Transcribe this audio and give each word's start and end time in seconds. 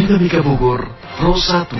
Dinamika 0.00 0.40
Bogor 0.40 0.96
Pro 1.20 1.36
1. 1.36 1.76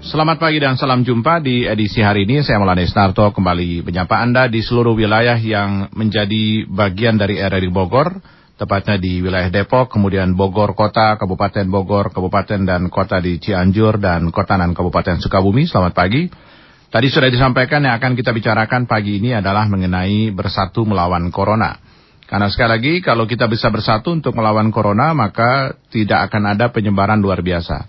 Selamat 0.00 0.40
pagi 0.40 0.56
dan 0.56 0.80
salam 0.80 1.04
jumpa 1.04 1.44
di 1.44 1.68
edisi 1.68 2.00
hari 2.00 2.24
ini. 2.24 2.40
Saya 2.40 2.56
Maulana 2.56 2.80
Isnarto 2.80 3.28
kembali 3.36 3.84
menyapa 3.84 4.24
Anda 4.24 4.48
di 4.48 4.64
seluruh 4.64 4.96
wilayah 4.96 5.36
yang 5.36 5.92
menjadi 5.92 6.64
bagian 6.72 7.20
dari 7.20 7.36
RRI 7.36 7.68
Bogor, 7.68 8.16
tepatnya 8.56 8.96
di 8.96 9.20
wilayah 9.20 9.52
Depok, 9.52 9.92
kemudian 9.92 10.32
Bogor 10.32 10.72
Kota, 10.72 11.20
Kabupaten 11.20 11.68
Bogor, 11.68 12.16
Kabupaten 12.16 12.64
dan 12.64 12.88
Kota 12.88 13.20
di 13.20 13.36
Cianjur, 13.36 14.00
dan 14.00 14.32
Kota 14.32 14.56
dan 14.56 14.72
Kabupaten 14.72 15.20
Sukabumi. 15.20 15.68
Selamat 15.68 15.92
pagi. 15.92 16.55
Tadi 16.96 17.12
sudah 17.12 17.28
disampaikan 17.28 17.84
yang 17.84 18.00
akan 18.00 18.16
kita 18.16 18.32
bicarakan 18.32 18.88
pagi 18.88 19.20
ini 19.20 19.36
adalah 19.36 19.68
mengenai 19.68 20.32
bersatu 20.32 20.88
melawan 20.88 21.28
Corona. 21.28 21.76
Karena 22.24 22.48
sekali 22.48 22.72
lagi, 22.72 22.92
kalau 23.04 23.28
kita 23.28 23.44
bisa 23.52 23.68
bersatu 23.68 24.16
untuk 24.16 24.32
melawan 24.32 24.72
Corona, 24.72 25.12
maka 25.12 25.76
tidak 25.92 26.32
akan 26.32 26.56
ada 26.56 26.72
penyebaran 26.72 27.20
luar 27.20 27.44
biasa. 27.44 27.84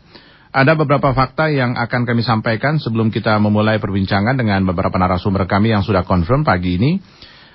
Ada 0.52 0.76
beberapa 0.76 1.16
fakta 1.16 1.48
yang 1.48 1.80
akan 1.80 2.04
kami 2.04 2.20
sampaikan 2.20 2.84
sebelum 2.84 3.08
kita 3.08 3.40
memulai 3.40 3.80
perbincangan 3.80 4.36
dengan 4.36 4.68
beberapa 4.68 5.00
narasumber 5.00 5.48
kami 5.48 5.72
yang 5.72 5.88
sudah 5.88 6.04
confirm 6.04 6.44
pagi 6.44 6.76
ini. 6.76 7.00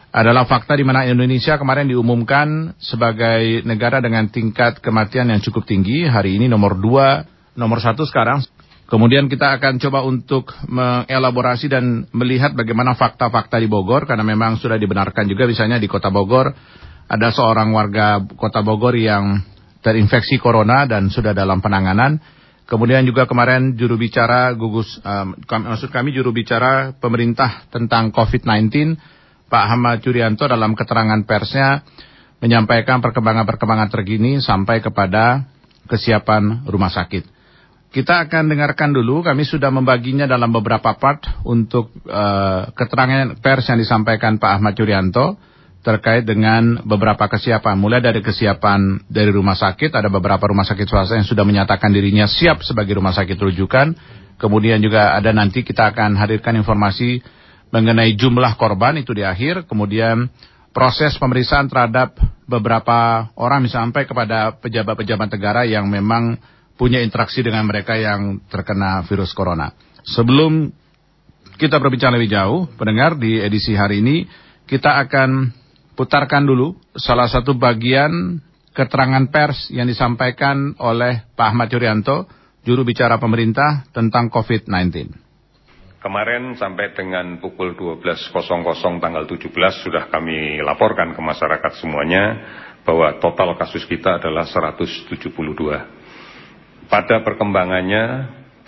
Adalah 0.08 0.48
fakta 0.48 0.72
di 0.72 0.88
mana 0.88 1.04
Indonesia 1.04 1.60
kemarin 1.60 1.84
diumumkan 1.84 2.80
sebagai 2.80 3.60
negara 3.68 4.00
dengan 4.00 4.24
tingkat 4.32 4.80
kematian 4.80 5.28
yang 5.28 5.44
cukup 5.44 5.68
tinggi. 5.68 6.08
Hari 6.08 6.32
ini 6.32 6.48
nomor 6.48 6.80
dua, 6.80 7.28
nomor 7.52 7.76
satu 7.84 8.08
sekarang. 8.08 8.40
Kemudian 8.86 9.30
kita 9.30 9.56
akan 9.56 9.80
coba 9.80 10.04
untuk 10.04 10.52
mengelaborasi 10.68 11.72
dan 11.72 12.04
melihat 12.12 12.52
bagaimana 12.52 12.92
fakta-fakta 12.92 13.56
di 13.56 13.68
Bogor. 13.70 14.04
Karena 14.04 14.26
memang 14.26 14.60
sudah 14.60 14.76
dibenarkan 14.76 15.24
juga 15.26 15.48
misalnya 15.48 15.80
di 15.80 15.88
kota 15.88 16.12
Bogor. 16.12 16.52
Ada 17.08 17.32
seorang 17.32 17.72
warga 17.72 18.20
kota 18.36 18.60
Bogor 18.60 18.96
yang 18.96 19.40
terinfeksi 19.82 20.38
corona 20.38 20.84
dan 20.84 21.08
sudah 21.08 21.34
dalam 21.34 21.64
penanganan. 21.64 22.20
Kemudian 22.62 23.04
juga 23.04 23.28
kemarin 23.28 23.76
juru 23.76 24.00
bicara 24.00 24.54
gugus, 24.56 24.96
um, 25.04 25.36
maksud 25.44 25.92
kami 25.92 26.14
juru 26.14 26.32
bicara 26.32 26.94
pemerintah 26.96 27.68
tentang 27.68 28.14
COVID-19, 28.14 28.96
Pak 29.50 29.62
Ahmad 29.68 30.00
Yuryanto 30.00 30.48
dalam 30.48 30.72
keterangan 30.72 31.20
persnya 31.28 31.84
menyampaikan 32.40 33.04
perkembangan-perkembangan 33.04 33.92
terkini 33.92 34.40
sampai 34.40 34.80
kepada 34.80 35.44
kesiapan 35.84 36.64
rumah 36.64 36.88
sakit. 36.88 37.41
Kita 37.92 38.24
akan 38.24 38.48
dengarkan 38.48 38.96
dulu, 38.96 39.20
kami 39.20 39.44
sudah 39.44 39.68
membaginya 39.68 40.24
dalam 40.24 40.48
beberapa 40.48 40.96
part 40.96 41.28
untuk 41.44 41.92
uh, 42.08 42.72
keterangan 42.72 43.36
pers 43.36 43.68
yang 43.68 43.76
disampaikan 43.76 44.40
Pak 44.40 44.48
Ahmad 44.48 44.72
Yuryanto 44.80 45.36
terkait 45.84 46.24
dengan 46.24 46.80
beberapa 46.88 47.28
kesiapan. 47.28 47.76
Mulai 47.76 48.00
dari 48.00 48.24
kesiapan 48.24 49.04
dari 49.12 49.28
rumah 49.28 49.60
sakit, 49.60 49.92
ada 49.92 50.08
beberapa 50.08 50.40
rumah 50.48 50.64
sakit 50.64 50.88
swasta 50.88 51.20
yang 51.20 51.28
sudah 51.28 51.44
menyatakan 51.44 51.92
dirinya 51.92 52.24
siap 52.24 52.64
sebagai 52.64 52.96
rumah 52.96 53.12
sakit 53.12 53.36
rujukan. 53.36 53.92
Kemudian 54.40 54.80
juga 54.80 55.12
ada 55.12 55.28
nanti 55.36 55.60
kita 55.60 55.92
akan 55.92 56.16
hadirkan 56.16 56.56
informasi 56.56 57.20
mengenai 57.76 58.16
jumlah 58.16 58.56
korban 58.56 59.04
itu 59.04 59.12
di 59.12 59.20
akhir. 59.20 59.68
Kemudian 59.68 60.32
proses 60.72 61.12
pemeriksaan 61.20 61.68
terhadap 61.68 62.16
beberapa 62.48 63.28
orang 63.36 63.68
sampai 63.68 64.08
kepada 64.08 64.56
pejabat-pejabat 64.64 65.28
negara 65.28 65.68
yang 65.68 65.92
memang 65.92 66.40
punya 66.76 67.00
interaksi 67.00 67.44
dengan 67.44 67.68
mereka 67.68 67.94
yang 67.94 68.42
terkena 68.48 69.04
virus 69.06 69.32
corona. 69.36 69.72
Sebelum 70.02 70.72
kita 71.60 71.78
berbicara 71.78 72.16
lebih 72.18 72.32
jauh, 72.32 72.66
pendengar 72.74 73.14
di 73.14 73.38
edisi 73.38 73.76
hari 73.76 74.02
ini 74.02 74.26
kita 74.66 74.98
akan 75.06 75.52
putarkan 75.94 76.42
dulu 76.48 76.74
salah 76.96 77.28
satu 77.28 77.54
bagian 77.54 78.40
keterangan 78.72 79.28
pers 79.28 79.68
yang 79.68 79.84
disampaikan 79.84 80.72
oleh 80.80 81.28
Pak 81.36 81.46
Ahmad 81.52 81.68
Yuryanto, 81.68 82.24
juru 82.64 82.82
bicara 82.88 83.20
pemerintah 83.20 83.84
tentang 83.92 84.32
COVID-19. 84.32 85.12
Kemarin 86.02 86.58
sampai 86.58 86.98
dengan 86.98 87.38
pukul 87.38 87.78
12.00 87.78 88.34
tanggal 88.98 89.22
17 89.22 89.54
sudah 89.86 90.10
kami 90.10 90.58
laporkan 90.58 91.14
ke 91.14 91.20
masyarakat 91.22 91.72
semuanya 91.78 92.24
bahwa 92.82 93.22
total 93.22 93.54
kasus 93.54 93.86
kita 93.86 94.18
adalah 94.18 94.42
172. 94.42 95.14
Pada 96.92 97.24
perkembangannya 97.24 98.04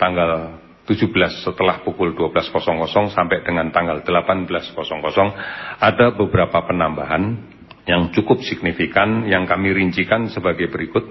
tanggal 0.01 0.57
17 0.89 1.13
setelah 1.45 1.85
pukul 1.85 2.17
12.00 2.17 3.13
sampai 3.13 3.45
dengan 3.45 3.69
tanggal 3.69 4.01
18.00 4.01 4.49
ada 5.77 6.09
beberapa 6.09 6.57
penambahan 6.65 7.37
yang 7.85 8.09
cukup 8.17 8.41
signifikan 8.41 9.29
yang 9.29 9.45
kami 9.45 9.69
rincikan 9.77 10.25
sebagai 10.33 10.73
berikut. 10.73 11.05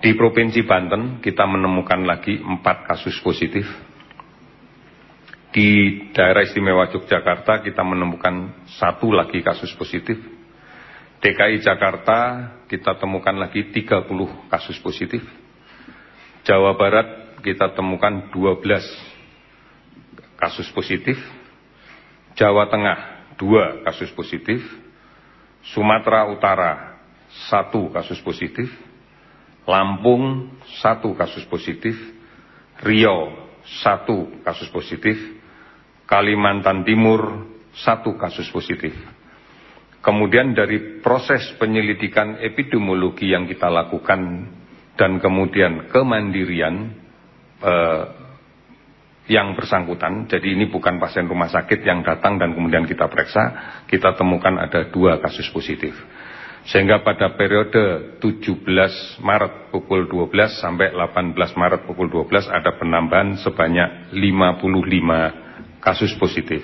Di 0.00 0.16
Provinsi 0.16 0.64
Banten 0.64 1.20
kita 1.20 1.44
menemukan 1.44 2.00
lagi 2.00 2.40
4 2.40 2.64
kasus 2.64 3.20
positif. 3.20 3.68
Di 5.52 5.68
daerah 6.16 6.48
istimewa 6.48 6.88
Yogyakarta 6.88 7.60
kita 7.60 7.84
menemukan 7.84 8.64
satu 8.80 9.12
lagi 9.12 9.44
kasus 9.44 9.68
positif. 9.76 10.16
DKI 11.20 11.60
Jakarta 11.60 12.48
kita 12.72 12.96
temukan 12.96 13.36
lagi 13.36 13.68
30 13.68 14.08
kasus 14.48 14.80
positif. 14.80 15.41
Jawa 16.42 16.74
Barat 16.74 17.38
kita 17.42 17.70
temukan 17.74 18.30
12 18.34 18.62
kasus 20.42 20.66
positif, 20.74 21.14
Jawa 22.34 22.66
Tengah 22.66 22.98
2 23.38 23.86
kasus 23.86 24.10
positif, 24.10 24.58
Sumatera 25.70 26.26
Utara 26.26 26.98
1 27.46 27.70
kasus 27.94 28.18
positif, 28.26 28.66
Lampung 29.62 30.50
1 30.82 30.98
kasus 31.14 31.46
positif, 31.46 31.94
Riau 32.82 33.30
1 33.86 34.42
kasus 34.42 34.66
positif, 34.74 35.14
Kalimantan 36.10 36.82
Timur 36.82 37.46
1 37.70 38.02
kasus 38.18 38.50
positif. 38.50 38.90
Kemudian 40.02 40.58
dari 40.58 40.98
proses 40.98 41.54
penyelidikan 41.62 42.42
epidemiologi 42.42 43.30
yang 43.30 43.46
kita 43.46 43.70
lakukan 43.70 44.50
dan 44.96 45.18
kemudian 45.18 45.88
kemandirian 45.88 46.92
eh, 47.62 48.04
yang 49.30 49.54
bersangkutan, 49.54 50.26
jadi 50.26 50.58
ini 50.58 50.66
bukan 50.66 50.98
pasien 50.98 51.30
rumah 51.30 51.46
sakit 51.46 51.86
yang 51.86 52.02
datang 52.02 52.42
dan 52.42 52.58
kemudian 52.58 52.84
kita 52.84 53.06
periksa, 53.06 53.42
kita 53.86 54.18
temukan 54.18 54.58
ada 54.58 54.90
dua 54.90 55.22
kasus 55.22 55.46
positif. 55.54 55.94
Sehingga 56.62 57.02
pada 57.02 57.34
periode 57.34 58.18
17 58.22 58.62
Maret 59.18 59.74
pukul 59.74 60.06
12 60.06 60.62
sampai 60.62 60.94
18 60.94 61.34
Maret 61.34 61.80
pukul 61.90 62.06
12 62.06 62.50
ada 62.54 62.78
penambahan 62.78 63.34
sebanyak 63.42 64.14
55 64.14 65.82
kasus 65.82 66.14
positif. 66.22 66.62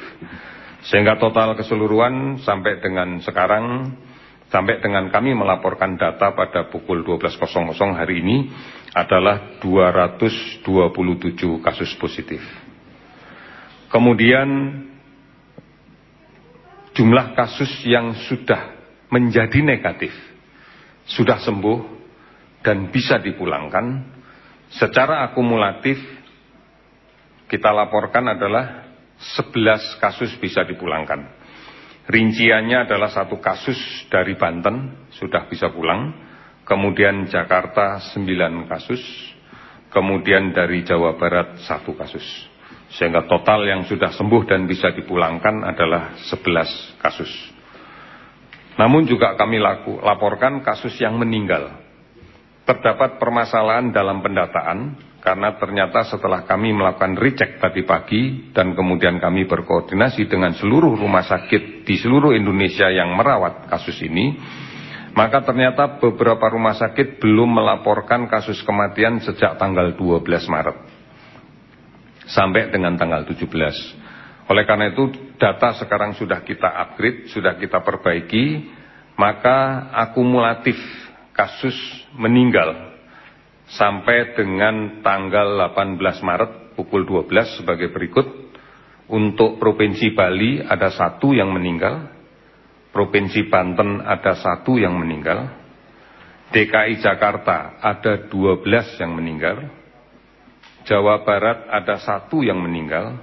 Sehingga 0.87 1.19
total 1.19 1.59
keseluruhan 1.59 2.39
sampai 2.47 2.79
dengan 2.79 3.19
sekarang 3.27 3.91
Sampai 4.49 4.81
dengan 4.81 5.13
kami 5.13 5.37
melaporkan 5.37 6.01
data 6.01 6.33
pada 6.33 6.73
pukul 6.73 7.05
12.00 7.05 7.77
hari 7.93 8.25
ini 8.25 8.49
adalah 8.97 9.61
227 9.61 10.65
kasus 11.61 11.93
positif. 12.01 12.41
Kemudian 13.93 14.49
jumlah 16.97 17.37
kasus 17.37 17.69
yang 17.85 18.17
sudah 18.25 18.73
menjadi 19.13 19.61
negatif, 19.61 20.17
sudah 21.05 21.41
sembuh 21.45 21.81
dan 22.65 22.89
bisa 22.89 23.21
dipulangkan, 23.21 24.17
secara 24.73 25.29
akumulatif 25.29 26.01
kita 27.53 27.69
laporkan 27.69 28.33
adalah 28.33 28.89
11 29.21 30.01
kasus 30.01 30.33
bisa 30.41 30.65
dipulangkan. 30.65 31.38
Rinciannya 32.09 32.89
adalah 32.89 33.13
satu 33.13 33.37
kasus 33.37 33.77
dari 34.09 34.33
Banten, 34.33 35.09
sudah 35.13 35.45
bisa 35.45 35.69
pulang. 35.69 36.17
Kemudian 36.65 37.29
Jakarta 37.29 38.01
9 38.01 38.65
kasus. 38.65 39.01
Kemudian 39.93 40.57
dari 40.57 40.89
Jawa 40.89 41.21
Barat 41.21 41.61
satu 41.69 41.93
kasus. 41.93 42.25
Sehingga 42.97 43.29
total 43.29 43.69
yang 43.69 43.85
sudah 43.85 44.09
sembuh 44.17 44.49
dan 44.49 44.65
bisa 44.65 44.89
dipulangkan 44.97 45.69
adalah 45.69 46.17
11 46.33 46.97
kasus. 46.97 47.29
Namun 48.81 49.05
juga 49.05 49.37
kami 49.37 49.61
laku, 49.61 50.01
laporkan 50.01 50.65
kasus 50.65 50.97
yang 50.97 51.21
meninggal. 51.21 51.77
Terdapat 52.65 53.21
permasalahan 53.21 53.93
dalam 53.93 54.25
pendataan 54.25 54.97
karena 55.21 55.61
ternyata 55.61 56.09
setelah 56.09 56.47
kami 56.49 56.73
melakukan 56.73 57.21
recheck 57.21 57.61
tadi 57.61 57.85
pagi 57.85 58.49
dan 58.57 58.73
kemudian 58.73 59.21
kami 59.21 59.45
berkoordinasi 59.45 60.25
dengan 60.25 60.57
seluruh 60.57 60.97
rumah 60.97 61.27
sakit 61.27 61.78
di 61.89 61.97
seluruh 61.97 62.37
Indonesia 62.37 62.93
yang 62.93 63.17
merawat 63.17 63.73
kasus 63.73 63.97
ini, 64.05 64.37
maka 65.17 65.41
ternyata 65.41 65.97
beberapa 65.97 66.53
rumah 66.53 66.77
sakit 66.77 67.17
belum 67.17 67.49
melaporkan 67.57 68.29
kasus 68.29 68.61
kematian 68.61 69.25
sejak 69.25 69.57
tanggal 69.57 69.97
12 69.97 70.29
Maret 70.53 70.77
sampai 72.29 72.69
dengan 72.69 73.01
tanggal 73.01 73.25
17. 73.25 73.41
Oleh 74.53 74.65
karena 74.69 74.93
itu 74.93 75.09
data 75.41 75.77
sekarang 75.81 76.13
sudah 76.17 76.45
kita 76.45 76.69
upgrade, 76.69 77.33
sudah 77.33 77.57
kita 77.57 77.81
perbaiki, 77.81 78.69
maka 79.17 79.89
akumulatif 79.97 80.77
kasus 81.33 81.77
meninggal 82.17 82.97
sampai 83.69 84.37
dengan 84.37 85.05
tanggal 85.05 85.73
18 85.73 86.01
Maret 86.01 86.53
pukul 86.77 87.05
12 87.05 87.61
sebagai 87.61 87.93
berikut. 87.93 88.48
Untuk 89.09 89.57
Provinsi 89.57 90.13
Bali 90.13 90.61
ada 90.61 90.93
satu 90.93 91.33
yang 91.33 91.49
meninggal, 91.49 92.13
Provinsi 92.93 93.49
Banten 93.49 94.05
ada 94.05 94.37
satu 94.37 94.77
yang 94.77 94.97
meninggal, 95.01 95.49
DKI 96.53 97.01
Jakarta 97.01 97.81
ada 97.81 98.29
12 98.29 98.65
yang 99.01 99.13
meninggal, 99.17 99.65
Jawa 100.89 101.21
Barat 101.25 101.69
ada 101.69 102.01
satu 102.01 102.41
yang 102.41 102.61
meninggal, 102.61 103.21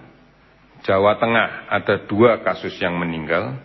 Jawa 0.86 1.18
Tengah 1.18 1.66
ada 1.66 2.06
dua 2.06 2.46
kasus 2.46 2.78
yang 2.78 2.94
meninggal, 2.94 3.58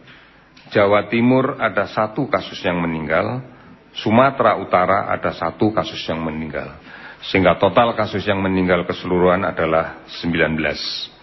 Jawa 0.72 1.05
Timur 1.12 1.61
ada 1.61 1.84
satu 1.84 2.25
kasus 2.32 2.56
yang 2.64 2.81
meninggal, 2.81 3.44
Sumatera 3.93 4.56
Utara 4.56 5.12
ada 5.12 5.28
satu 5.37 5.69
kasus 5.69 6.00
yang 6.08 6.25
meninggal. 6.25 6.81
Sehingga 7.28 7.61
total 7.61 7.93
kasus 7.93 8.25
yang 8.25 8.40
meninggal 8.40 8.88
keseluruhan 8.88 9.44
adalah 9.44 10.08
19. 10.25 11.19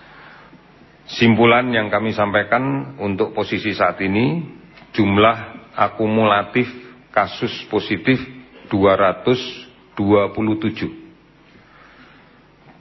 Simpulan 1.07 1.71
yang 1.71 1.87
kami 1.87 2.11
sampaikan 2.11 2.99
untuk 2.99 3.31
posisi 3.31 3.71
saat 3.71 3.95
ini, 4.03 4.43
jumlah 4.91 5.71
akumulatif 5.71 6.67
kasus 7.15 7.63
positif 7.71 8.19
227. 8.67 9.95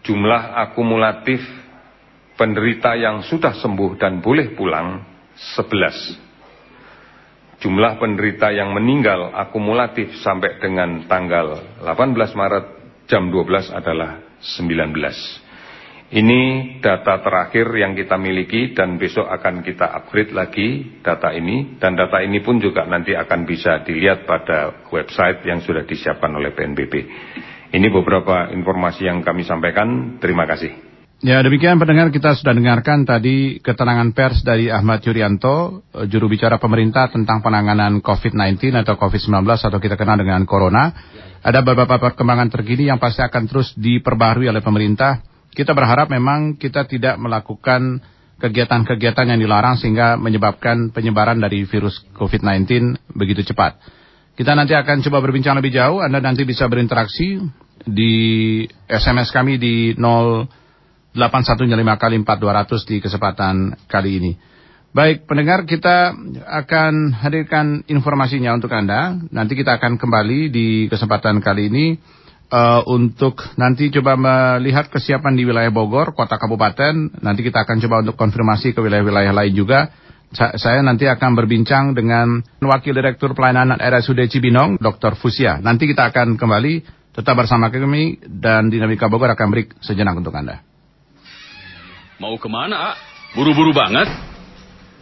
Jumlah 0.02 0.42
akumulatif 0.58 1.38
penderita 2.34 2.98
yang 2.98 3.22
sudah 3.22 3.54
sembuh 3.62 3.94
dan 3.94 4.18
boleh 4.18 4.58
pulang 4.58 5.06
11. 5.56 7.62
Jumlah 7.62 8.02
penderita 8.02 8.50
yang 8.50 8.74
meninggal 8.74 9.38
akumulatif 9.38 10.18
sampai 10.20 10.58
dengan 10.58 11.06
tanggal 11.06 11.78
18 11.78 12.34
Maret 12.34 12.66
jam 13.06 13.30
12 13.30 13.70
adalah 13.70 14.18
19. 14.42 15.45
Ini 16.06 16.40
data 16.78 17.18
terakhir 17.18 17.66
yang 17.74 17.98
kita 17.98 18.14
miliki 18.14 18.70
dan 18.78 18.94
besok 18.94 19.26
akan 19.26 19.66
kita 19.66 19.90
upgrade 19.90 20.30
lagi 20.30 21.02
data 21.02 21.34
ini 21.34 21.82
dan 21.82 21.98
data 21.98 22.22
ini 22.22 22.38
pun 22.46 22.62
juga 22.62 22.86
nanti 22.86 23.10
akan 23.10 23.42
bisa 23.42 23.82
dilihat 23.82 24.22
pada 24.22 24.86
website 24.86 25.42
yang 25.42 25.58
sudah 25.66 25.82
disiapkan 25.82 26.30
oleh 26.30 26.54
PNBP. 26.54 26.94
Ini 27.74 27.90
beberapa 27.90 28.54
informasi 28.54 29.10
yang 29.10 29.26
kami 29.26 29.42
sampaikan. 29.42 30.22
Terima 30.22 30.46
kasih. 30.46 30.78
Ya 31.26 31.42
demikian 31.42 31.82
pendengar 31.82 32.14
kita 32.14 32.38
sudah 32.38 32.54
dengarkan 32.54 33.02
tadi 33.02 33.58
keterangan 33.58 34.06
pers 34.14 34.46
dari 34.46 34.70
Ahmad 34.70 35.02
Yuryanto, 35.02 35.82
eh, 35.90 36.06
juru 36.06 36.30
bicara 36.30 36.62
pemerintah 36.62 37.10
tentang 37.10 37.42
penanganan 37.42 37.98
COVID-19 37.98 38.78
atau 38.78 38.94
COVID-19 38.94 39.42
atau 39.42 39.78
kita 39.82 39.98
kenal 39.98 40.22
dengan 40.22 40.46
Corona. 40.46 40.94
Ada 41.42 41.66
beberapa 41.66 41.98
perkembangan 41.98 42.46
terkini 42.46 42.86
yang 42.86 43.02
pasti 43.02 43.26
akan 43.26 43.42
terus 43.50 43.74
diperbaharui 43.74 44.46
oleh 44.46 44.62
pemerintah 44.62 45.34
kita 45.56 45.72
berharap 45.72 46.12
memang 46.12 46.60
kita 46.60 46.84
tidak 46.84 47.16
melakukan 47.16 48.04
kegiatan-kegiatan 48.36 49.32
yang 49.32 49.40
dilarang 49.40 49.80
sehingga 49.80 50.20
menyebabkan 50.20 50.92
penyebaran 50.92 51.40
dari 51.40 51.64
virus 51.64 52.04
COVID-19 52.12 53.00
begitu 53.16 53.40
cepat. 53.48 53.80
Kita 54.36 54.52
nanti 54.52 54.76
akan 54.76 55.00
coba 55.00 55.24
berbincang 55.24 55.56
lebih 55.56 55.72
jauh. 55.72 56.04
Anda 56.04 56.20
nanti 56.20 56.44
bisa 56.44 56.68
berinteraksi 56.68 57.40
di 57.88 58.12
SMS 58.84 59.32
kami 59.32 59.56
di 59.56 59.96
0815 59.96 61.16
kali 61.96 62.16
4200 62.20 62.90
di 62.92 62.96
kesempatan 63.00 63.54
kali 63.88 64.10
ini. 64.20 64.32
Baik, 64.92 65.24
pendengar 65.24 65.64
kita 65.64 66.12
akan 66.44 67.16
hadirkan 67.16 67.84
informasinya 67.88 68.52
untuk 68.52 68.72
Anda. 68.76 69.16
Nanti 69.32 69.56
kita 69.56 69.80
akan 69.80 69.96
kembali 69.96 70.52
di 70.52 70.88
kesempatan 70.92 71.40
kali 71.40 71.72
ini 71.72 71.86
uh, 72.50 72.82
untuk 72.86 73.42
nanti 73.58 73.90
coba 73.90 74.18
melihat 74.18 74.90
kesiapan 74.90 75.34
di 75.34 75.46
wilayah 75.46 75.72
Bogor, 75.72 76.12
kota 76.12 76.38
kabupaten. 76.38 77.22
Nanti 77.22 77.40
kita 77.46 77.66
akan 77.66 77.76
coba 77.82 77.96
untuk 78.02 78.16
konfirmasi 78.18 78.74
ke 78.74 78.80
wilayah-wilayah 78.82 79.32
lain 79.34 79.54
juga. 79.54 79.90
Sa 80.34 80.58
saya 80.58 80.82
nanti 80.82 81.06
akan 81.06 81.38
berbincang 81.38 81.94
dengan 81.94 82.42
Wakil 82.58 82.92
Direktur 82.98 83.32
Pelayanan 83.32 83.78
RSUD 83.78 84.26
Cibinong, 84.26 84.82
Dr. 84.82 85.14
Fusia. 85.14 85.62
Nanti 85.62 85.86
kita 85.86 86.10
akan 86.10 86.34
kembali 86.34 86.82
tetap 87.14 87.38
bersama 87.38 87.70
kami 87.70 88.18
dan 88.26 88.68
Dinamika 88.68 89.06
Bogor 89.06 89.30
akan 89.32 89.48
break 89.54 89.78
sejenak 89.80 90.18
untuk 90.18 90.34
Anda. 90.34 90.60
Mau 92.18 92.34
ke 92.40 92.48
mana, 92.48 92.96
Buru-buru 93.36 93.76
banget? 93.76 94.08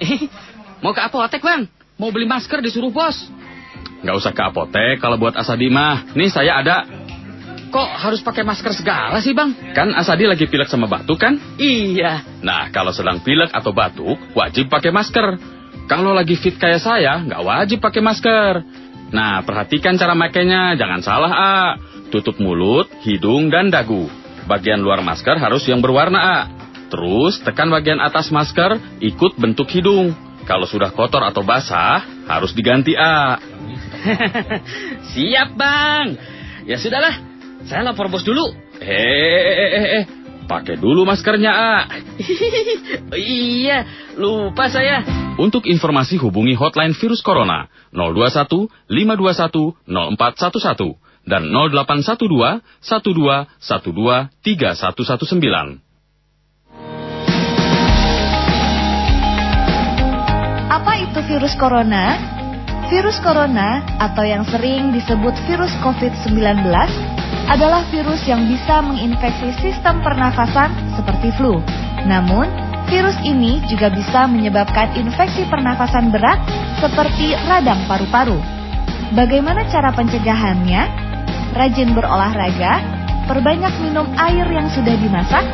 Eh, 0.02 0.26
mau 0.82 0.90
ke 0.90 0.98
apotek, 0.98 1.38
Bang. 1.38 1.70
Mau 1.94 2.10
beli 2.10 2.26
masker 2.26 2.58
disuruh 2.58 2.90
bos. 2.90 3.14
Nggak 4.02 4.16
usah 4.18 4.32
ke 4.34 4.42
apotek 4.42 4.98
kalau 4.98 5.14
buat 5.22 5.38
Asadi 5.38 5.70
mah. 5.70 6.10
Nih 6.18 6.34
saya 6.34 6.58
ada 6.58 6.82
Kok 7.74 7.90
harus 7.90 8.22
pakai 8.22 8.46
masker 8.46 8.70
segala 8.70 9.18
sih, 9.18 9.34
Bang? 9.34 9.50
Kan 9.74 9.90
Asadi 9.98 10.30
lagi 10.30 10.46
pilek 10.46 10.70
sama 10.70 10.86
batuk 10.86 11.18
kan? 11.18 11.34
Iya. 11.58 12.22
Nah, 12.38 12.70
kalau 12.70 12.94
sedang 12.94 13.18
pilek 13.18 13.50
atau 13.50 13.74
batuk, 13.74 14.14
wajib 14.38 14.70
pakai 14.70 14.94
masker. 14.94 15.34
Kalau 15.90 16.14
lagi 16.14 16.38
fit 16.38 16.54
kayak 16.54 16.78
saya, 16.78 17.18
nggak 17.26 17.42
wajib 17.42 17.82
pakai 17.82 17.98
masker. 17.98 18.62
Nah, 19.10 19.42
perhatikan 19.42 19.98
cara 19.98 20.14
makainya, 20.14 20.78
jangan 20.78 21.02
salah, 21.02 21.32
A. 21.34 21.56
Tutup 22.14 22.38
mulut, 22.38 22.86
hidung, 23.02 23.50
dan 23.50 23.74
dagu. 23.74 24.06
Bagian 24.46 24.78
luar 24.78 25.02
masker 25.02 25.34
harus 25.42 25.66
yang 25.66 25.82
berwarna, 25.82 26.22
A. 26.22 26.38
Terus, 26.94 27.42
tekan 27.42 27.74
bagian 27.74 27.98
atas 27.98 28.30
masker, 28.30 28.78
ikut 29.02 29.34
bentuk 29.34 29.66
hidung. 29.74 30.14
Kalau 30.46 30.70
sudah 30.70 30.94
kotor 30.94 31.26
atau 31.26 31.42
basah, 31.42 32.06
harus 32.30 32.54
diganti, 32.54 32.94
A. 32.94 33.42
Siap, 35.10 35.58
Bang. 35.58 36.14
Ya 36.70 36.78
sudahlah, 36.78 37.33
saya 37.64 37.80
lapor 37.84 38.12
bos 38.12 38.24
dulu. 38.24 38.52
Eh, 38.80 38.88
eh, 38.88 39.56
eh, 39.56 39.70
eh, 39.72 39.88
eh. 40.00 40.04
pakai 40.44 40.76
dulu 40.76 41.08
maskernya, 41.08 41.52
A. 41.52 41.88
iya, 43.16 43.88
lupa 44.20 44.68
saya. 44.68 45.00
Untuk 45.40 45.64
informasi 45.66 46.20
hubungi 46.20 46.54
hotline 46.54 46.94
virus 46.94 47.24
corona 47.24 47.66
021 47.90 48.68
521 48.86 49.88
0411 49.88 51.00
dan 51.24 51.48
0812 51.48 52.20
12 52.20 52.60
12 53.56 54.28
3119. 54.44 55.80
Apa 60.68 60.92
itu 61.00 61.18
virus 61.24 61.56
corona? 61.56 62.20
Virus 62.92 63.16
corona 63.24 63.80
atau 63.96 64.28
yang 64.28 64.44
sering 64.44 64.92
disebut 64.92 65.32
virus 65.48 65.72
COVID-19 65.80 66.68
adalah 67.48 67.84
virus 67.92 68.24
yang 68.24 68.48
bisa 68.48 68.80
menginfeksi 68.80 69.52
sistem 69.60 70.00
pernafasan 70.00 70.72
seperti 70.96 71.28
flu. 71.36 71.60
Namun, 72.08 72.48
virus 72.88 73.16
ini 73.24 73.60
juga 73.68 73.92
bisa 73.92 74.24
menyebabkan 74.28 74.96
infeksi 74.96 75.44
pernafasan 75.48 76.08
berat 76.12 76.40
seperti 76.80 77.36
radang 77.48 77.80
paru-paru. 77.88 78.40
Bagaimana 79.12 79.68
cara 79.68 79.92
pencegahannya? 79.92 81.04
Rajin 81.54 81.94
berolahraga, 81.94 82.82
perbanyak 83.30 83.72
minum 83.78 84.10
air 84.18 84.42
yang 84.50 84.66
sudah 84.74 84.96
dimasak, 84.98 85.44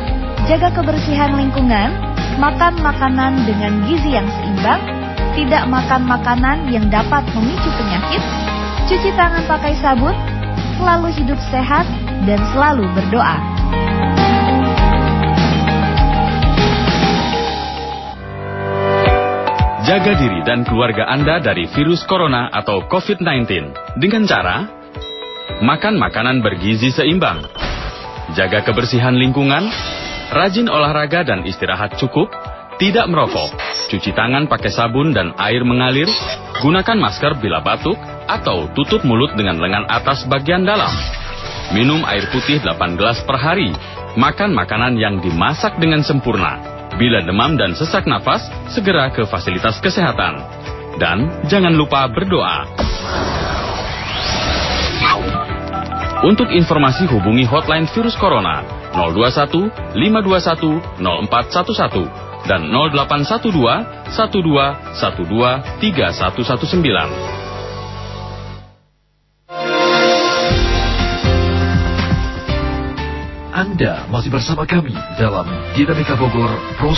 jaga 0.49 0.73
kebersihan 0.73 1.37
lingkungan, 1.37 1.93
makan 2.41 2.73
makanan 2.81 3.45
dengan 3.45 3.85
gizi 3.85 4.17
yang 4.17 4.25
seimbang, 4.25 4.81
tidak 5.37 5.63
makan 5.69 6.01
makanan 6.09 6.57
yang 6.73 6.89
dapat 6.89 7.21
memicu 7.37 7.69
penyakit, 7.77 8.23
cuci 8.89 9.13
tangan 9.13 9.45
pakai 9.45 9.77
sabun, 9.77 10.15
selalu 10.77 11.09
hidup 11.15 11.39
sehat, 11.51 11.87
dan 12.23 12.39
selalu 12.53 12.85
berdoa. 12.95 13.37
Jaga 19.81 20.13
diri 20.15 20.39
dan 20.47 20.63
keluarga 20.63 21.09
Anda 21.09 21.43
dari 21.43 21.67
virus 21.75 22.05
corona 22.07 22.47
atau 22.53 22.85
COVID-19 22.87 23.75
dengan 23.99 24.23
cara 24.23 24.63
makan 25.59 25.99
makanan 25.99 26.39
bergizi 26.39 26.93
seimbang, 26.95 27.43
jaga 28.37 28.63
kebersihan 28.63 29.17
lingkungan, 29.17 29.67
rajin 30.31 30.71
olahraga 30.71 31.27
dan 31.27 31.43
istirahat 31.43 31.99
cukup, 31.99 32.31
tidak 32.79 33.09
merokok, 33.11 33.51
cuci 33.91 34.15
tangan 34.15 34.47
pakai 34.47 34.71
sabun 34.71 35.11
dan 35.11 35.35
air 35.35 35.61
mengalir, 35.67 36.07
gunakan 36.63 36.97
masker 36.97 37.35
bila 37.41 37.59
batuk, 37.59 37.99
atau 38.39 38.71
tutup 38.71 39.03
mulut 39.03 39.35
dengan 39.35 39.59
lengan 39.59 39.83
atas 39.91 40.23
bagian 40.31 40.63
dalam. 40.63 40.91
Minum 41.75 42.03
air 42.07 42.27
putih 42.31 42.59
8 42.63 42.99
gelas 42.99 43.19
per 43.23 43.39
hari. 43.39 43.71
Makan 44.15 44.51
makanan 44.51 44.99
yang 44.99 45.23
dimasak 45.23 45.79
dengan 45.79 46.03
sempurna. 46.03 46.59
Bila 46.99 47.23
demam 47.23 47.55
dan 47.55 47.71
sesak 47.71 48.03
nafas, 48.03 48.43
segera 48.67 49.07
ke 49.11 49.23
fasilitas 49.23 49.79
kesehatan. 49.79 50.35
Dan 50.99 51.47
jangan 51.47 51.71
lupa 51.71 52.11
berdoa. 52.11 52.67
Untuk 56.21 56.53
informasi 56.53 57.09
hubungi 57.09 57.47
hotline 57.49 57.89
virus 57.89 58.13
corona 58.19 58.61
021 58.93 59.95
521 59.97 61.01
0411 61.01 62.45
dan 62.45 62.61
0812 62.69 64.11
12 64.13 64.91
12 65.17 65.81
3119. 65.81 67.40
Anda 73.61 74.09
masih 74.09 74.33
bersama 74.33 74.65
kami 74.65 74.89
dalam 75.21 75.45
Dinamika 75.77 76.17
Bogor 76.17 76.49
Pro 76.81 76.97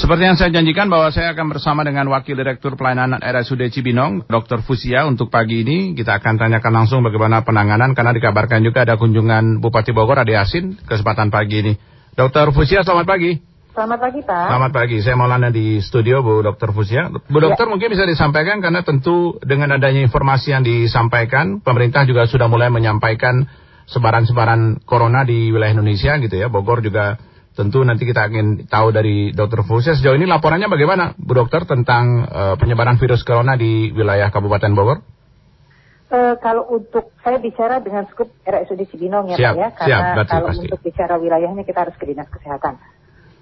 Seperti 0.00 0.22
yang 0.24 0.32
saya 0.40 0.48
janjikan 0.48 0.88
bahwa 0.88 1.12
saya 1.12 1.36
akan 1.36 1.52
bersama 1.52 1.84
dengan 1.84 2.08
Wakil 2.08 2.40
Direktur 2.40 2.72
Pelayanan 2.72 3.20
RSUD 3.20 3.68
Cibinong, 3.68 4.24
Dr. 4.24 4.64
Fusia, 4.64 5.04
untuk 5.04 5.28
pagi 5.28 5.60
ini 5.60 5.92
kita 5.92 6.16
akan 6.16 6.40
tanyakan 6.40 6.72
langsung 6.72 7.04
bagaimana 7.04 7.44
penanganan 7.44 7.92
karena 7.92 8.16
dikabarkan 8.16 8.64
juga 8.64 8.88
ada 8.88 8.96
kunjungan 8.96 9.60
Bupati 9.60 9.92
Bogor 9.92 10.24
Ade 10.24 10.40
Asin 10.40 10.80
kesempatan 10.88 11.28
pagi 11.28 11.68
ini. 11.68 11.76
Dr. 12.16 12.48
Fusia, 12.56 12.80
selamat 12.80 13.04
pagi. 13.04 13.53
Selamat 13.74 13.98
pagi 14.06 14.22
Pak. 14.22 14.46
Selamat 14.54 14.70
pagi, 14.70 14.96
saya 15.02 15.18
Maulana 15.18 15.50
di 15.50 15.82
studio 15.82 16.22
Bu 16.22 16.46
Dokter 16.46 16.70
Fusia. 16.70 17.10
Bu 17.10 17.42
Dokter 17.42 17.66
ya. 17.66 17.70
mungkin 17.74 17.90
bisa 17.90 18.06
disampaikan 18.06 18.62
karena 18.62 18.86
tentu 18.86 19.34
dengan 19.42 19.74
adanya 19.74 19.98
informasi 19.98 20.54
yang 20.54 20.62
disampaikan, 20.62 21.58
pemerintah 21.58 22.06
juga 22.06 22.30
sudah 22.30 22.46
mulai 22.46 22.70
menyampaikan 22.70 23.42
sebaran-sebaran 23.90 24.78
corona 24.86 25.26
di 25.26 25.50
wilayah 25.50 25.74
Indonesia 25.74 26.14
gitu 26.22 26.38
ya. 26.38 26.46
Bogor 26.46 26.86
juga 26.86 27.18
tentu 27.58 27.82
nanti 27.82 28.06
kita 28.06 28.30
ingin 28.30 28.70
tahu 28.70 28.94
dari 28.94 29.34
Dokter 29.34 29.66
Fusia 29.66 29.98
sejauh 29.98 30.14
ini 30.14 30.30
laporannya 30.30 30.70
bagaimana 30.70 31.18
Bu 31.18 31.34
Dokter 31.34 31.66
tentang 31.66 32.30
uh, 32.30 32.54
penyebaran 32.54 32.94
virus 32.94 33.26
corona 33.26 33.58
di 33.58 33.90
wilayah 33.90 34.30
Kabupaten 34.30 34.70
Bogor? 34.70 35.02
Uh, 36.14 36.38
kalau 36.38 36.70
untuk 36.70 37.10
saya 37.26 37.42
bicara 37.42 37.82
dengan 37.82 38.06
skup 38.06 38.30
RSUD 38.46 38.86
Cibinong 38.86 39.34
ya 39.34 39.50
siap, 39.50 39.54
Pak 39.58 39.58
ya, 39.58 39.68
karena 39.74 40.22
siap, 40.22 40.30
kalau 40.30 40.48
pasti. 40.54 40.62
untuk 40.62 40.78
bicara 40.78 41.18
wilayahnya 41.18 41.66
kita 41.66 41.90
harus 41.90 41.98
ke 41.98 42.06
dinas 42.06 42.30
kesehatan. 42.30 42.93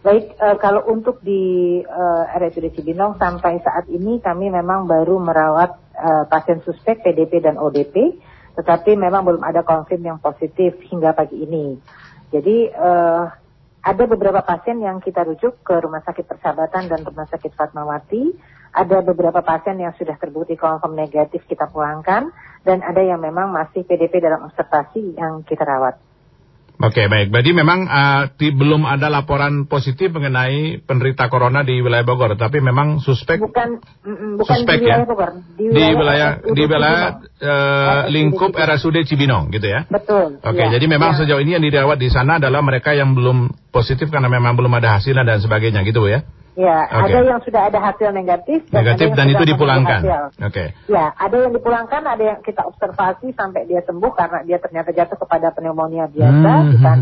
Baik, 0.03 0.35
uh, 0.43 0.59
kalau 0.59 0.83
untuk 0.91 1.23
di 1.23 1.79
uh, 1.79 2.25
RSUD 2.35 2.75
Cibinong 2.75 3.23
sampai 3.23 3.63
saat 3.63 3.87
ini 3.87 4.19
kami 4.19 4.51
memang 4.51 4.91
baru 4.91 5.23
merawat 5.23 5.79
uh, 5.95 6.27
pasien 6.27 6.59
suspek 6.67 7.07
PDP 7.07 7.39
dan 7.39 7.55
ODP, 7.55 8.19
tetapi 8.59 8.99
memang 8.99 9.23
belum 9.23 9.47
ada 9.47 9.63
konfirm 9.63 10.03
yang 10.03 10.19
positif 10.19 10.75
hingga 10.91 11.15
pagi 11.15 11.47
ini. 11.47 11.79
Jadi 12.35 12.67
uh, 12.75 13.31
ada 13.83 14.05
beberapa 14.11 14.43
pasien 14.43 14.83
yang 14.83 14.99
kita 14.99 15.23
rujuk 15.23 15.63
ke 15.63 15.79
Rumah 15.79 16.03
Sakit 16.03 16.27
Persahabatan 16.27 16.91
dan 16.91 17.07
Rumah 17.07 17.31
Sakit 17.31 17.55
Fatmawati. 17.55 18.35
Ada 18.75 19.07
beberapa 19.07 19.39
pasien 19.39 19.79
yang 19.79 19.95
sudah 19.95 20.19
terbukti 20.19 20.59
konfirm 20.59 20.99
negatif 20.99 21.47
kita 21.47 21.71
pulangkan 21.71 22.35
dan 22.67 22.83
ada 22.83 23.07
yang 23.07 23.23
memang 23.23 23.55
masih 23.55 23.87
PDP 23.87 24.19
dalam 24.19 24.51
observasi 24.51 25.15
yang 25.15 25.47
kita 25.47 25.63
rawat. 25.63 25.95
Oke 26.83 27.07
baik, 27.07 27.31
berarti 27.31 27.55
memang 27.55 27.87
uh, 27.87 28.23
di, 28.35 28.51
belum 28.51 28.83
ada 28.83 29.07
laporan 29.07 29.71
positif 29.71 30.11
mengenai 30.11 30.83
penderita 30.83 31.31
corona 31.31 31.63
di 31.63 31.79
wilayah 31.79 32.03
Bogor, 32.03 32.35
tapi 32.35 32.59
memang 32.59 32.99
suspek. 32.99 33.39
Bukan, 33.39 33.79
mm, 34.03 34.43
bukan 34.43 34.51
suspek 34.51 34.83
di 34.83 34.91
wilayah 34.91 34.99
ya? 34.99 35.07
Bogor, 35.07 35.31
di 35.55 35.63
wilayah 35.63 35.79
di 35.79 35.95
wilayah, 35.95 36.31
di 36.43 36.63
wilayah 36.67 37.03
uh, 37.39 38.03
lingkup 38.11 38.59
RSUD 38.59 39.07
Cibinong 39.07 39.55
gitu 39.55 39.71
ya? 39.71 39.87
Betul. 39.87 40.43
Oke, 40.43 40.59
ya, 40.59 40.75
jadi 40.75 40.85
memang 40.91 41.15
ya. 41.15 41.23
sejauh 41.23 41.39
ini 41.39 41.55
yang 41.55 41.63
dirawat 41.63 42.03
di 42.03 42.11
sana 42.11 42.43
adalah 42.43 42.59
mereka 42.67 42.99
yang 42.99 43.15
belum 43.15 43.71
positif 43.71 44.11
karena 44.11 44.27
memang 44.27 44.59
belum 44.59 44.75
ada 44.75 44.99
hasilnya 44.99 45.23
dan 45.23 45.39
sebagainya 45.39 45.87
gitu 45.87 46.11
ya? 46.11 46.27
Ya, 46.53 46.85
okay. 46.85 47.17
ada 47.17 47.19
yang 47.25 47.41
sudah 47.41 47.73
ada 47.73 47.81
hasil 47.81 48.13
negatif 48.13 48.69
dan 48.69 48.85
negatif 48.85 49.09
dan 49.17 49.27
itu 49.33 49.45
dipulangkan. 49.49 50.01
Oke. 50.05 50.53
Okay. 50.53 50.69
Ya, 50.85 51.09
ada 51.17 51.37
yang 51.49 51.53
dipulangkan, 51.57 52.05
ada 52.05 52.21
yang 52.21 52.39
kita 52.45 52.69
observasi 52.69 53.33
sampai 53.33 53.65
dia 53.65 53.81
sembuh 53.89 54.13
karena 54.13 54.45
dia 54.45 54.61
ternyata 54.61 54.93
jatuh 54.93 55.17
kepada 55.17 55.49
pneumonia 55.57 56.13
biasa, 56.13 56.53
hmm. 56.53 56.71
bukan 56.77 56.99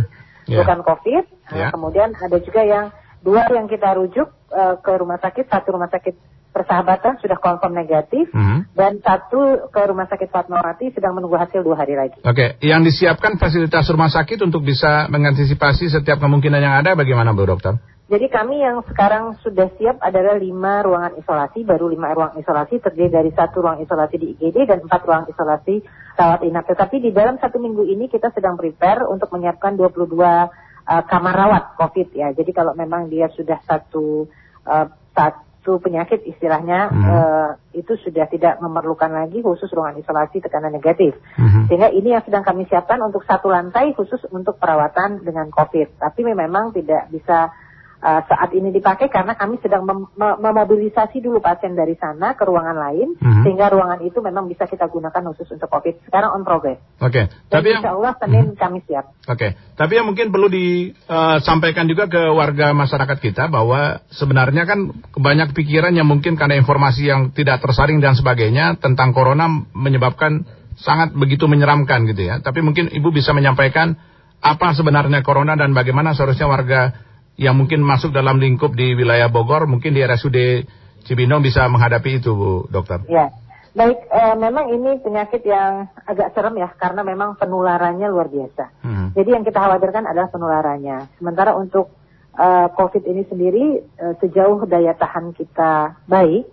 yeah. 0.47 0.59
bukan 0.63 0.79
COVID. 0.87 1.25
Nah, 1.51 1.57
yeah. 1.59 1.71
Kemudian 1.75 2.15
ada 2.15 2.39
juga 2.39 2.63
yang 2.63 2.95
dua 3.27 3.51
yang 3.51 3.67
kita 3.67 3.91
rujuk 3.99 4.31
uh, 4.55 4.79
ke 4.79 4.93
rumah 4.95 5.19
sakit, 5.19 5.51
satu 5.51 5.75
rumah 5.75 5.91
sakit 5.91 6.15
persahabatan 6.51 7.19
sudah 7.23 7.39
konfirm 7.39 7.75
negatif 7.79 8.27
hmm. 8.35 8.75
dan 8.75 8.99
satu 8.99 9.71
ke 9.71 9.81
rumah 9.87 10.11
sakit 10.11 10.35
Fatmawati 10.35 10.91
sedang 10.91 11.15
menunggu 11.15 11.39
hasil 11.39 11.63
dua 11.63 11.79
hari 11.79 11.95
lagi. 11.95 12.19
Oke, 12.23 12.31
okay. 12.35 12.49
yang 12.63 12.83
disiapkan 12.83 13.39
fasilitas 13.39 13.87
rumah 13.91 14.11
sakit 14.11 14.43
untuk 14.43 14.67
bisa 14.67 15.07
mengantisipasi 15.11 15.91
setiap 15.91 16.19
kemungkinan 16.19 16.61
yang 16.63 16.75
ada 16.75 16.99
bagaimana 16.99 17.31
Bu 17.35 17.47
Dokter? 17.47 17.79
Jadi 18.11 18.27
kami 18.27 18.59
yang 18.59 18.83
sekarang 18.91 19.39
sudah 19.39 19.71
siap 19.79 20.03
adalah 20.03 20.35
lima 20.35 20.83
ruangan 20.83 21.15
isolasi, 21.15 21.63
baru 21.63 21.87
lima 21.87 22.11
ruang 22.11 22.43
isolasi 22.43 22.83
terdiri 22.83 23.07
dari 23.07 23.31
satu 23.31 23.63
ruang 23.63 23.79
isolasi 23.87 24.19
di 24.19 24.35
IGD 24.35 24.67
dan 24.67 24.83
empat 24.83 25.07
ruang 25.07 25.31
isolasi 25.31 25.79
rawat 26.19 26.43
inap. 26.43 26.67
Tetapi 26.67 26.99
di 26.99 27.15
dalam 27.15 27.39
satu 27.39 27.63
minggu 27.63 27.87
ini 27.87 28.11
kita 28.11 28.35
sedang 28.35 28.59
prepare 28.59 29.07
untuk 29.07 29.31
menyiapkan 29.31 29.79
22 29.79 30.19
uh, 30.19 31.03
kamar 31.07 31.35
rawat 31.39 31.65
COVID 31.79 32.11
ya. 32.11 32.35
Jadi 32.35 32.51
kalau 32.51 32.75
memang 32.75 33.07
dia 33.07 33.31
sudah 33.31 33.63
satu 33.63 34.27
uh, 34.67 34.91
satu 35.15 35.79
penyakit 35.79 36.27
istilahnya 36.27 36.91
hmm. 36.91 37.05
uh, 37.07 37.51
itu 37.79 37.95
sudah 37.95 38.27
tidak 38.27 38.59
memerlukan 38.59 39.15
lagi 39.15 39.39
khusus 39.39 39.71
ruangan 39.71 40.03
isolasi 40.03 40.43
tekanan 40.43 40.75
negatif. 40.75 41.15
Hmm. 41.39 41.71
Sehingga 41.71 41.95
ini 41.95 42.11
yang 42.11 42.27
sedang 42.27 42.43
kami 42.43 42.67
siapkan 42.67 42.99
untuk 43.07 43.23
satu 43.23 43.55
lantai 43.55 43.95
khusus 43.95 44.19
untuk 44.35 44.59
perawatan 44.59 45.23
dengan 45.23 45.47
COVID. 45.55 46.03
Tapi 46.03 46.27
memang 46.27 46.75
tidak 46.75 47.07
bisa 47.15 47.55
uh, 48.01 48.21
saat 48.27 48.51
ini 48.57 48.73
dipakai 48.73 49.13
karena 49.13 49.37
kami 49.37 49.61
sedang 49.61 49.85
mem 49.85 50.09
memobilisasi 50.17 51.21
dulu 51.21 51.39
pasien 51.39 51.77
dari 51.77 51.95
sana 52.01 52.35
ke 52.35 52.43
ruangan 52.43 52.77
lain 52.77 53.15
mm-hmm. 53.17 53.43
sehingga 53.45 53.71
ruangan 53.71 54.01
itu 54.03 54.19
memang 54.25 54.49
bisa 54.49 54.65
kita 54.67 54.89
gunakan 54.89 55.23
khusus 55.33 55.49
untuk 55.53 55.69
COVID. 55.69 56.09
Sekarang 56.09 56.35
on 56.35 56.43
progress. 56.43 56.81
Oke. 56.99 57.29
Okay. 57.29 57.49
Tapi 57.53 57.69
insya 57.77 57.95
Allah 57.95 58.13
Senin 58.17 58.53
mm-hmm. 58.53 58.61
kami 58.61 58.79
siap. 58.89 59.05
Oke. 59.29 59.37
Okay. 59.37 59.51
Tapi 59.77 59.93
yang 59.97 60.07
mungkin 60.09 60.33
perlu 60.33 60.49
disampaikan 60.49 61.85
uh, 61.87 61.91
juga 61.93 62.05
ke 62.09 62.23
warga 62.33 62.73
masyarakat 62.73 63.19
kita 63.21 63.49
bahwa 63.53 64.01
sebenarnya 64.13 64.65
kan 64.65 64.91
banyak 65.17 65.53
pikiran 65.53 65.93
yang 65.93 66.09
mungkin 66.09 66.37
karena 66.37 66.57
informasi 66.59 67.09
yang 67.09 67.33
tidak 67.37 67.61
tersaring 67.61 68.01
dan 68.01 68.17
sebagainya 68.17 68.81
tentang 68.81 69.13
corona 69.13 69.49
menyebabkan 69.73 70.45
sangat 70.81 71.13
begitu 71.13 71.45
menyeramkan 71.45 72.09
gitu 72.09 72.29
ya. 72.29 72.41
Tapi 72.41 72.65
mungkin 72.65 72.89
Ibu 72.89 73.13
bisa 73.13 73.37
menyampaikan 73.37 73.97
apa 74.41 74.73
sebenarnya 74.73 75.21
corona 75.21 75.53
dan 75.53 75.77
bagaimana 75.77 76.17
seharusnya 76.17 76.49
warga 76.49 77.10
yang 77.41 77.57
mungkin 77.57 77.81
masuk 77.81 78.13
dalam 78.13 78.37
lingkup 78.37 78.77
di 78.77 78.93
wilayah 78.93 79.33
Bogor, 79.33 79.65
mungkin 79.65 79.97
di 79.97 80.05
RSUD 80.05 80.69
Cibinong 81.09 81.41
bisa 81.41 81.65
menghadapi 81.73 82.21
itu, 82.21 82.37
Bu 82.37 82.69
Dokter. 82.69 83.01
Ya, 83.09 83.33
baik. 83.73 83.97
E, 84.13 84.23
memang 84.37 84.69
ini 84.69 85.01
penyakit 85.01 85.41
yang 85.49 85.89
agak 86.05 86.37
serem 86.37 86.61
ya, 86.61 86.69
karena 86.77 87.01
memang 87.01 87.41
penularannya 87.41 88.13
luar 88.13 88.29
biasa. 88.29 88.85
Hmm. 88.85 89.17
Jadi 89.17 89.33
yang 89.33 89.45
kita 89.49 89.57
khawatirkan 89.57 90.05
adalah 90.05 90.29
penularannya. 90.29 91.17
Sementara 91.17 91.57
untuk 91.57 91.89
e, 92.37 92.47
COVID 92.77 93.09
ini 93.09 93.23
sendiri, 93.25 93.65
e, 93.81 94.05
sejauh 94.21 94.69
daya 94.69 94.93
tahan 94.93 95.33
kita 95.33 95.97
baik, 96.05 96.45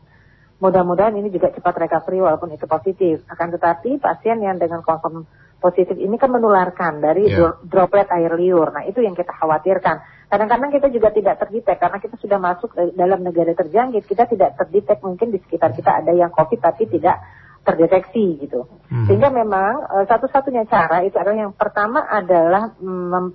mudah-mudahan 0.64 1.20
ini 1.20 1.28
juga 1.36 1.52
cepat 1.52 1.76
recovery 1.84 2.24
walaupun 2.24 2.56
itu 2.56 2.64
positif. 2.64 3.28
Akan 3.28 3.52
tetapi 3.52 4.00
pasien 4.00 4.40
yang 4.40 4.56
dengan 4.56 4.80
confirm 4.80 5.28
positif 5.60 5.98
ini 5.98 6.16
kan 6.16 6.32
menularkan 6.32 7.02
dari 7.02 7.28
yeah. 7.28 7.58
droplet 7.66 8.08
air 8.14 8.32
liur. 8.38 8.72
Nah 8.72 8.86
itu 8.88 9.04
yang 9.04 9.18
kita 9.18 9.36
khawatirkan. 9.36 10.16
Kadang-kadang 10.28 10.76
kita 10.76 10.88
juga 10.92 11.08
tidak 11.16 11.40
terdetek 11.40 11.80
karena 11.80 11.98
kita 12.04 12.16
sudah 12.20 12.36
masuk 12.36 12.76
dalam 13.00 13.24
negara 13.24 13.56
terjangkit, 13.56 14.04
kita 14.12 14.28
tidak 14.28 14.60
terdetek 14.60 15.00
mungkin 15.00 15.32
di 15.32 15.40
sekitar 15.40 15.72
kita 15.72 16.04
ada 16.04 16.12
yang 16.12 16.36
COVID 16.36 16.60
tapi 16.60 16.84
tidak 16.92 17.24
terdeteksi 17.68 18.40
gitu. 18.44 18.64
Hmm. 18.88 19.08
Sehingga 19.08 19.28
memang 19.28 19.88
uh, 19.88 20.04
satu-satunya 20.08 20.68
cara 20.72 21.04
itu 21.04 21.20
adalah 21.20 21.48
yang 21.48 21.52
pertama 21.52 22.00
adalah 22.08 22.76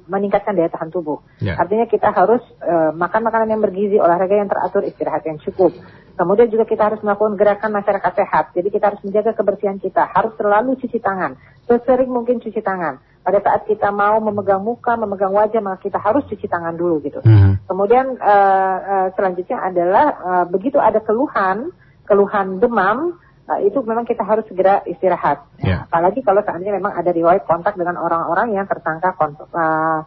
meningkatkan 0.09 0.57
daya 0.57 0.73
tahan 0.73 0.89
tubuh. 0.89 1.21
Yeah. 1.41 1.61
Artinya 1.61 1.85
kita 1.85 2.13
harus 2.13 2.41
uh, 2.65 2.97
makan 2.97 3.29
makanan 3.29 3.53
yang 3.53 3.61
bergizi, 3.61 4.01
olahraga 4.01 4.41
yang 4.41 4.49
teratur, 4.49 4.85
istirahat 4.89 5.29
yang 5.29 5.37
cukup. 5.41 5.77
Kemudian 6.17 6.49
juga 6.49 6.65
kita 6.65 6.93
harus 6.93 7.01
melakukan 7.05 7.37
gerakan 7.37 7.73
masyarakat 7.77 8.13
sehat. 8.17 8.45
Jadi 8.57 8.69
kita 8.73 8.93
harus 8.93 9.01
menjaga 9.05 9.33
kebersihan 9.37 9.77
kita, 9.81 10.13
harus 10.13 10.33
selalu 10.41 10.81
cuci 10.81 10.97
tangan, 11.01 11.37
sesering 11.69 12.09
mungkin 12.09 12.41
cuci 12.41 12.61
tangan 12.65 13.12
pada 13.23 13.39
saat 13.39 13.63
kita 13.71 13.95
mau 13.95 14.19
memegang 14.19 14.61
muka, 14.63 14.99
memegang 14.99 15.31
wajah, 15.31 15.63
maka 15.63 15.79
kita 15.79 15.99
harus 16.03 16.27
cuci 16.27 16.51
tangan 16.51 16.75
dulu 16.75 16.99
gitu. 17.07 17.23
Mm-hmm. 17.23 17.71
Kemudian 17.71 18.19
uh, 18.19 18.77
uh, 18.83 19.07
selanjutnya 19.15 19.63
adalah 19.63 20.07
uh, 20.19 20.45
begitu 20.51 20.83
ada 20.83 20.99
keluhan, 20.99 21.71
keluhan 22.03 22.59
demam, 22.59 23.15
uh, 23.47 23.61
itu 23.63 23.79
memang 23.87 24.03
kita 24.03 24.27
harus 24.27 24.43
segera 24.51 24.83
istirahat. 24.91 25.47
Yeah. 25.63 25.87
Apalagi 25.87 26.27
kalau 26.27 26.43
seandainya 26.43 26.83
memang 26.83 26.99
ada 26.99 27.15
riwayat 27.15 27.47
kontak 27.47 27.79
dengan 27.79 27.95
orang-orang 27.95 28.59
yang 28.59 28.67
tersangka 28.67 29.15
kontak, 29.15 29.47
uh, 29.55 30.03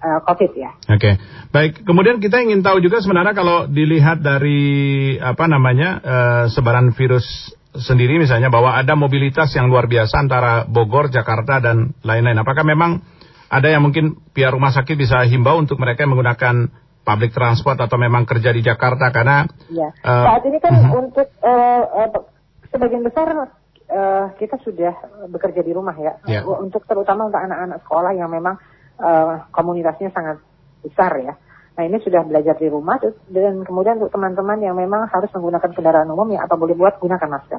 COVID 0.00 0.56
ya. 0.56 0.72
Oke, 0.88 0.96
okay. 0.96 1.14
baik. 1.52 1.84
Kemudian 1.84 2.24
kita 2.24 2.40
ingin 2.40 2.64
tahu 2.64 2.80
juga 2.80 3.04
sebenarnya 3.04 3.36
kalau 3.36 3.68
dilihat 3.68 4.24
dari 4.24 5.12
apa 5.20 5.44
namanya 5.44 6.00
uh, 6.00 6.44
sebaran 6.48 6.96
virus 6.96 7.52
sendiri 7.74 8.18
misalnya 8.18 8.50
bahwa 8.50 8.74
ada 8.74 8.98
mobilitas 8.98 9.54
yang 9.54 9.70
luar 9.70 9.86
biasa 9.86 10.18
antara 10.18 10.66
Bogor, 10.66 11.10
Jakarta 11.10 11.62
dan 11.62 11.94
lain-lain. 12.02 12.38
Apakah 12.42 12.66
memang 12.66 12.98
ada 13.50 13.66
yang 13.70 13.82
mungkin 13.82 14.18
pihak 14.34 14.50
rumah 14.54 14.74
sakit 14.74 14.94
bisa 14.94 15.22
himbau 15.26 15.58
untuk 15.58 15.78
mereka 15.78 16.06
yang 16.06 16.14
menggunakan 16.14 16.70
public 17.02 17.34
transport 17.34 17.78
atau 17.80 17.96
memang 17.98 18.22
kerja 18.28 18.54
di 18.54 18.62
Jakarta 18.62 19.10
karena 19.10 19.48
ya. 19.72 19.90
uh, 20.04 20.24
saat 20.30 20.44
ini 20.46 20.58
kan 20.62 20.74
uh, 20.78 20.98
untuk 21.00 21.28
uh, 21.42 21.82
uh, 22.06 22.08
sebagian 22.70 23.02
besar 23.02 23.26
uh, 23.34 24.26
kita 24.38 24.60
sudah 24.62 24.94
bekerja 25.26 25.64
di 25.64 25.72
rumah 25.74 25.96
ya, 25.98 26.20
Ya. 26.28 26.46
untuk 26.46 26.86
terutama 26.86 27.26
untuk 27.26 27.40
anak-anak 27.42 27.82
sekolah 27.82 28.12
yang 28.14 28.30
memang 28.30 28.60
uh, 29.00 29.50
komunitasnya 29.50 30.14
sangat 30.14 30.38
besar 30.84 31.18
ya. 31.18 31.34
Nah 31.80 31.88
ini 31.88 31.96
sudah 32.04 32.28
belajar 32.28 32.60
di 32.60 32.68
rumah 32.68 33.00
dan 33.00 33.64
kemudian 33.64 33.96
untuk 33.96 34.12
teman-teman 34.12 34.60
yang 34.60 34.76
memang 34.76 35.08
harus 35.08 35.32
menggunakan 35.32 35.72
kendaraan 35.72 36.12
umum 36.12 36.28
ya 36.28 36.44
apa 36.44 36.52
boleh 36.60 36.76
buat 36.76 37.00
gunakan 37.00 37.24
masker. 37.40 37.56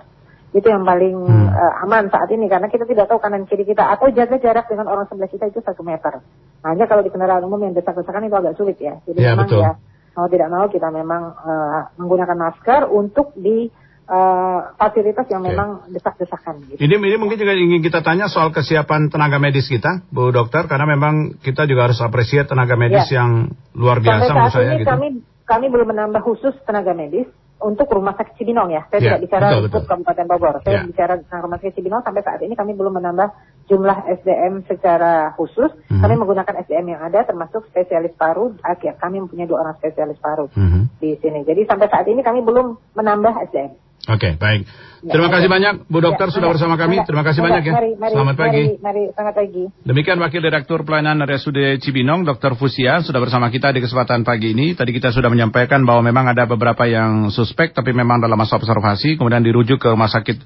Itu 0.54 0.70
yang 0.70 0.86
paling 0.86 1.18
Hmm. 1.26 1.50
uh, 1.50 1.84
aman 1.90 2.14
saat 2.14 2.30
ini 2.30 2.46
karena 2.46 2.70
kita 2.70 2.86
tidak 2.86 3.10
tahu 3.10 3.18
kanan 3.18 3.50
kiri 3.50 3.66
kita 3.66 3.82
atau 3.82 4.14
jaga 4.14 4.38
jarak 4.38 4.70
dengan 4.70 4.94
orang 4.94 5.10
sebelah 5.10 5.26
kita 5.26 5.50
itu 5.50 5.58
satu 5.66 5.82
meter. 5.82 6.22
Hanya 6.62 6.86
kalau 6.86 7.02
di 7.02 7.10
kendaraan 7.10 7.42
umum 7.50 7.66
yang 7.66 7.74
desak-desakan 7.74 8.30
itu 8.30 8.38
agak 8.38 8.54
sulit 8.62 8.78
ya. 8.78 9.02
Jadi 9.10 9.18
Ya, 9.26 9.34
memang 9.34 9.50
betul. 9.50 9.66
ya 9.66 9.74
mau 10.14 10.28
tidak 10.30 10.50
mau 10.54 10.66
kita 10.70 10.88
memang 10.94 11.24
uh, 11.34 11.82
menggunakan 11.98 12.38
masker 12.38 12.82
untuk 12.94 13.34
di 13.34 13.74
uh, 14.12 14.76
fasilitas 14.76 15.26
yang 15.32 15.42
Oke. 15.42 15.56
memang 15.56 15.70
desak-desakan 15.88 16.68
gitu. 16.68 16.80
Ini, 16.84 16.96
ini 17.00 17.18
mungkin 17.18 17.40
juga 17.40 17.56
ingin 17.56 17.80
kita 17.80 18.04
tanya 18.04 18.28
soal 18.28 18.52
kesiapan 18.52 19.08
tenaga 19.08 19.40
medis 19.40 19.72
kita, 19.72 20.04
Bu 20.12 20.36
Dokter, 20.36 20.68
karena 20.68 20.84
memang 20.86 21.40
kita 21.40 21.64
juga 21.66 21.88
harus 21.88 22.00
apresiasi 22.04 22.52
tenaga 22.52 22.76
medis 22.76 23.08
Ya. 23.08 23.24
yang 23.24 23.56
luar 23.72 24.04
biasa 24.04 24.28
Sampai 24.28 24.36
menurut 24.36 24.52
saat 24.52 24.60
saya 24.60 24.70
ini 24.76 24.82
gitu. 24.84 24.92
kami 24.92 25.08
kami 25.48 25.66
belum 25.68 25.88
menambah 25.90 26.22
khusus 26.24 26.56
tenaga 26.64 26.92
medis 26.96 27.28
untuk 27.62 27.86
rumah 27.94 28.18
sakit 28.18 28.42
Cibinong 28.42 28.74
ya. 28.74 28.90
Saya 28.90 28.98
Ya, 28.98 29.06
tidak 29.14 29.22
bicara 29.30 29.46
betul, 29.54 29.62
untuk 29.70 29.82
betul. 29.86 29.90
Kabupaten 29.94 30.26
Bogor. 30.26 30.56
Saya 30.66 30.74
Ya. 30.74 30.82
bicara 30.82 31.14
tentang 31.22 31.40
rumah 31.46 31.58
sakit 31.62 31.74
Cibinong 31.78 32.02
sampai 32.02 32.22
saat 32.26 32.40
ini 32.42 32.54
kami 32.58 32.74
belum 32.74 32.94
menambah 32.98 33.30
jumlah 33.70 33.98
SDM 34.18 34.66
secara 34.66 35.30
khusus. 35.38 35.70
Mhm. 35.88 36.02
Kami 36.02 36.14
menggunakan 36.18 36.54
SDM 36.66 36.98
yang 36.98 37.02
ada 37.06 37.22
termasuk 37.22 37.70
spesialis 37.70 38.18
paru. 38.18 38.58
Akhir 38.66 38.98
kami 38.98 39.22
mempunyai 39.22 39.46
dua 39.46 39.62
orang 39.62 39.76
spesialis 39.78 40.18
paru 40.18 40.50
Mhm. 40.50 40.98
di 40.98 41.14
sini. 41.22 41.46
Jadi 41.46 41.62
sampai 41.70 41.86
saat 41.86 42.10
ini 42.10 42.26
kami 42.26 42.42
belum 42.42 42.98
menambah 42.98 43.34
SDM. 43.46 43.78
Oke, 44.10 44.34
baik. 44.34 44.66
Ya, 45.02 45.18
Terima 45.18 45.30
kasih 45.34 45.50
oke. 45.50 45.56
banyak 45.58 45.74
Bu 45.90 45.98
Dokter 46.02 46.30
Ya, 46.30 46.34
sudah 46.34 46.50
mangga, 46.50 46.58
bersama 46.58 46.76
kami. 46.78 46.96
Terima 47.06 47.24
kasih 47.26 47.40
mangga, 47.42 47.54
banyak 47.58 47.64
ya. 47.66 47.74
Mari, 47.74 47.92
mari, 47.98 48.14
Selamat 48.14 48.36
pagi. 48.38 48.64
Mari, 48.66 48.78
mari, 48.82 49.04
selamat 49.14 49.36
pagi. 49.38 49.64
Demikian 49.86 50.18
Wakil 50.22 50.42
Direktur 50.42 50.80
Pelayanan 50.86 51.18
RSUD 51.26 51.58
Cibinong, 51.82 52.22
Dr. 52.26 52.54
Fusia, 52.58 53.02
sudah 53.02 53.22
bersama 53.22 53.50
kita 53.54 53.74
di 53.74 53.82
kesempatan 53.82 54.22
pagi 54.26 54.54
ini. 54.54 54.74
Tadi 54.74 54.90
kita 54.94 55.10
sudah 55.14 55.30
menyampaikan 55.30 55.86
bahwa 55.86 56.06
memang 56.06 56.30
ada 56.30 56.46
beberapa 56.46 56.86
yang 56.86 57.30
suspek, 57.34 57.74
tapi 57.74 57.94
memang 57.94 58.22
dalam 58.22 58.38
masa 58.38 58.58
observasi, 58.58 59.18
kemudian 59.18 59.42
dirujuk 59.42 59.78
ke 59.82 59.90
Rumah 59.90 60.10
Sakit 60.10 60.38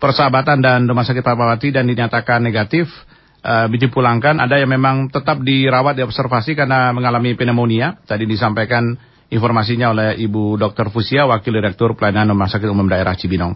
Persahabatan 0.00 0.64
dan 0.64 0.88
Rumah 0.88 1.04
Sakit 1.04 1.20
Fatmawati 1.20 1.68
dan 1.76 1.84
dinyatakan 1.88 2.40
negatif. 2.40 2.88
Eh, 3.40 3.66
dipulangkan, 3.72 4.36
ada 4.36 4.60
yang 4.60 4.68
memang 4.68 5.08
tetap 5.08 5.40
dirawat 5.40 5.96
di 5.96 6.04
observasi 6.04 6.52
karena 6.52 6.92
mengalami 6.92 7.32
pneumonia. 7.32 7.96
Tadi 8.04 8.28
disampaikan 8.28 8.92
informasinya 9.30 9.94
oleh 9.94 10.08
Ibu 10.18 10.58
Dr. 10.58 10.90
Fusia, 10.90 11.24
Wakil 11.24 11.54
Direktur 11.54 11.94
Pelayanan 11.94 12.34
Rumah 12.34 12.50
Sakit 12.50 12.66
Umum 12.66 12.90
Daerah 12.90 13.14
Cibinong. 13.14 13.54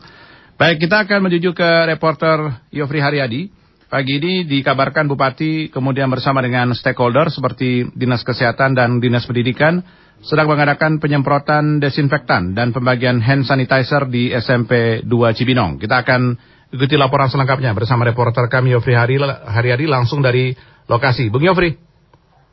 Baik, 0.54 0.86
kita 0.86 1.02
akan 1.02 1.26
menuju 1.26 1.50
ke 1.50 1.70
reporter 1.90 2.62
Yofri 2.70 3.02
Haryadi. 3.02 3.42
Pagi 3.90 4.18
ini 4.18 4.46
dikabarkan 4.46 5.06
Bupati 5.06 5.70
kemudian 5.70 6.10
bersama 6.10 6.42
dengan 6.42 6.74
stakeholder 6.74 7.30
seperti 7.30 7.90
Dinas 7.94 8.26
Kesehatan 8.26 8.74
dan 8.74 8.98
Dinas 8.98 9.26
Pendidikan 9.26 9.82
sedang 10.24 10.50
mengadakan 10.50 10.98
penyemprotan 10.98 11.78
desinfektan 11.78 12.56
dan 12.56 12.72
pembagian 12.72 13.22
hand 13.22 13.46
sanitizer 13.46 14.08
di 14.10 14.34
SMP 14.34 15.04
2 15.04 15.38
Cibinong. 15.38 15.78
Kita 15.78 16.02
akan 16.02 16.34
ikuti 16.74 16.98
laporan 16.98 17.30
selengkapnya 17.30 17.70
bersama 17.70 18.02
reporter 18.02 18.50
kami 18.50 18.74
Yofri 18.74 18.98
Haryadi 18.98 19.86
langsung 19.86 20.22
dari 20.22 20.54
lokasi. 20.90 21.30
Bung 21.30 21.44
Yofri. 21.46 21.93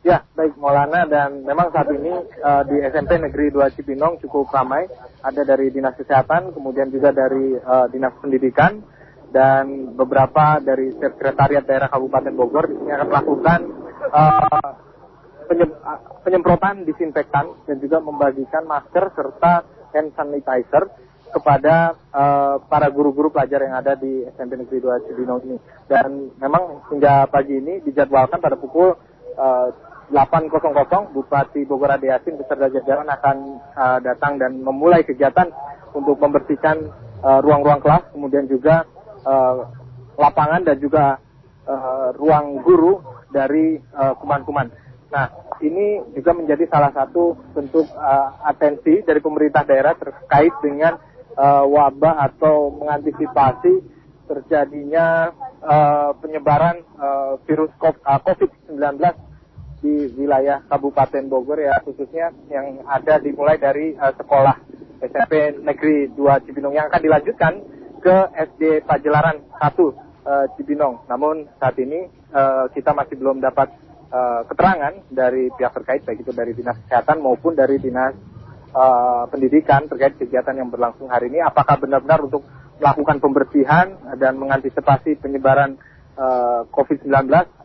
Ya, 0.01 0.25
baik 0.34 0.58
Maulana 0.58 1.05
dan 1.05 1.46
memang 1.46 1.70
saat 1.70 1.86
ini 1.93 2.10
eh, 2.25 2.63
di 2.65 2.81
SMP 2.89 3.22
Negeri 3.22 3.53
2 3.53 3.70
Cibinong 3.77 4.17
cukup 4.17 4.50
ramai. 4.50 4.89
Ada 5.22 5.46
dari 5.46 5.70
Dinas 5.70 5.93
Kesehatan, 5.93 6.58
kemudian 6.58 6.89
juga 6.89 7.13
dari 7.13 7.53
eh, 7.53 7.86
Dinas 7.93 8.17
Pendidikan 8.17 8.81
dan 9.29 9.93
beberapa 9.93 10.58
dari 10.58 10.98
Sekretariat 10.98 11.62
Daerah 11.70 11.86
Kabupaten 11.93 12.34
Bogor 12.34 12.65
di 12.65 12.81
sini 12.81 12.89
akan 12.98 13.08
melakukan 13.13 13.60
eh, 14.10 14.70
penyemprotan 16.25 16.81
disinfektan 16.81 17.70
dan 17.70 17.77
juga 17.77 18.01
membagikan 18.01 18.66
masker 18.66 19.14
serta 19.14 19.70
hand 19.94 20.18
sanitizer 20.18 20.90
kepada 21.29 21.94
eh, 22.09 22.55
para 22.66 22.90
guru-guru 22.90 23.29
pelajar 23.29 23.70
yang 23.70 23.77
ada 23.77 23.94
di 23.94 24.25
SMP 24.33 24.57
Negeri 24.57 24.81
2 24.81 25.05
Cibinong 25.14 25.46
ini. 25.46 25.57
Dan 25.85 26.33
memang 26.42 26.90
hingga 26.90 27.29
pagi 27.29 27.61
ini 27.61 27.85
dijadwalkan 27.85 28.42
pada 28.42 28.57
pukul 28.57 28.98
8.00 30.11 31.15
Bupati 31.15 31.63
Bogor 31.63 31.95
Ade 31.95 32.11
Yasin 32.11 32.35
beserta 32.35 32.67
jajaran 32.67 33.07
akan 33.07 33.37
eh, 33.71 34.00
datang 34.03 34.35
dan 34.35 34.59
memulai 34.59 35.07
kegiatan 35.07 35.47
untuk 35.95 36.19
membersihkan 36.19 36.77
eh, 37.24 37.39
ruang-ruang 37.39 37.79
kelas, 37.79 38.11
kemudian 38.11 38.45
juga 38.51 38.83
eh, 39.24 39.55
lapangan 40.19 40.67
dan 40.67 40.77
juga 40.83 41.17
eh, 41.63 42.07
ruang 42.19 42.59
guru 42.59 43.00
dari 43.31 43.79
eh, 43.79 44.13
kuman-kuman. 44.19 44.67
Nah, 45.11 45.27
ini 45.63 46.15
juga 46.15 46.31
menjadi 46.35 46.67
salah 46.67 46.91
satu 46.91 47.39
bentuk 47.55 47.87
eh, 47.87 48.27
atensi 48.43 49.07
dari 49.07 49.24
pemerintah 49.24 49.63
daerah 49.63 49.95
terkait 49.95 50.51
dengan 50.59 51.00
eh, 51.39 51.65
wabah 51.65 52.27
atau 52.27 52.75
mengantisipasi 52.75 53.74
terjadinya 54.27 55.31
eh, 55.63 56.09
penyebaran 56.19 56.79
eh, 56.79 57.33
virus 57.47 57.71
eh, 57.79 58.19
COVID-19 58.27 59.30
di 59.81 60.13
wilayah 60.13 60.61
Kabupaten 60.70 61.25
Bogor 61.25 61.57
ya 61.57 61.81
khususnya 61.81 62.29
yang 62.53 62.85
ada 62.85 63.17
dimulai 63.17 63.57
dari 63.57 63.98
eh, 63.98 64.13
sekolah 64.13 64.55
SMP 65.01 65.57
Negeri 65.57 66.13
2 66.13 66.46
Cibinong 66.46 66.77
yang 66.77 66.87
akan 66.94 67.01
dilanjutkan 67.01 67.53
ke 67.98 68.17
SD 68.37 68.85
Pajelaran 68.85 69.41
1 69.57 69.57
eh, 69.57 70.46
Cibinong. 70.55 71.09
Namun 71.09 71.50
saat 71.57 71.74
ini 71.81 72.05
eh, 72.09 72.65
kita 72.77 72.94
masih 72.94 73.17
belum 73.17 73.41
dapat 73.41 73.74
eh, 74.13 74.41
keterangan 74.46 74.94
dari 75.09 75.50
pihak 75.50 75.74
terkait 75.81 76.01
baik 76.05 76.22
itu 76.22 76.31
dari 76.31 76.53
dinas 76.53 76.77
kesehatan 76.85 77.17
maupun 77.25 77.57
dari 77.57 77.81
dinas 77.81 78.13
eh, 78.70 79.24
pendidikan 79.33 79.89
terkait 79.89 80.22
kegiatan 80.22 80.53
yang 80.53 80.70
berlangsung 80.70 81.09
hari 81.09 81.33
ini 81.33 81.41
apakah 81.41 81.81
benar-benar 81.81 82.22
untuk 82.22 82.46
melakukan 82.81 83.22
pembersihan 83.22 83.94
dan 84.17 84.41
mengantisipasi 84.41 85.22
penyebaran 85.22 85.77
eh, 86.22 86.62
COVID-19 86.70 87.10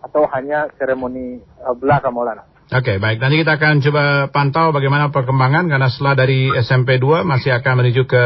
atau 0.01 0.23
hanya 0.33 0.73
seremoni 0.81 1.37
eh, 1.41 1.75
belaka 1.77 2.09
Maulana. 2.09 2.49
Oke, 2.67 2.99
baik. 2.99 3.23
Nanti 3.23 3.47
kita 3.47 3.63
akan 3.63 3.79
coba 3.79 4.05
pantau 4.35 4.75
bagaimana 4.75 5.15
perkembangan 5.15 5.71
karena 5.71 5.87
setelah 5.87 6.19
dari 6.19 6.51
SMP 6.59 6.99
2 6.99 7.23
masih 7.23 7.55
akan 7.55 7.85
menuju 7.85 8.11
ke 8.11 8.25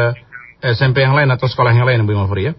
SMP 0.61 1.05
yang 1.05 1.13
lain 1.13 1.29
atau 1.29 1.45
sekolah 1.45 1.73
yang 1.73 1.85
lain, 1.85 2.09
Bung 2.09 2.17
Yofri 2.25 2.49
ya. 2.49 2.53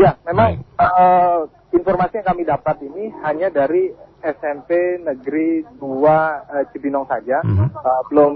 Ya, 0.00 0.12
memang 0.24 0.64
eh, 0.64 1.38
informasi 1.76 2.24
yang 2.24 2.28
kami 2.32 2.42
dapat 2.48 2.76
ini 2.84 3.12
hanya 3.20 3.52
dari 3.52 3.92
SMP 4.24 5.00
Negeri 5.00 5.64
2 5.76 5.80
eh, 5.82 6.64
Cibinong 6.72 7.06
saja. 7.08 7.44
Mhm. 7.44 7.66
Eh, 7.72 8.02
belum 8.12 8.34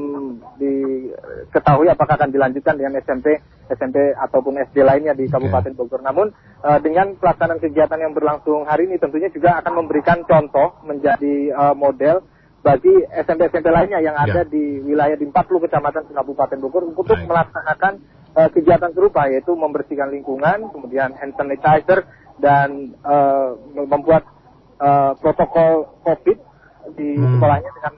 diketahui 0.61 1.89
apakah 1.89 2.21
akan 2.21 2.31
dilanjutkan 2.31 2.77
dengan 2.77 3.01
SMP 3.01 3.41
SMP 3.71 4.13
ataupun 4.19 4.59
SD 4.59 4.83
lainnya 4.83 5.15
di 5.15 5.31
Kabupaten 5.31 5.73
Bogor. 5.79 6.03
Namun 6.03 6.35
eh, 6.67 6.79
dengan 6.83 7.15
pelaksanaan 7.15 7.63
kegiatan 7.63 8.03
yang 8.03 8.13
berlangsung 8.13 8.67
hari 8.67 8.91
ini 8.91 8.99
tentunya 8.99 9.31
juga 9.31 9.63
akan 9.63 9.87
memberikan 9.87 10.27
contoh 10.27 10.83
menjadi 10.83 11.55
eh, 11.55 11.75
model 11.79 12.21
bagi 12.61 12.93
SMP-SMP 13.09 13.73
lainnya 13.73 14.05
yang 14.05 14.13
ada 14.21 14.45
di 14.45 14.85
wilayah 14.85 15.17
di 15.17 15.25
40 15.25 15.65
kecamatan 15.65 16.05
di 16.05 16.13
Kabupaten 16.13 16.59
Bogor 16.61 16.85
untuk 16.93 17.09
Baik. 17.09 17.25
melaksanakan 17.25 17.93
eh, 18.37 18.49
kegiatan 18.53 18.93
serupa 18.93 19.31
yaitu 19.33 19.57
membersihkan 19.57 20.13
lingkungan, 20.13 20.69
kemudian 20.69 21.17
hand 21.17 21.33
sanitizer 21.41 22.05
dan 22.37 22.93
eh, 23.01 23.49
membuat 23.89 24.29
eh, 24.81 25.13
protokol 25.21 26.01
COVID 26.03 26.39
di 26.97 27.09
Hmm. 27.15 27.39
sekolahnya 27.39 27.71
dengan 27.77 27.95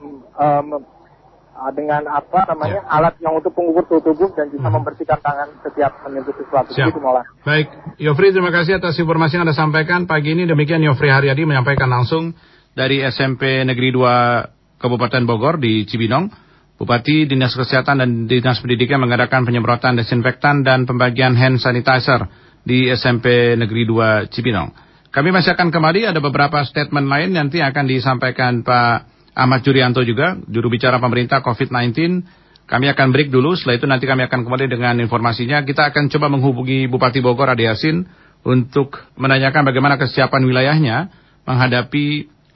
ah, 1.53 1.71
dengan 1.71 2.03
apa 2.09 2.49
namanya 2.49 2.83
alat 2.89 3.15
yang 3.21 3.37
untuk 3.37 3.53
pengukur 3.53 3.85
suhu 3.87 4.01
tubuh 4.01 4.29
dan 4.35 4.49
juga 4.49 4.67
Hmm. 4.67 4.81
membersihkan 4.81 5.19
tangan 5.21 5.47
setiap 5.63 6.01
menyentuh 6.03 6.33
sesuatu. 6.35 6.73
Siap. 6.73 6.91
Begitu, 6.91 6.99
Maulana. 6.99 7.29
Baik, 7.45 7.67
Yofri 8.01 8.33
terima 8.33 8.51
kasih 8.51 8.81
atas 8.81 8.97
informasi 8.99 9.37
yang 9.37 9.45
Anda 9.47 9.55
sampaikan 9.55 10.09
pagi 10.09 10.33
ini. 10.33 10.49
Demikian 10.49 10.81
Yofri 10.83 11.13
Haryadi 11.13 11.45
menyampaikan 11.45 11.87
langsung 11.87 12.33
dari 12.73 13.05
SMP 13.05 13.63
Negeri 13.63 13.93
2 13.93 14.81
Kabupaten 14.81 15.23
Bogor 15.29 15.61
di 15.61 15.85
Cibinong. 15.87 16.27
Bupati, 16.73 17.29
Dinas 17.29 17.53
Kesehatan 17.53 18.01
dan 18.01 18.09
Dinas 18.25 18.59
Pendidikan 18.59 18.97
mengadakan 18.99 19.45
penyemprotan 19.45 19.93
desinfektan 19.95 20.65
dan 20.65 20.83
pembagian 20.89 21.37
hand 21.37 21.61
sanitizer 21.61 22.27
di 22.65 22.89
SMP 22.91 23.53
Negeri 23.55 23.85
2 23.87 24.33
Cibinong. 24.33 24.73
Kami 25.13 25.29
masih 25.29 25.53
akan 25.53 25.69
kembali, 25.69 26.09
ada 26.09 26.17
beberapa 26.17 26.57
statement 26.65 27.05
lain 27.05 27.37
nanti 27.37 27.61
akan 27.61 27.85
disampaikan 27.85 28.65
Pak 28.65 29.05
Ahmad 29.37 29.61
Jurianto 29.61 30.01
juga, 30.01 30.41
juru 30.49 30.73
bicara 30.73 30.97
pemerintah 30.97 31.45
COVID-19. 31.45 32.25
Kami 32.65 32.89
akan 32.89 33.07
break 33.13 33.29
dulu, 33.29 33.53
setelah 33.53 33.77
itu 33.77 33.85
nanti 33.85 34.09
kami 34.09 34.25
akan 34.25 34.41
kembali 34.41 34.65
dengan 34.65 34.97
informasinya. 34.97 35.61
Kita 35.61 35.93
akan 35.93 36.09
coba 36.09 36.33
menghubungi 36.33 36.89
Bupati 36.89 37.21
Bogor 37.21 37.45
Ade 37.45 37.69
Yasin 37.69 38.09
untuk 38.41 39.05
menanyakan 39.13 39.61
bagaimana 39.69 40.01
kesiapan 40.01 40.49
wilayahnya 40.49 41.13
menghadapi 41.45 42.05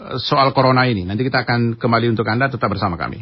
eh, 0.01 0.17
soal 0.17 0.49
corona 0.57 0.89
ini. 0.89 1.05
Nanti 1.05 1.29
kita 1.29 1.45
akan 1.45 1.77
kembali 1.77 2.09
untuk 2.09 2.25
Anda, 2.25 2.49
tetap 2.49 2.73
bersama 2.73 2.97
kami. 2.97 3.21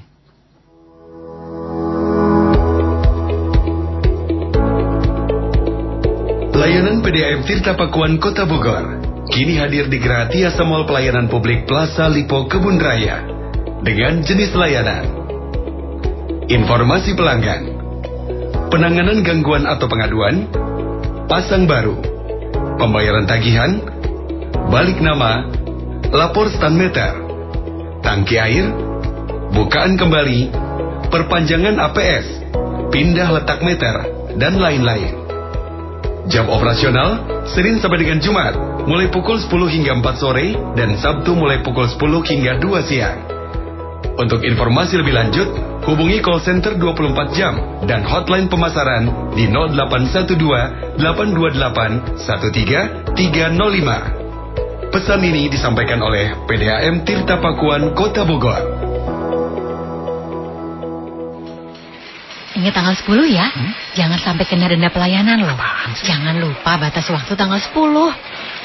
Layanan 6.56 7.04
PDAM 7.04 7.44
Tirta 7.44 7.76
Pakuan 7.76 8.16
Kota 8.16 8.48
Bogor 8.48 9.05
kini 9.30 9.58
hadir 9.58 9.90
di 9.90 9.98
Gratia 9.98 10.54
Mall 10.62 10.86
Pelayanan 10.86 11.26
Publik 11.26 11.66
Plaza 11.66 12.06
Lipo 12.12 12.46
Kebun 12.46 12.78
Raya 12.78 13.26
dengan 13.82 14.22
jenis 14.22 14.54
layanan. 14.54 15.06
Informasi 16.46 17.18
pelanggan. 17.18 17.74
Penanganan 18.70 19.26
gangguan 19.26 19.66
atau 19.66 19.90
pengaduan. 19.90 20.46
Pasang 21.26 21.66
baru. 21.66 21.98
Pembayaran 22.78 23.26
tagihan. 23.26 23.82
Balik 24.70 25.02
nama. 25.02 25.50
Lapor 26.14 26.54
stand 26.54 26.78
meter. 26.78 27.18
Tangki 28.06 28.38
air. 28.38 28.70
Bukaan 29.54 29.98
kembali. 29.98 30.54
Perpanjangan 31.10 31.82
APS 31.82 32.26
Pindah 32.94 33.30
letak 33.42 33.66
meter. 33.66 33.96
Dan 34.36 34.60
lain-lain 34.60 35.25
Jam 36.26 36.50
operasional 36.50 37.22
Senin 37.46 37.78
sampai 37.78 38.02
dengan 38.02 38.18
Jumat 38.18 38.58
mulai 38.90 39.14
pukul 39.14 39.38
10 39.38 39.46
hingga 39.70 39.94
4 40.02 40.18
sore 40.18 40.58
dan 40.74 40.98
Sabtu 40.98 41.38
mulai 41.38 41.62
pukul 41.62 41.86
10 41.86 42.02
hingga 42.02 42.58
2 42.58 42.90
siang. 42.90 43.22
Untuk 44.16 44.40
informasi 44.42 44.98
lebih 44.98 45.14
lanjut, 45.14 45.46
hubungi 45.86 46.26
call 46.26 46.42
center 46.42 46.74
24 46.82 47.38
jam 47.38 47.54
dan 47.86 48.02
hotline 48.02 48.50
pemasaran 48.50 49.06
di 49.38 49.46
0812 49.54 50.98
828 50.98 52.18
13305. 52.18 54.90
Pesan 54.90 55.22
ini 55.28 55.52
disampaikan 55.52 56.00
oleh 56.02 56.34
PDAM 56.48 57.04
Tirta 57.06 57.38
Pakuan 57.38 57.94
Kota 57.94 58.24
Bogor. 58.24 58.75
Ingat 62.56 62.72
tanggal 62.72 62.96
10 62.96 63.36
ya. 63.36 63.48
Hmm? 63.52 63.72
Jangan 64.00 64.20
sampai 64.20 64.48
kena 64.48 64.72
denda 64.72 64.88
pelayanan 64.88 65.44
loh. 65.44 65.60
Jangan 66.08 66.40
lupa 66.40 66.80
batas 66.80 67.04
waktu 67.12 67.36
tanggal 67.36 67.60
10. 67.60 67.76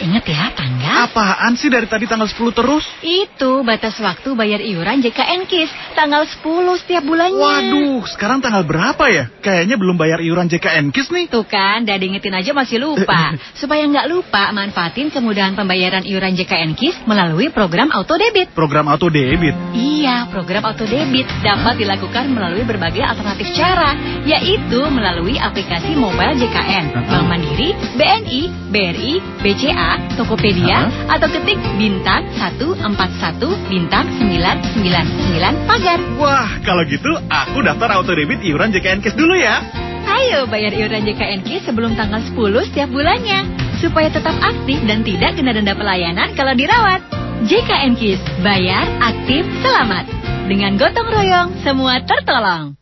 Ingat 0.01 0.25
ya, 0.25 0.49
tanggal. 0.57 1.13
Apaan 1.13 1.61
sih 1.61 1.69
dari 1.69 1.85
tadi 1.85 2.09
tanggal 2.09 2.25
10 2.25 2.57
terus? 2.57 2.89
Itu 3.05 3.61
batas 3.61 4.01
waktu 4.01 4.33
bayar 4.33 4.65
iuran 4.65 5.05
JKN 5.05 5.45
KIS. 5.45 5.69
Tanggal 5.93 6.25
10 6.25 6.41
setiap 6.81 7.05
bulannya. 7.05 7.37
Waduh, 7.37 8.09
sekarang 8.09 8.41
tanggal 8.41 8.65
berapa 8.65 9.05
ya? 9.13 9.29
Kayaknya 9.45 9.77
belum 9.77 10.01
bayar 10.01 10.25
iuran 10.25 10.49
JKN 10.49 10.89
KIS 10.89 11.13
nih. 11.13 11.29
Tuh 11.29 11.45
kan, 11.45 11.85
udah 11.85 11.97
diingetin 12.01 12.33
aja 12.33 12.57
masih 12.57 12.81
lupa. 12.81 13.37
Supaya 13.61 13.85
nggak 13.85 14.09
lupa, 14.09 14.49
manfaatin 14.57 15.13
kemudahan 15.13 15.53
pembayaran 15.53 16.09
iuran 16.09 16.33
JKN 16.33 16.73
KIS 16.81 17.05
melalui 17.05 17.53
program 17.53 17.93
auto 17.93 18.17
debit. 18.17 18.57
Program 18.57 18.89
auto 18.89 19.13
debit? 19.13 19.53
Iya, 19.77 20.33
program 20.33 20.65
auto 20.65 20.89
debit 20.89 21.29
dapat 21.45 21.77
dilakukan 21.77 22.33
melalui 22.33 22.65
berbagai 22.65 23.05
alternatif 23.05 23.53
cara, 23.53 23.93
yaitu 24.25 24.81
melalui 24.89 25.37
aplikasi 25.37 25.93
mobile 25.93 26.41
JKN, 26.41 26.97
Bank 26.97 27.27
Mandiri, 27.29 27.77
BNI, 28.01 28.43
BRI, 28.73 29.13
BCA, 29.45 29.89
Tokopedia, 30.18 30.87
huh? 30.87 31.16
atau 31.16 31.29
ketik 31.33 31.59
bintang 31.81 32.29
141 32.37 33.70
bintang 33.72 34.07
999 34.20 35.68
pagar. 35.68 35.98
Wah, 36.20 36.50
kalau 36.62 36.83
gitu 36.85 37.11
aku 37.31 37.64
daftar 37.64 37.96
auto 37.96 38.12
debit 38.12 38.44
iuran 38.44 38.70
JKN 38.70 39.00
KIS 39.00 39.16
dulu 39.16 39.35
ya. 39.38 39.64
Ayo 40.11 40.44
bayar 40.50 40.74
iuran 40.74 41.07
JKN 41.07 41.40
KIS 41.46 41.70
sebelum 41.70 41.94
tanggal 41.96 42.20
10 42.22 42.37
setiap 42.68 42.88
bulannya. 42.90 43.46
Supaya 43.81 44.12
tetap 44.12 44.37
aktif 44.44 44.76
dan 44.85 45.00
tidak 45.00 45.40
kena 45.40 45.57
denda 45.57 45.72
pelayanan 45.72 46.37
kalau 46.37 46.53
dirawat. 46.53 47.00
JKN 47.48 47.96
KIS, 47.96 48.20
bayar, 48.44 48.85
aktif, 49.00 49.48
selamat. 49.64 50.05
Dengan 50.44 50.76
gotong 50.76 51.09
royong, 51.09 51.48
semua 51.64 52.05
tertolong. 52.05 52.80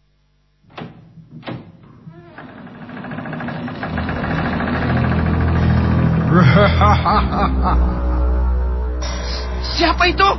Siapa 9.78 10.02
itu? 10.08 10.30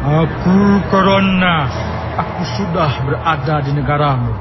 Aku 0.00 0.56
Corona. 0.88 1.68
Aku 2.20 2.42
sudah 2.58 2.90
berada 3.06 3.62
di 3.64 3.72
negaramu 3.72 4.34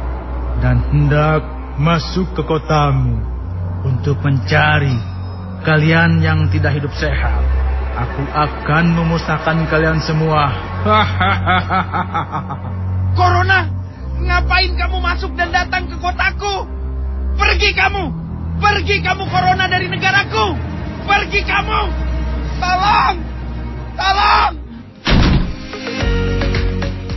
dan 0.60 0.84
hendak 0.92 1.44
masuk 1.80 2.28
ke 2.36 2.44
kotamu 2.44 3.24
untuk 3.88 4.20
mencari 4.20 5.00
kalian 5.64 6.20
yang 6.20 6.52
tidak 6.52 6.76
hidup 6.76 6.92
sehat. 7.00 7.40
Aku 8.00 8.24
akan 8.32 8.86
memusnahkan 8.96 9.68
kalian 9.72 10.00
semua. 10.04 10.52
Corona, 13.20 13.68
ngapain 14.24 14.72
kamu 14.76 14.98
masuk 15.00 15.32
dan 15.40 15.52
datang 15.56 15.88
ke 15.88 15.96
kotaku? 16.00 16.68
Pergi 17.40 17.72
kamu! 17.76 18.29
Pergi 18.60 19.00
kamu 19.00 19.24
corona 19.32 19.66
dari 19.72 19.88
negaraku. 19.88 20.52
Pergi 21.08 21.42
kamu. 21.48 21.82
Tolong. 22.60 23.16
Tolong. 23.96 24.52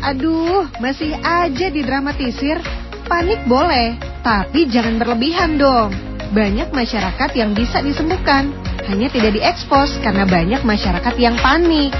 Aduh, 0.02 0.66
masih 0.78 1.14
aja 1.22 1.66
didramatisir. 1.70 2.62
Panik 3.06 3.42
boleh, 3.50 3.98
tapi 4.22 4.70
jangan 4.70 5.02
berlebihan 5.02 5.58
dong. 5.58 5.90
Banyak 6.32 6.72
masyarakat 6.72 7.30
yang 7.36 7.52
bisa 7.52 7.84
disembuhkan, 7.84 8.54
hanya 8.88 9.12
tidak 9.12 9.36
diekspos 9.36 10.00
karena 10.00 10.24
banyak 10.24 10.62
masyarakat 10.64 11.14
yang 11.20 11.36
panik. 11.42 11.92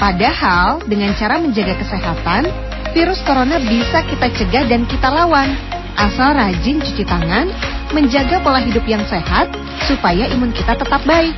Padahal 0.00 0.80
dengan 0.88 1.12
cara 1.18 1.36
menjaga 1.36 1.76
kesehatan, 1.78 2.48
virus 2.96 3.20
corona 3.26 3.60
bisa 3.60 4.06
kita 4.08 4.32
cegah 4.32 4.64
dan 4.70 4.88
kita 4.88 5.10
lawan. 5.12 5.52
Asal 5.94 6.34
rajin 6.34 6.82
cuci 6.82 7.04
tangan, 7.06 7.52
menjaga 7.94 8.42
pola 8.42 8.58
hidup 8.58 8.82
yang 8.84 9.06
sehat, 9.06 9.48
supaya 9.86 10.26
imun 10.34 10.50
kita 10.50 10.74
tetap 10.74 11.00
baik. 11.06 11.32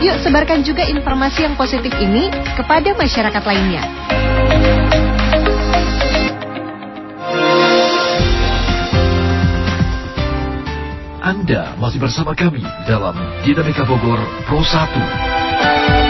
Yuk 0.00 0.16
sebarkan 0.24 0.64
juga 0.64 0.88
informasi 0.88 1.44
yang 1.44 1.54
positif 1.60 1.92
ini 2.00 2.32
kepada 2.56 2.96
masyarakat 2.96 3.42
lainnya. 3.44 3.84
Anda 11.20 11.76
masih 11.76 12.00
bersama 12.00 12.32
kami 12.32 12.64
dalam 12.88 13.12
Dinamika 13.44 13.84
Bogor 13.84 14.18
Pro 14.48 14.64
1. 14.64 16.09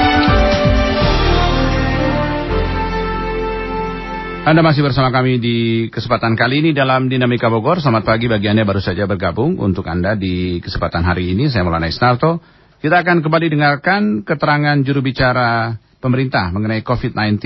Anda 4.40 4.64
masih 4.64 4.80
bersama 4.80 5.12
kami 5.12 5.36
di 5.36 5.56
kesempatan 5.92 6.32
kali 6.32 6.64
ini 6.64 6.70
dalam 6.72 7.12
Dinamika 7.12 7.52
Bogor. 7.52 7.76
Selamat 7.76 8.08
pagi 8.08 8.24
bagi 8.24 8.48
Anda 8.48 8.64
baru 8.64 8.80
saja 8.80 9.04
bergabung. 9.04 9.60
Untuk 9.60 9.84
Anda 9.84 10.16
di 10.16 10.64
kesempatan 10.64 11.04
hari 11.04 11.36
ini, 11.36 11.52
saya 11.52 11.60
Maulana 11.60 11.92
Isnarto. 11.92 12.40
Kita 12.80 13.04
akan 13.04 13.20
kembali 13.20 13.52
dengarkan 13.52 14.24
keterangan 14.24 14.80
juru 14.80 15.04
bicara 15.04 15.76
pemerintah 16.00 16.48
mengenai 16.56 16.80
COVID-19, 16.80 17.36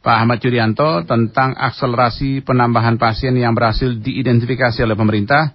Pak 0.00 0.16
Ahmad 0.16 0.40
Yuryanto, 0.40 1.04
tentang 1.04 1.60
akselerasi 1.60 2.40
penambahan 2.40 2.96
pasien 2.96 3.36
yang 3.36 3.52
berhasil 3.52 3.92
diidentifikasi 3.92 4.80
oleh 4.80 4.96
pemerintah 4.96 5.52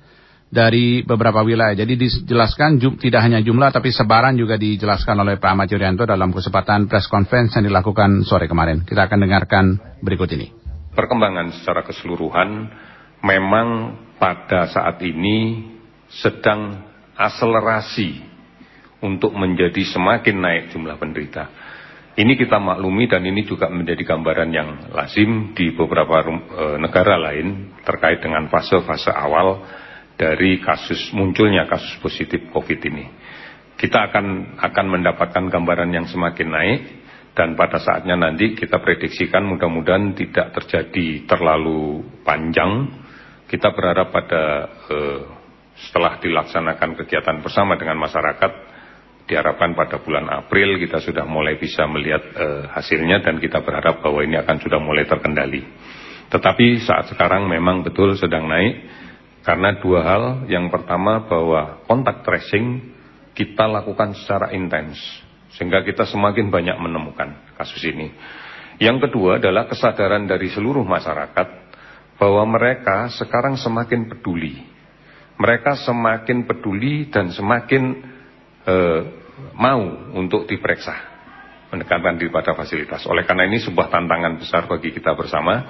dari 0.49 1.05
beberapa 1.05 1.45
wilayah. 1.45 1.77
Jadi 1.77 1.93
dijelaskan 1.95 2.81
tidak 2.97 3.21
hanya 3.21 3.39
jumlah 3.39 3.69
tapi 3.69 3.93
sebaran 3.93 4.33
juga 4.33 4.57
dijelaskan 4.57 5.21
oleh 5.21 5.37
Pak 5.37 5.49
Ahmad 5.53 5.69
Yuryanto 5.69 6.09
dalam 6.09 6.33
kesempatan 6.33 6.89
press 6.89 7.05
conference 7.05 7.53
yang 7.55 7.69
dilakukan 7.69 8.25
sore 8.25 8.49
kemarin. 8.49 8.81
Kita 8.81 9.05
akan 9.05 9.19
dengarkan 9.21 9.65
berikut 10.01 10.29
ini 10.33 10.59
perkembangan 10.99 11.55
secara 11.61 11.87
keseluruhan 11.87 12.67
memang 13.23 13.95
pada 14.19 14.67
saat 14.67 14.99
ini 14.99 15.63
sedang 16.11 16.83
akselerasi 17.15 18.27
untuk 18.99 19.31
menjadi 19.31 19.79
semakin 19.87 20.35
naik 20.43 20.63
jumlah 20.75 20.99
penderita. 20.99 21.47
Ini 22.19 22.35
kita 22.35 22.59
maklumi 22.59 23.07
dan 23.07 23.23
ini 23.23 23.47
juga 23.47 23.71
menjadi 23.71 24.03
gambaran 24.03 24.51
yang 24.51 24.91
lazim 24.91 25.55
di 25.55 25.71
beberapa 25.71 26.19
e, 26.27 26.63
negara 26.75 27.15
lain 27.15 27.79
terkait 27.87 28.19
dengan 28.19 28.51
fase-fase 28.51 29.07
awal 29.07 29.63
dari 30.19 30.59
kasus 30.59 31.15
munculnya 31.15 31.63
kasus 31.63 31.95
positif 32.03 32.51
COVID 32.51 32.79
ini. 32.91 33.07
Kita 33.79 34.11
akan 34.11 34.59
akan 34.59 34.85
mendapatkan 34.91 35.47
gambaran 35.47 35.95
yang 35.95 36.03
semakin 36.11 36.49
naik 36.51 36.81
dan 37.31 37.55
pada 37.55 37.79
saatnya 37.79 38.19
nanti 38.19 38.51
kita 38.51 38.83
prediksikan 38.83 39.47
mudah-mudahan 39.47 40.11
tidak 40.11 40.51
terjadi 40.59 41.23
terlalu 41.23 42.03
panjang. 42.27 42.91
Kita 43.47 43.71
berharap 43.71 44.11
pada 44.11 44.43
eh, 44.91 45.21
setelah 45.87 46.19
dilaksanakan 46.19 46.99
kegiatan 46.99 47.39
bersama 47.39 47.79
dengan 47.79 47.95
masyarakat, 48.03 48.51
diharapkan 49.23 49.71
pada 49.71 50.03
bulan 50.03 50.27
April 50.27 50.75
kita 50.83 50.99
sudah 50.99 51.23
mulai 51.23 51.55
bisa 51.55 51.87
melihat 51.87 52.27
eh, 52.35 52.63
hasilnya 52.75 53.23
dan 53.23 53.39
kita 53.39 53.63
berharap 53.63 54.03
bahwa 54.03 54.19
ini 54.19 54.35
akan 54.35 54.57
sudah 54.59 54.83
mulai 54.83 55.07
terkendali. 55.07 55.63
Tetapi 56.27 56.83
saat 56.83 57.07
sekarang 57.07 57.47
memang 57.47 57.87
betul 57.87 58.19
sedang 58.19 58.51
naik 58.51 58.98
karena 59.43 59.79
dua 59.79 59.99
hal. 60.03 60.23
Yang 60.51 60.71
pertama 60.73 61.23
bahwa 61.25 61.83
kontak 61.87 62.23
tracing 62.23 62.95
kita 63.37 63.67
lakukan 63.69 64.15
secara 64.17 64.51
intens 64.51 64.99
sehingga 65.55 65.81
kita 65.81 66.05
semakin 66.05 66.51
banyak 66.51 66.77
menemukan 66.77 67.35
kasus 67.57 67.81
ini. 67.87 68.13
Yang 68.79 69.09
kedua 69.09 69.43
adalah 69.43 69.67
kesadaran 69.67 70.23
dari 70.23 70.47
seluruh 70.47 70.87
masyarakat 70.87 71.47
bahwa 72.19 72.43
mereka 72.47 73.11
sekarang 73.15 73.55
semakin 73.55 74.07
peduli. 74.11 74.67
mereka 75.39 75.71
semakin 75.71 76.43
peduli 76.43 77.07
dan 77.07 77.31
semakin 77.31 77.83
eh, 78.67 79.01
mau 79.55 80.11
untuk 80.19 80.43
diperiksa, 80.43 80.91
mendekatkan 81.71 82.19
diri 82.19 82.27
pada 82.27 82.51
fasilitas. 82.59 83.07
Oleh 83.07 83.23
karena 83.23 83.47
ini 83.47 83.63
sebuah 83.63 83.87
tantangan 83.87 84.35
besar 84.35 84.67
bagi 84.67 84.91
kita 84.91 85.15
bersama. 85.15 85.63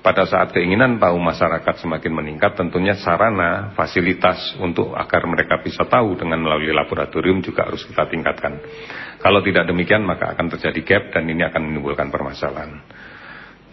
Pada 0.00 0.24
saat 0.24 0.56
keinginan 0.56 0.96
tahu 0.96 1.20
masyarakat 1.20 1.76
semakin 1.84 2.12
meningkat, 2.16 2.56
tentunya 2.56 2.96
sarana, 2.96 3.76
fasilitas 3.76 4.56
untuk 4.56 4.96
agar 4.96 5.28
mereka 5.28 5.60
bisa 5.60 5.84
tahu 5.84 6.16
dengan 6.16 6.40
melalui 6.40 6.72
laboratorium 6.72 7.44
juga 7.44 7.68
harus 7.68 7.84
kita 7.84 8.08
tingkatkan. 8.08 8.64
Kalau 9.20 9.44
tidak 9.44 9.68
demikian 9.68 10.00
maka 10.08 10.32
akan 10.32 10.56
terjadi 10.56 10.80
gap 10.88 11.04
dan 11.12 11.28
ini 11.28 11.44
akan 11.44 11.62
menimbulkan 11.68 12.08
permasalahan. 12.08 12.80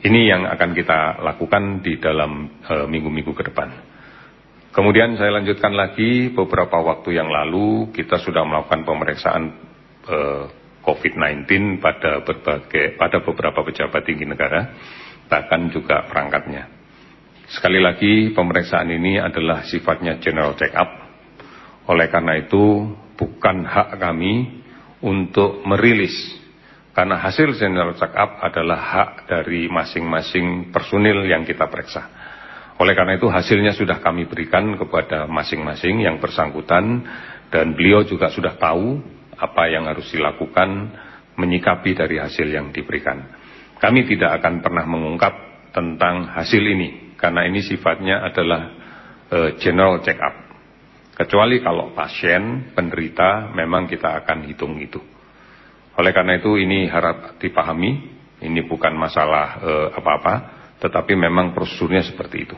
Ini 0.03 0.19
yang 0.27 0.43
akan 0.51 0.75
kita 0.75 1.23
lakukan 1.23 1.79
di 1.79 1.95
dalam 1.95 2.59
eh, 2.59 2.85
minggu-minggu 2.91 3.31
ke 3.31 3.47
depan. 3.47 3.69
Kemudian 4.75 5.15
saya 5.15 5.31
lanjutkan 5.31 5.79
lagi 5.79 6.35
beberapa 6.35 6.83
waktu 6.83 7.15
yang 7.15 7.31
lalu 7.31 7.95
kita 7.95 8.19
sudah 8.19 8.43
melakukan 8.43 8.83
pemeriksaan 8.83 9.43
eh, 10.11 10.43
COVID-19 10.83 11.79
pada 11.79 12.19
berbagai 12.19 12.99
pada 12.99 13.23
beberapa 13.23 13.63
pejabat 13.63 14.03
tinggi 14.03 14.27
negara 14.27 14.75
bahkan 15.27 15.71
juga 15.71 16.07
perangkatnya. 16.07 16.67
Sekali 17.47 17.79
lagi 17.79 18.35
pemeriksaan 18.35 18.91
ini 18.91 19.19
adalah 19.23 19.63
sifatnya 19.63 20.19
general 20.19 20.59
check 20.59 20.75
up. 20.75 20.89
Oleh 21.87 22.11
karena 22.11 22.35
itu 22.35 22.91
bukan 23.15 23.63
hak 23.63 23.95
kami 24.03 24.63
untuk 24.99 25.63
merilis 25.63 26.11
karena 26.97 27.21
hasil 27.21 27.53
general 27.55 27.93
check 27.93 28.09
up 28.17 28.41
adalah 28.41 28.81
hak 28.81 29.11
dari 29.29 29.69
masing-masing 29.69 30.73
personil 30.73 31.29
yang 31.29 31.45
kita 31.45 31.69
periksa. 31.69 32.09
Oleh 32.81 32.97
karena 32.97 33.21
itu 33.21 33.29
hasilnya 33.29 33.77
sudah 33.77 34.01
kami 34.01 34.25
berikan 34.25 34.73
kepada 34.73 35.29
masing-masing 35.29 36.01
yang 36.01 36.17
bersangkutan 36.17 37.05
dan 37.53 37.77
beliau 37.77 38.01
juga 38.01 38.33
sudah 38.33 38.57
tahu 38.57 38.97
apa 39.37 39.69
yang 39.69 39.85
harus 39.85 40.09
dilakukan 40.09 40.89
menyikapi 41.37 41.93
dari 41.93 42.17
hasil 42.17 42.49
yang 42.49 42.73
diberikan. 42.73 43.29
Kami 43.77 44.09
tidak 44.09 44.41
akan 44.41 44.65
pernah 44.65 44.85
mengungkap 44.89 45.33
tentang 45.73 46.33
hasil 46.33 46.61
ini 46.61 47.17
karena 47.17 47.45
ini 47.45 47.61
sifatnya 47.61 48.25
adalah 48.25 48.61
uh, 49.29 49.49
general 49.61 50.01
check 50.01 50.17
up. 50.17 50.35
Kecuali 51.17 51.57
kalau 51.65 51.97
pasien, 51.97 52.73
penderita, 52.77 53.49
memang 53.49 53.89
kita 53.89 54.21
akan 54.21 54.45
hitung 54.45 54.77
itu. 54.77 55.01
Oleh 55.97 56.13
karena 56.13 56.37
itu 56.37 56.61
ini 56.61 56.85
harap 56.85 57.41
dipahami, 57.41 57.91
ini 58.45 58.61
bukan 58.69 58.93
masalah 58.93 59.57
eh, 59.57 59.87
apa-apa, 59.97 60.33
tetapi 60.77 61.17
memang 61.17 61.57
prosedurnya 61.57 62.05
seperti 62.05 62.45
itu. 62.45 62.57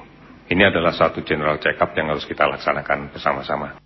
Ini 0.51 0.75
adalah 0.75 0.91
satu 0.91 1.23
general 1.23 1.55
check 1.63 1.79
up 1.79 1.95
yang 1.95 2.12
harus 2.12 2.27
kita 2.27 2.43
laksanakan 2.51 3.15
bersama-sama. 3.15 3.79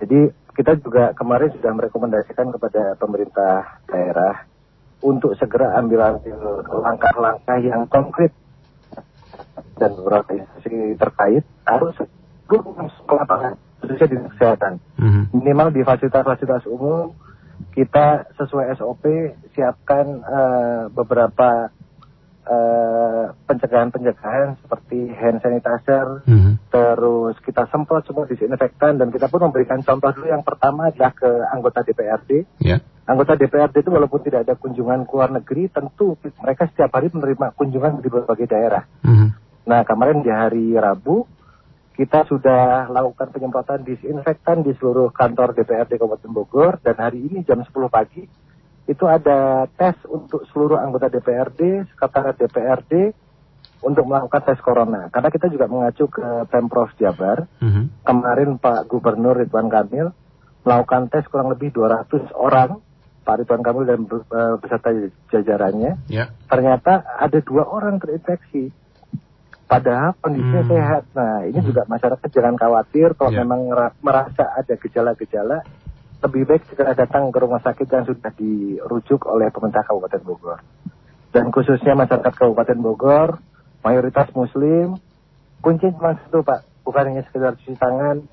Jadi 0.00 0.43
kita 0.54 0.78
juga 0.78 1.10
kemarin 1.18 1.50
sudah 1.58 1.72
merekomendasikan 1.74 2.54
kepada 2.54 2.94
pemerintah 2.94 3.82
daerah 3.90 4.46
untuk 5.04 5.36
segera 5.36 5.76
ambil 5.76 6.22
langkah-langkah 6.70 7.58
yang 7.60 7.84
konkret 7.90 8.32
dan 9.76 9.90
beberapa 9.98 10.30
institusi 10.38 10.94
terkait 10.96 11.44
harus 11.66 11.94
turun 12.46 12.88
ke 12.88 13.14
lapangan 13.14 13.54
khususnya 13.82 14.06
di 14.08 14.16
kesehatan 14.32 14.72
mm-hmm. 14.96 15.24
minimal 15.34 15.68
di 15.74 15.82
fasilitas-fasilitas 15.82 16.64
umum 16.70 17.12
kita 17.74 18.30
sesuai 18.38 18.78
SOP 18.78 19.04
siapkan 19.52 20.22
uh, 20.22 20.82
beberapa 20.94 21.70
uh, 22.44 23.32
pencegahan-pencegahan 23.48 24.60
seperti 24.60 25.10
hand 25.12 25.40
sanitizer, 25.40 26.24
mm-hmm. 26.28 26.70
terus 26.70 27.36
kita 27.40 27.68
semprot 27.68 28.04
semua 28.04 28.28
disinfektan 28.28 29.00
dan 29.00 29.08
kita 29.08 29.28
pun 29.28 29.48
memberikan 29.48 29.80
contoh 29.80 30.12
dulu 30.12 30.26
yang 30.28 30.44
pertama 30.44 30.92
adalah 30.92 31.12
ke 31.16 31.30
anggota 31.52 31.80
DPRD. 31.84 32.30
Yeah. 32.60 32.80
Anggota 33.04 33.36
DPRD 33.36 33.84
itu 33.84 33.90
walaupun 33.92 34.24
tidak 34.24 34.48
ada 34.48 34.54
kunjungan 34.56 35.04
ke 35.04 35.12
luar 35.12 35.30
negeri, 35.32 35.68
tentu 35.68 36.16
mereka 36.40 36.68
setiap 36.72 36.92
hari 36.96 37.12
menerima 37.12 37.52
kunjungan 37.52 38.00
di 38.00 38.08
berbagai 38.08 38.46
daerah. 38.48 38.84
Mm-hmm. 39.04 39.28
Nah 39.68 39.80
kemarin 39.84 40.20
di 40.20 40.30
hari 40.32 40.76
Rabu 40.76 41.24
kita 41.94 42.26
sudah 42.26 42.90
lakukan 42.90 43.30
penyemprotan 43.30 43.86
disinfektan 43.86 44.66
di 44.66 44.74
seluruh 44.74 45.14
kantor 45.14 45.54
DPRD 45.54 45.94
Kabupaten 45.94 46.32
Bogor 46.34 46.72
dan 46.82 46.98
hari 46.98 47.22
ini 47.22 47.46
jam 47.46 47.62
10 47.62 47.70
pagi 47.86 48.26
itu 48.84 49.04
ada 49.08 49.64
tes 49.74 49.96
untuk 50.08 50.44
seluruh 50.52 50.76
anggota 50.76 51.08
DPRD, 51.08 51.88
sekretariat 51.88 52.36
DPRD 52.36 52.92
untuk 53.84 54.04
melakukan 54.08 54.42
tes 54.44 54.60
corona. 54.60 55.08
Karena 55.08 55.28
kita 55.32 55.48
juga 55.48 55.68
mengacu 55.68 56.08
ke 56.08 56.48
Pemprov 56.48 56.92
Jabar. 57.00 57.48
Mm 57.60 57.70
-hmm. 57.70 57.84
Kemarin 58.04 58.50
Pak 58.60 58.88
Gubernur 58.88 59.40
Ridwan 59.40 59.68
Kamil 59.72 60.12
melakukan 60.64 61.12
tes 61.12 61.24
kurang 61.28 61.52
lebih 61.52 61.72
200 61.72 62.32
orang 62.36 62.80
Pak 63.24 63.40
Ridwan 63.40 63.64
Kamil 63.64 63.84
dan 63.88 64.00
uh, 64.04 64.56
beserta 64.60 64.92
jajarannya. 65.32 65.96
Yeah. 66.12 66.32
Ternyata 66.48 67.04
ada 67.16 67.40
dua 67.40 67.64
orang 67.64 67.96
terinfeksi 67.96 68.68
padahal 69.64 70.12
kondisinya 70.20 70.62
hmm. 70.64 70.70
sehat. 70.70 71.02
Nah, 71.16 71.48
ini 71.48 71.58
hmm. 71.58 71.68
juga 71.72 71.82
masyarakat 71.88 72.28
jangan 72.28 72.54
khawatir 72.60 73.16
kalau 73.16 73.32
yeah. 73.32 73.40
memang 73.40 73.60
merasa 74.04 74.52
ada 74.52 74.74
gejala-gejala, 74.76 75.64
lebih 76.24 76.48
baik 76.48 76.64
segera 76.72 76.96
datang 76.96 77.28
ke 77.28 77.38
rumah 77.38 77.60
sakit 77.60 77.84
yang 77.84 78.08
sudah 78.08 78.32
dirujuk 78.32 79.28
oleh 79.28 79.52
pemerintah 79.52 79.84
Kabupaten 79.84 80.22
Bogor. 80.24 80.58
Dan 81.28 81.52
khususnya 81.52 81.92
masyarakat 81.92 82.32
Kabupaten 82.32 82.78
Bogor, 82.80 83.36
mayoritas 83.84 84.32
Muslim, 84.32 84.96
kunci 85.60 85.92
cuma 85.92 86.16
satu 86.16 86.40
Pak, 86.40 86.84
bukan 86.88 87.12
hanya 87.12 87.22
sekedar 87.28 87.60
cuci 87.60 87.76
tangan, 87.76 88.24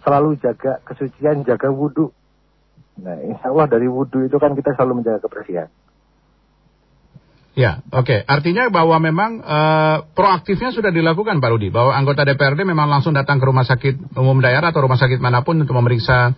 selalu 0.00 0.40
jaga 0.40 0.80
kesucian, 0.88 1.44
jaga 1.44 1.68
wudhu. 1.68 2.08
Nah, 3.04 3.20
insya 3.20 3.52
Allah 3.52 3.68
dari 3.68 3.90
wudhu 3.90 4.24
itu 4.24 4.36
kan 4.40 4.56
kita 4.56 4.72
selalu 4.72 5.04
menjaga 5.04 5.20
kebersihan. 5.28 5.68
Ya, 7.54 7.86
oke. 7.94 8.02
Okay. 8.02 8.20
Artinya 8.26 8.66
bahwa 8.66 8.98
memang 8.98 9.38
uh, 9.38 10.10
proaktifnya 10.10 10.74
sudah 10.74 10.90
dilakukan 10.90 11.38
Pak 11.38 11.50
Rudi, 11.54 11.70
bahwa 11.70 11.94
anggota 11.94 12.26
DPRD 12.26 12.66
memang 12.66 12.90
langsung 12.90 13.14
datang 13.14 13.38
ke 13.38 13.46
rumah 13.46 13.62
sakit 13.62 14.18
umum 14.18 14.42
daerah 14.42 14.74
atau 14.74 14.82
rumah 14.82 14.98
sakit 14.98 15.22
mana 15.22 15.46
pun 15.46 15.62
untuk 15.62 15.78
memeriksa 15.78 16.34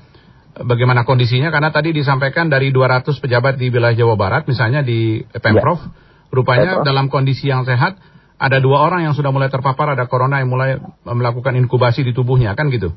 bagaimana 0.65 1.05
kondisinya, 1.05 1.53
karena 1.53 1.69
tadi 1.69 1.93
disampaikan 1.93 2.49
dari 2.49 2.73
200 2.73 3.19
pejabat 3.21 3.61
di 3.61 3.69
wilayah 3.69 3.97
Jawa 3.97 4.17
Barat, 4.17 4.49
misalnya 4.49 4.81
di 4.81 5.21
Pemprov, 5.29 5.81
ya. 5.83 5.91
rupanya 6.33 6.81
Pemprov. 6.81 6.87
dalam 6.89 7.07
kondisi 7.13 7.51
yang 7.53 7.69
sehat, 7.69 8.01
ada 8.37 8.61
dua 8.61 8.85
orang 8.85 9.09
yang 9.09 9.15
sudah 9.17 9.33
mulai 9.33 9.49
terpapar, 9.49 9.97
ada 9.97 10.05
corona 10.09 10.41
yang 10.41 10.53
mulai 10.53 10.77
melakukan 11.05 11.57
inkubasi 11.57 12.05
di 12.05 12.13
tubuhnya, 12.13 12.53
kan 12.57 12.69
gitu? 12.69 12.93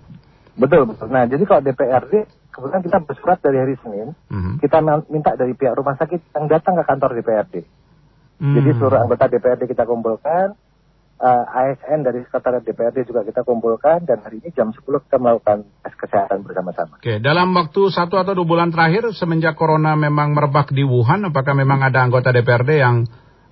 Betul, 0.60 0.88
betul. 0.92 1.08
Nah, 1.08 1.24
jadi 1.24 1.44
kalau 1.48 1.64
DPRD 1.64 2.14
kebetulan 2.52 2.84
kita 2.84 2.98
bersurat 3.08 3.40
dari 3.40 3.58
hari 3.64 3.76
Senin, 3.80 4.12
Mhm. 4.28 4.60
kita 4.60 4.84
minta 5.08 5.32
dari 5.40 5.56
pihak 5.56 5.76
rumah 5.80 5.96
sakit 5.96 6.36
yang 6.36 6.52
datang 6.52 6.76
ke 6.76 6.84
kantor 6.84 7.16
DPRD. 7.16 7.56
Hmm. 8.40 8.56
Jadi 8.56 8.70
seluruh 8.76 9.00
anggota 9.04 9.28
DPRD 9.32 9.68
kita 9.68 9.84
kumpulkan, 9.88 10.56
eh, 11.20 11.46
ASN 11.60 12.08
dari 12.08 12.24
sekretariat 12.24 12.64
DPRD 12.64 13.06
juga 13.06 13.28
kita 13.28 13.44
kumpulkan, 13.44 14.08
dan 14.08 14.24
hari 14.24 14.40
ini 14.40 14.56
jam 14.56 14.72
10 14.72 14.82
kita 14.82 15.20
melakukan 15.20 15.68
tes 15.84 15.94
kesehatan 16.00 16.48
bersama-sama. 16.48 16.98
Oke, 16.98 17.20
dalam 17.20 17.52
waktu 17.54 17.92
satu 17.92 18.16
atau 18.16 18.34
dua 18.34 18.48
bulan 18.48 18.72
terakhir 18.72 19.12
semenjak 19.14 19.60
corona 19.60 20.00
memang 20.00 20.32
merebak 20.32 20.72
di 20.72 20.88
Wuhan, 20.88 21.28
apakah 21.28 21.54
memang 21.54 21.84
ada 21.84 22.00
anggota 22.02 22.32
DPRD 22.32 22.72
yang 22.80 23.04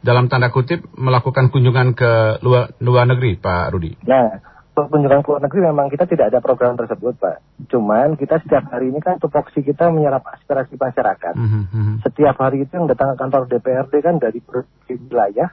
dalam 0.01 0.32
tanda 0.32 0.53
kutip 0.53 0.88
melakukan 0.95 1.51
kunjungan 1.51 1.97
ke 1.97 2.39
luar, 2.45 2.71
luar 2.80 3.06
negeri, 3.10 3.36
Pak 3.36 3.75
Rudi? 3.75 3.91
Nah, 4.08 4.39
untuk 4.77 4.93
kunjungan 4.93 5.25
ke 5.25 5.27
luar 5.34 5.41
negeri 5.41 5.60
memang 5.73 5.89
kita 5.89 6.06
tidak 6.06 6.30
ada 6.30 6.39
program 6.39 6.77
tersebut, 6.77 7.17
Pak. 7.17 7.65
Cuman 7.73 8.13
kita 8.13 8.38
setiap 8.45 8.69
hari 8.69 8.93
ini 8.93 9.01
kan 9.01 9.17
tupoksi 9.17 9.65
kita 9.65 9.89
menyerap 9.89 10.21
aspirasi 10.21 10.77
masyarakat. 10.77 11.34
Mhm, 11.34 12.06
Setiap 12.06 12.38
hari 12.38 12.62
itu 12.62 12.77
yang 12.77 12.86
datang 12.86 13.17
ke 13.17 13.25
kantor 13.25 13.49
DPRD 13.49 13.93
kan 14.06 14.21
dari 14.21 14.38
berbagai 14.38 14.95
wilayah. 15.10 15.49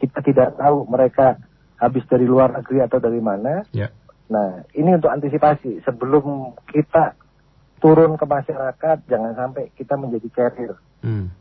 Kita 0.00 0.24
tidak 0.24 0.56
tahu 0.56 0.88
mereka 0.88 1.36
habis 1.76 2.04
dari 2.08 2.24
luar 2.24 2.56
negeri 2.56 2.80
atau 2.80 2.98
dari 2.98 3.20
mana. 3.20 3.64
Ya. 3.70 3.92
Nah, 4.30 4.64
ini 4.72 4.96
untuk 4.96 5.12
antisipasi. 5.12 5.84
Sebelum 5.84 6.56
kita 6.70 7.14
turun 7.80 8.16
ke 8.16 8.24
masyarakat, 8.24 8.96
jangan 9.08 9.32
sampai 9.36 9.72
kita 9.76 9.96
menjadi 9.96 10.28
carrier 10.32 10.76
Hmm. 11.00 11.32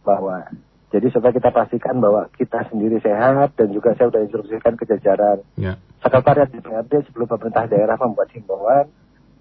bahwa 0.00 0.48
jadi 0.88 1.12
supaya 1.12 1.34
kita 1.36 1.52
pastikan 1.52 2.00
bahwa 2.00 2.24
kita 2.32 2.64
sendiri 2.72 2.96
sehat 3.04 3.52
dan 3.52 3.68
juga 3.68 3.92
saya 3.92 4.08
sudah 4.08 4.22
instruksikan 4.24 4.80
ke 4.80 4.88
jajaran 4.88 5.44
Ya. 5.60 5.76
sekretariat 6.00 6.48
DPRD 6.48 7.04
sebelum 7.10 7.28
pemerintah 7.28 7.68
daerah 7.68 8.00
membuat 8.00 8.32
himbauan 8.32 8.88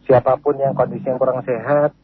siapa 0.04 0.36
pun 0.36 0.60
yang 0.60 0.76
kondisinya 0.76 1.16
kurang 1.16 1.40
sehat 1.48 1.96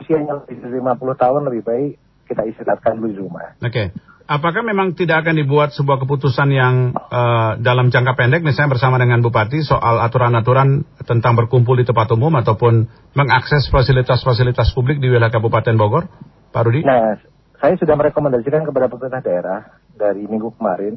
usianya 0.00 0.40
lebih 0.40 0.64
dari 0.64 0.80
50 0.80 1.12
tahun 1.20 1.40
lebih 1.52 1.62
baik 1.66 1.92
kita 2.24 2.42
istirahatkan 2.48 2.96
dulu 2.96 3.08
di 3.12 3.18
rumah. 3.20 3.52
Oke. 3.60 3.92
Apakah 4.24 4.64
memang 4.64 4.96
tidak 4.96 5.20
akan 5.20 5.36
dibuat 5.36 5.76
sebuah 5.76 6.00
keputusan 6.00 6.48
yang 6.48 6.96
eh, 6.96 7.50
dalam 7.60 7.92
jangka 7.92 8.16
pendek, 8.16 8.40
misalnya 8.40 8.72
bersama 8.72 8.96
dengan 8.96 9.20
Bupati 9.20 9.60
soal 9.60 10.00
aturan-aturan 10.00 10.80
tentang 11.04 11.36
berkumpul 11.36 11.76
di 11.76 11.84
tempat 11.84 12.08
umum 12.16 12.32
ataupun 12.40 12.88
mengakses 13.12 13.68
fasilitas-fasilitas 13.68 14.72
publik 14.72 14.96
di 14.96 15.12
wilayah 15.12 15.28
Kabupaten 15.28 15.76
Bogor, 15.76 16.08
Pak 16.56 16.62
Rudi? 16.64 16.88
Nah, 16.88 17.20
saya 17.60 17.76
sudah 17.76 17.92
merekomendasikan 18.00 18.64
kepada 18.64 18.88
pemerintah 18.88 19.20
daerah 19.20 19.60
dari 19.92 20.24
minggu 20.24 20.56
kemarin 20.56 20.96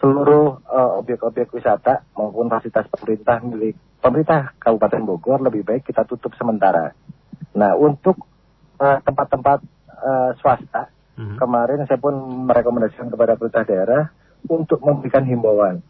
seluruh 0.00 0.64
eh, 0.64 0.90
objek-objek 1.04 1.52
wisata 1.52 2.08
maupun 2.16 2.48
fasilitas 2.48 2.88
pemerintah 2.88 3.44
milik 3.44 3.76
pemerintah 4.00 4.56
Kabupaten 4.56 5.04
Bogor 5.04 5.44
lebih 5.44 5.68
baik 5.68 5.84
kita 5.84 6.08
tutup 6.08 6.32
sementara. 6.40 6.96
Nah, 7.52 7.76
untuk 7.76 8.24
eh, 8.80 8.98
tempat-tempat 9.04 9.60
eh, 10.00 10.30
swasta 10.40 10.94
kemarin 11.14 11.86
saya 11.86 11.98
pun 12.02 12.14
merekomendasikan 12.50 13.10
kepada 13.10 13.38
pemerintah 13.38 13.64
daerah 13.66 14.02
untuk 14.50 14.82
memberikan 14.82 15.24
himbauan. 15.24 15.80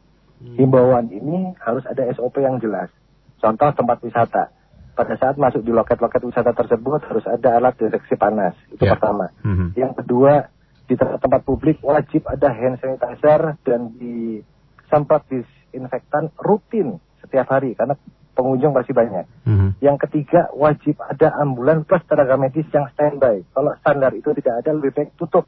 Himbauan 0.44 1.08
ini 1.08 1.56
harus 1.64 1.88
ada 1.88 2.04
SOP 2.12 2.44
yang 2.44 2.60
jelas. 2.60 2.92
Contoh 3.40 3.72
tempat 3.72 3.98
wisata. 4.04 4.52
Pada 4.94 5.16
saat 5.18 5.34
masuk 5.40 5.64
di 5.66 5.72
loket-loket 5.74 6.22
wisata 6.22 6.54
tersebut 6.54 7.02
harus 7.10 7.24
ada 7.26 7.58
alat 7.58 7.74
deteksi 7.80 8.14
panas. 8.14 8.54
Itu 8.70 8.86
pertama. 8.86 9.32
Mhm. 9.42 9.74
Yang 9.74 9.92
kedua, 10.04 10.46
di 10.84 10.94
tempat-tempat 10.94 11.40
publik 11.48 11.80
wajib 11.80 12.28
ada 12.28 12.52
hand 12.52 12.76
sanitizer 12.78 13.56
dan 13.64 13.96
disemprot 13.96 15.24
disinfektan 15.32 16.28
rutin 16.36 17.00
setiap 17.24 17.48
hari 17.48 17.72
karena 17.72 17.96
pengunjung 18.34 18.74
pasti 18.74 18.90
banyak. 18.90 19.24
Mhm. 19.46 19.68
Yang 19.80 19.96
ketiga, 20.06 20.50
wajib 20.52 20.98
ada 21.00 21.32
ambulan 21.38 21.86
plus 21.86 22.02
tenaga 22.10 22.34
medis 22.34 22.66
yang 22.74 22.90
standby. 22.92 23.46
Kalau 23.54 23.72
standar 23.78 24.10
itu 24.12 24.34
tidak 24.34 24.60
ada, 24.60 24.70
lebih 24.74 24.92
baik 24.92 25.10
tutup. 25.14 25.46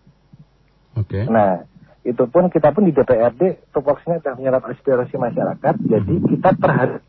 Oke. 0.96 1.26
Nah, 1.28 1.66
itu 2.06 2.24
pun 2.30 2.48
kita 2.48 2.70
pun 2.70 2.86
di 2.86 2.94
DPRD, 2.94 3.74
tupoksinya 3.74 4.22
sudah 4.22 4.34
menyerap 4.38 4.62
aspirasi 4.70 5.18
masyarakat, 5.18 5.74
jadi 5.82 6.14
kita 6.30 6.50
terhadap 6.56 7.02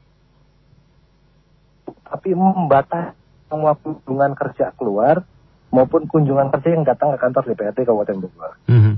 tapi 2.08 2.32
membatasi 2.34 3.16
semua 3.48 3.76
kunjungan 3.80 4.32
kerja 4.36 4.72
keluar 4.76 5.24
maupun 5.72 6.08
kunjungan 6.08 6.52
kerja 6.56 6.70
yang 6.76 6.84
datang 6.88 7.16
ke 7.16 7.20
kantor 7.20 7.44
DPRD 7.52 7.80
Kabupaten 7.84 8.18
Bogor. 8.24 8.52
Mhm. 8.68 8.94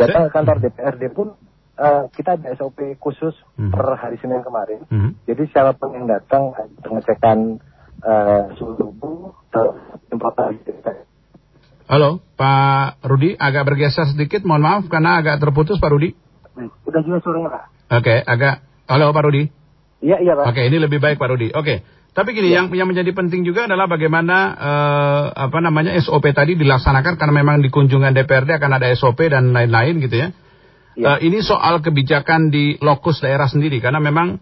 Datang 0.00 0.22
ke 0.28 0.30
kantor 0.32 0.56
DPRD 0.64 1.02
pun 1.12 1.36
eh, 1.82 2.02
kita 2.14 2.38
ada 2.38 2.54
SOP 2.54 2.94
khusus 3.02 3.34
per 3.58 3.98
hari 3.98 4.16
Senin 4.22 4.46
kemarin. 4.46 4.86
Mhm. 4.86 5.26
Jadi 5.26 5.42
siapa 5.50 5.74
pun 5.74 5.90
yang 5.98 6.06
datang 6.06 6.54
ada 6.54 6.70
pengecekan 6.78 7.58
eh, 8.02 8.42
suhu 8.58 8.74
tubuh, 8.78 9.30
importasi. 10.10 10.58
Halo, 11.86 12.24
Pak 12.38 13.04
Rudi, 13.04 13.36
agak 13.36 13.68
bergeser 13.68 14.08
sedikit, 14.08 14.42
mohon 14.48 14.64
maaf 14.64 14.82
karena 14.88 15.20
agak 15.20 15.42
terputus 15.42 15.76
Pak 15.76 15.92
Rudi. 15.92 16.14
Udah 16.88 17.00
juga 17.04 17.18
suaranya 17.20 17.50
Pak? 17.52 17.64
Oke, 18.00 18.14
agak. 18.24 18.64
Halo 18.88 19.12
Pak 19.12 19.22
Rudi. 19.28 19.44
Iya, 20.02 20.18
iya 20.24 20.32
Pak. 20.34 20.50
Oke, 20.50 20.62
ini 20.66 20.76
lebih 20.82 20.98
baik 20.98 21.20
Pak 21.20 21.28
Rudi. 21.30 21.52
Oke. 21.52 21.84
Tapi 22.12 22.36
gini, 22.36 22.52
yang 22.52 22.68
yang 22.76 22.84
menjadi 22.92 23.08
penting 23.16 23.40
juga 23.40 23.64
adalah 23.64 23.88
bagaimana 23.88 24.36
eh, 24.52 25.24
apa 25.32 25.58
namanya 25.64 25.96
SOP 25.96 26.28
tadi 26.36 26.60
dilaksanakan 26.60 27.16
karena 27.16 27.34
memang 27.40 27.64
di 27.64 27.72
kunjungan 27.72 28.12
DPRD 28.12 28.60
akan 28.60 28.72
ada 28.76 28.92
SOP 28.92 29.32
dan 29.32 29.56
lain-lain 29.56 29.96
gitu 30.00 30.16
ya. 30.20 30.28
Eh, 30.92 31.18
ini 31.24 31.40
soal 31.40 31.80
kebijakan 31.80 32.52
di 32.52 32.76
lokus 32.84 33.24
daerah 33.24 33.48
sendiri 33.48 33.80
karena 33.80 33.96
memang 33.96 34.36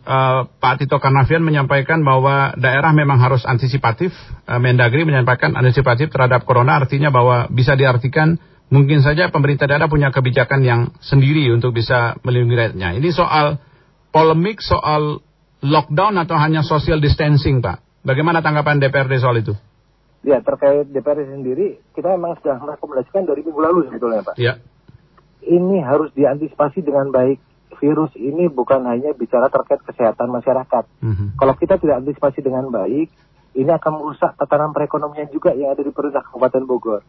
eh, 0.00 0.40
Pak 0.48 0.74
Tito 0.80 0.96
Karnavian 0.96 1.44
menyampaikan 1.44 2.00
bahwa 2.00 2.56
daerah 2.56 2.96
memang 2.96 3.20
harus 3.20 3.44
antisipatif. 3.44 4.16
Eh, 4.48 4.60
Mendagri 4.60 5.04
menyampaikan 5.04 5.52
antisipatif 5.60 6.08
terhadap 6.08 6.48
corona 6.48 6.80
artinya 6.80 7.12
bahwa 7.12 7.52
bisa 7.52 7.76
diartikan 7.76 8.40
mungkin 8.72 9.04
saja 9.04 9.28
pemerintah 9.28 9.68
daerah 9.68 9.92
punya 9.92 10.08
kebijakan 10.08 10.64
yang 10.64 10.80
sendiri 11.04 11.52
untuk 11.52 11.76
bisa 11.76 12.16
melindungi 12.24 12.56
rakyatnya. 12.56 12.96
Ini 12.96 13.08
soal 13.12 13.60
polemik 14.08 14.64
soal 14.64 15.20
lockdown 15.60 16.16
atau 16.16 16.40
hanya 16.40 16.64
social 16.64 16.96
distancing, 16.96 17.60
Pak? 17.60 17.84
Bagaimana 18.00 18.40
tanggapan 18.40 18.80
DPRD 18.80 19.20
soal 19.20 19.44
itu? 19.44 19.52
Ya, 20.24 20.40
terkait 20.40 20.88
DPRD 20.88 21.28
sendiri, 21.32 21.80
kita 21.92 22.16
memang 22.16 22.40
sudah 22.40 22.56
merekomendasikan 22.60 23.28
dari 23.28 23.44
minggu 23.44 23.60
lalu 23.60 23.88
sebetulnya 23.88 24.24
Pak. 24.24 24.34
Ya. 24.40 24.60
Ini 25.40 25.80
harus 25.84 26.12
diantisipasi 26.12 26.84
dengan 26.84 27.08
baik. 27.08 27.40
Virus 27.80 28.12
ini 28.18 28.50
bukan 28.50 28.84
hanya 28.84 29.16
bicara 29.16 29.48
terkait 29.48 29.80
kesehatan 29.86 30.28
masyarakat. 30.28 30.84
Kalau 31.38 31.54
kita 31.56 31.80
tidak 31.80 32.04
antisipasi 32.04 32.44
dengan 32.44 32.68
baik, 32.68 33.08
ini 33.56 33.70
akan 33.70 33.92
merusak 33.98 34.36
tatanan 34.36 34.70
perekonomian 34.70 35.32
juga 35.32 35.56
yang 35.56 35.72
ada 35.72 35.80
di 35.80 35.90
pemerintah 35.90 36.22
Kabupaten 36.22 36.62
Bogor. 36.68 37.00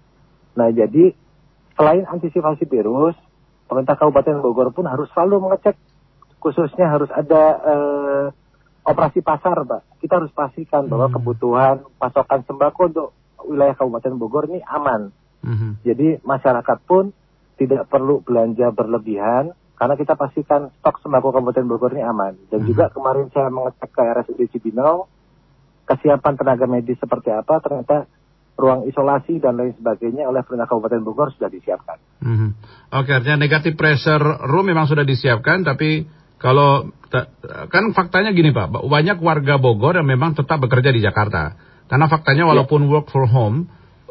Nah, 0.55 0.71
jadi 0.71 1.11
selain 1.75 2.07
antisipasi 2.07 2.65
virus, 2.65 3.13
pemerintah 3.67 3.99
Kabupaten 3.99 4.39
Bogor 4.39 4.71
pun 4.71 4.87
harus 4.87 5.11
selalu 5.11 5.43
mengecek, 5.43 5.75
khususnya 6.39 6.87
harus 6.89 7.11
ada 7.11 7.43
eh, 7.61 8.25
operasi 8.87 9.21
pasar, 9.21 9.61
Pak. 9.61 10.01
Kita 10.01 10.17
harus 10.17 10.33
pastikan 10.33 10.89
bahwa 10.89 11.13
kebutuhan 11.13 11.85
pasokan 12.01 12.41
sembako 12.47 12.81
untuk 12.89 13.07
wilayah 13.45 13.75
Kabupaten 13.77 14.13
Bogor 14.17 14.49
ini 14.49 14.61
aman. 14.65 15.13
Jadi 15.85 16.21
masyarakat 16.21 16.77
pun 16.85 17.13
tidak 17.61 17.85
perlu 17.85 18.25
belanja 18.25 18.73
berlebihan 18.73 19.53
karena 19.77 19.93
kita 19.97 20.17
pastikan 20.17 20.73
stok 20.81 20.97
sembako 21.01 21.29
Kabupaten 21.29 21.65
Bogor 21.69 21.93
ini 21.93 22.01
aman. 22.01 22.33
Dan 22.49 22.65
juga 22.65 22.89
kemarin 22.89 23.29
saya 23.29 23.53
mengecek 23.53 23.89
ke 23.89 24.01
RSUD 24.01 24.41
Cibinong, 24.53 25.05
kesiapan 25.85 26.33
tenaga 26.37 26.65
medis 26.65 26.97
seperti 26.97 27.29
apa, 27.33 27.61
ternyata 27.61 28.05
ruang 28.61 28.85
isolasi 28.85 29.41
dan 29.41 29.57
lain 29.57 29.73
sebagainya 29.73 30.29
oleh 30.29 30.45
pemerintah 30.45 30.69
Kabupaten 30.69 31.01
Bogor 31.01 31.33
sudah 31.33 31.49
disiapkan. 31.49 31.97
Mhm. 32.21 32.49
Oke, 32.93 33.09
artinya 33.09 33.41
negatif 33.41 33.73
pressure 33.73 34.21
room 34.45 34.69
memang 34.69 34.85
sudah 34.85 35.01
disiapkan, 35.01 35.65
tapi 35.65 36.05
kalau 36.37 36.89
kan 37.73 37.83
faktanya 37.97 38.37
gini 38.37 38.53
Pak, 38.53 38.85
banyak 38.85 39.17
warga 39.17 39.57
Bogor 39.57 39.97
yang 39.97 40.05
memang 40.05 40.37
tetap 40.37 40.61
bekerja 40.61 40.93
di 40.93 41.01
Jakarta. 41.01 41.57
Karena 41.89 42.05
faktanya 42.05 42.47
walaupun 42.47 42.85
work 42.87 43.09
from 43.09 43.27
home, 43.27 43.57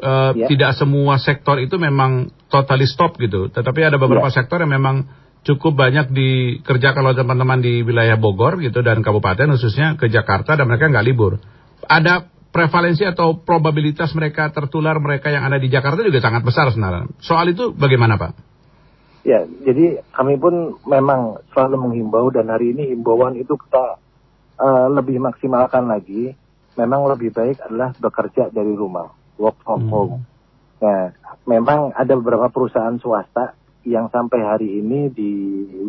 eh, 0.01 0.31
Ya. 0.35 0.47
tidak 0.49 0.71
semua 0.75 1.21
sektor 1.21 1.61
itu 1.61 1.77
memang 1.77 2.33
totally 2.49 2.89
stop 2.89 3.15
gitu. 3.21 3.47
Tetapi 3.53 3.79
ada 3.85 4.01
beberapa 4.01 4.27
sektor 4.33 4.59
yang 4.59 4.73
memang 4.73 5.05
cukup 5.41 5.73
banyak 5.73 6.13
dikerjakan 6.13 7.01
oleh 7.01 7.17
teman-teman 7.17 7.61
di 7.61 7.81
wilayah 7.81 8.17
Bogor 8.17 8.61
gitu 8.61 8.85
dan 8.85 9.01
kabupaten 9.01 9.57
khususnya 9.57 9.97
ke 9.97 10.09
Jakarta 10.09 10.53
dan 10.53 10.69
mereka 10.69 10.89
nggak 10.89 11.05
libur. 11.05 11.41
Ada 11.85 12.29
prevalensi 12.51 13.07
atau 13.07 13.41
probabilitas 13.41 14.11
mereka 14.13 14.51
tertular 14.51 14.99
mereka 14.99 15.31
yang 15.31 15.47
ada 15.47 15.57
di 15.57 15.71
Jakarta 15.71 16.03
juga 16.03 16.19
sangat 16.19 16.43
besar 16.43 16.69
sebenarnya. 16.69 17.09
Soal 17.23 17.49
itu 17.49 17.71
bagaimana 17.71 18.19
Pak? 18.19 18.51
Ya, 19.21 19.45
jadi 19.45 20.01
kami 20.17 20.41
pun 20.41 20.81
memang 20.89 21.45
selalu 21.53 21.77
menghimbau 21.77 22.33
dan 22.33 22.49
hari 22.49 22.73
ini 22.73 22.89
himbauan 22.93 23.37
itu 23.37 23.53
kita 23.53 24.01
eh, 24.61 24.87
lebih 24.93 25.21
maksimalkan 25.21 25.89
lagi. 25.89 26.33
Memang 26.71 27.03
lebih 27.11 27.35
baik 27.35 27.59
adalah 27.67 27.91
bekerja 27.99 28.47
dari 28.47 28.71
rumah, 28.71 29.11
work 29.41 29.57
from 29.65 29.89
home. 29.89 30.13
Nah, 30.77 31.17
memang 31.49 31.97
ada 31.97 32.13
beberapa 32.13 32.45
perusahaan 32.53 32.97
swasta 33.01 33.57
yang 33.81 34.13
sampai 34.13 34.45
hari 34.45 34.77
ini 34.77 35.09
di 35.09 35.31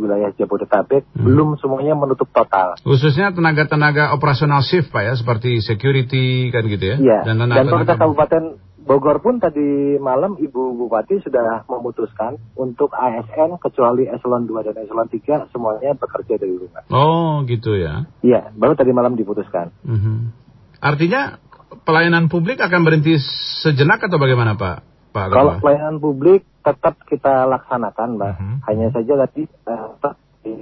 wilayah 0.00 0.32
Jabodetabek 0.32 1.12
belum 1.12 1.61
semuanya 1.61 1.92
menutup 1.92 2.24
total. 2.32 2.80
Khususnya 2.80 3.36
tenaga-tenaga 3.36 4.16
operasional 4.16 4.64
shift 4.64 4.88
Pak 4.88 5.03
ya, 5.05 5.12
seperti 5.12 5.61
security 5.61 6.48
kan 6.48 6.64
gitu 6.72 6.84
ya. 6.88 6.96
Iya. 6.96 7.18
Dan 7.28 7.44
Dan 7.53 7.68
pemerintah 7.68 8.00
Kabupaten 8.00 8.44
Bogor 8.82 9.22
pun 9.22 9.38
tadi 9.38 9.94
malam 10.03 10.34
Ibu 10.34 10.74
Bupati 10.74 11.22
sudah 11.22 11.62
memutuskan 11.70 12.34
untuk 12.59 12.90
ASN 12.90 13.55
kecuali 13.62 14.11
eselon 14.11 14.50
2 14.50 14.66
dan 14.66 14.74
eselon 14.82 15.07
3 15.07 15.55
semuanya 15.55 15.94
bekerja 15.94 16.34
dari 16.34 16.59
rumah. 16.59 16.82
Oh 16.90 17.46
gitu 17.46 17.78
ya. 17.78 18.11
Iya, 18.26 18.50
baru 18.59 18.74
tadi 18.74 18.90
malam 18.90 19.14
diputuskan. 19.14 19.70
Mhm. 19.86 20.34
Artinya 20.82 21.38
pelayanan 21.82 22.28
publik 22.28 22.60
akan 22.60 22.80
berhenti 22.84 23.16
sejenak 23.64 24.04
atau 24.04 24.20
bagaimana 24.20 24.58
Pak? 24.58 24.76
Pak 25.12 25.24
Kalau 25.32 25.60
pelayanan 25.60 25.96
publik 26.00 26.44
tetap 26.64 26.94
kita 27.04 27.44
laksanakan, 27.48 28.08
Mbak. 28.16 28.32
Mhm. 28.38 28.56
Hanya 28.64 28.86
saja 28.94 29.12
tadi 29.26 29.42
tetap 29.48 30.14
di 30.42 30.52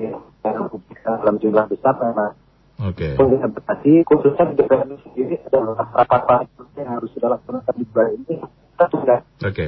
pelayanan 0.43 0.67
publik 0.71 0.99
dalam 1.03 1.37
jumlah 1.39 1.65
besar 1.71 1.95
memang 2.01 2.33
Oke. 2.81 3.15
perlu 3.15 3.37
diadaptasi, 3.37 3.93
khususnya 4.09 4.45
di 4.51 4.55
DPR 4.57 4.89
sendiri 4.89 5.37
adalah 5.53 5.85
rapat-rapat 5.93 6.67
yang 6.81 6.97
harus 6.97 7.11
kita 7.13 7.29
laksanakan 7.29 7.75
di 7.77 7.85
bulan 7.93 8.09
ini. 8.17 8.35
Kita 8.41 8.85
sudah 8.89 9.19
Oke. 9.45 9.67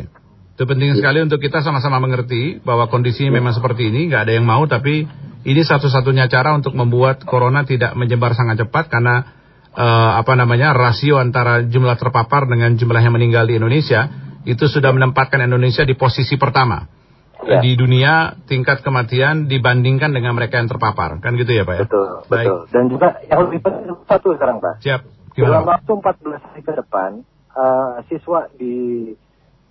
Itu 0.52 0.68
penting 0.68 0.92
sekali 1.00 1.18
untuk 1.24 1.40
kita 1.40 1.64
sama-sama 1.64 1.96
mengerti 1.96 2.60
bahwa 2.60 2.88
kondisinya 2.92 3.40
memang 3.40 3.56
seperti 3.56 3.88
ini, 3.88 4.12
nggak 4.12 4.28
ada 4.28 4.32
yang 4.36 4.44
mau, 4.44 4.64
tapi 4.68 5.08
ini 5.42 5.62
satu-satunya 5.64 6.28
cara 6.28 6.52
untuk 6.52 6.76
membuat 6.76 7.24
corona 7.24 7.64
tidak 7.64 7.96
menyebar 7.96 8.36
sangat 8.36 8.62
cepat 8.62 8.92
karena 8.92 9.41
eh, 9.72 10.10
apa 10.18 10.32
namanya 10.36 10.72
rasio 10.76 11.16
antara 11.18 11.64
jumlah 11.64 11.96
terpapar 11.96 12.48
dengan 12.48 12.76
jumlah 12.76 13.00
yang 13.00 13.14
meninggal 13.16 13.44
di 13.48 13.56
Indonesia 13.56 14.08
itu 14.44 14.66
sudah 14.66 14.90
menempatkan 14.90 15.40
Indonesia 15.42 15.86
di 15.86 15.94
posisi 15.94 16.34
pertama 16.36 17.00
Ya. 17.42 17.58
di 17.58 17.74
dunia 17.74 18.38
tingkat 18.46 18.86
kematian 18.86 19.50
dibandingkan 19.50 20.14
dengan 20.14 20.30
mereka 20.38 20.62
yang 20.62 20.70
terpapar, 20.70 21.18
kan 21.18 21.34
gitu 21.34 21.50
ya 21.50 21.66
Pak 21.66 21.74
ya? 21.74 21.80
Betul, 21.90 22.08
Baik. 22.30 22.46
betul. 22.46 22.58
Dan 22.70 22.84
juga 22.86 23.08
yang 23.26 23.40
lebih 23.50 23.58
penting 23.66 23.98
satu 24.06 24.28
sekarang, 24.38 24.62
Pak. 24.62 24.78
Siap. 24.78 25.00
Dalam 25.02 25.34
Gimana? 25.34 25.58
Pak? 25.66 25.74
waktu 25.82 25.90
14 26.22 26.38
hari 26.46 26.60
ke 26.62 26.72
depan, 26.78 27.10
eh, 27.50 27.94
siswa 28.06 28.46
di 28.54 28.74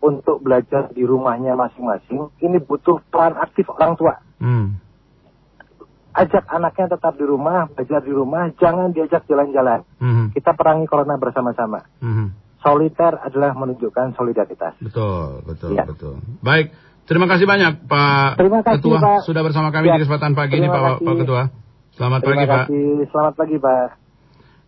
untuk 0.03 0.43
belajar 0.43 0.91
di 0.91 1.07
rumahnya 1.07 1.55
masing-masing, 1.55 2.35
ini 2.43 2.59
butuh 2.59 2.99
peran 3.07 3.39
aktif 3.39 3.63
orang 3.71 3.95
tua. 3.95 4.19
Hmm. 4.43 4.75
Ajak 6.11 6.43
anaknya 6.47 6.91
tetap 6.91 7.15
di 7.15 7.23
rumah, 7.23 7.71
belajar 7.71 8.03
di 8.03 8.11
rumah, 8.11 8.51
jangan 8.59 8.91
diajak 8.91 9.23
jalan-jalan. 9.25 9.87
Mhm. 9.97 10.35
Kita 10.35 10.51
perangi 10.53 10.83
corona 10.85 11.15
bersama-sama. 11.15 11.87
Mhm. 12.03 12.25
Soliter 12.59 13.15
adalah 13.17 13.55
menunjukkan 13.55 14.13
solidaritas. 14.13 14.75
Betul, 14.77 15.41
betul, 15.47 15.71
Ya. 15.73 15.87
betul. 15.87 16.19
Baik, 16.43 16.75
terima 17.09 17.25
kasih 17.25 17.49
banyak 17.49 17.87
Pak 17.89 18.37
Terima 18.37 18.59
kasih, 18.61 18.77
Ketua 18.83 18.99
Pak. 19.01 19.19
sudah 19.25 19.41
bersama 19.41 19.73
kami 19.73 19.87
Ya. 19.89 19.95
di 19.97 20.05
kesempatan 20.05 20.35
pagi 20.35 20.59
ini 20.59 20.67
Terima 20.67 20.75
Pak, 20.77 20.83
kasih. 20.99 21.05
Pak 21.07 21.15
Ketua. 21.25 21.43
Selamat 21.91 22.19
Terima 22.21 22.31
pagi 22.35 22.45
Pak. 22.45 22.59
kasih. 22.67 22.87
Selamat 23.09 23.33
pagi, 23.33 23.55
Pak. 23.57 23.87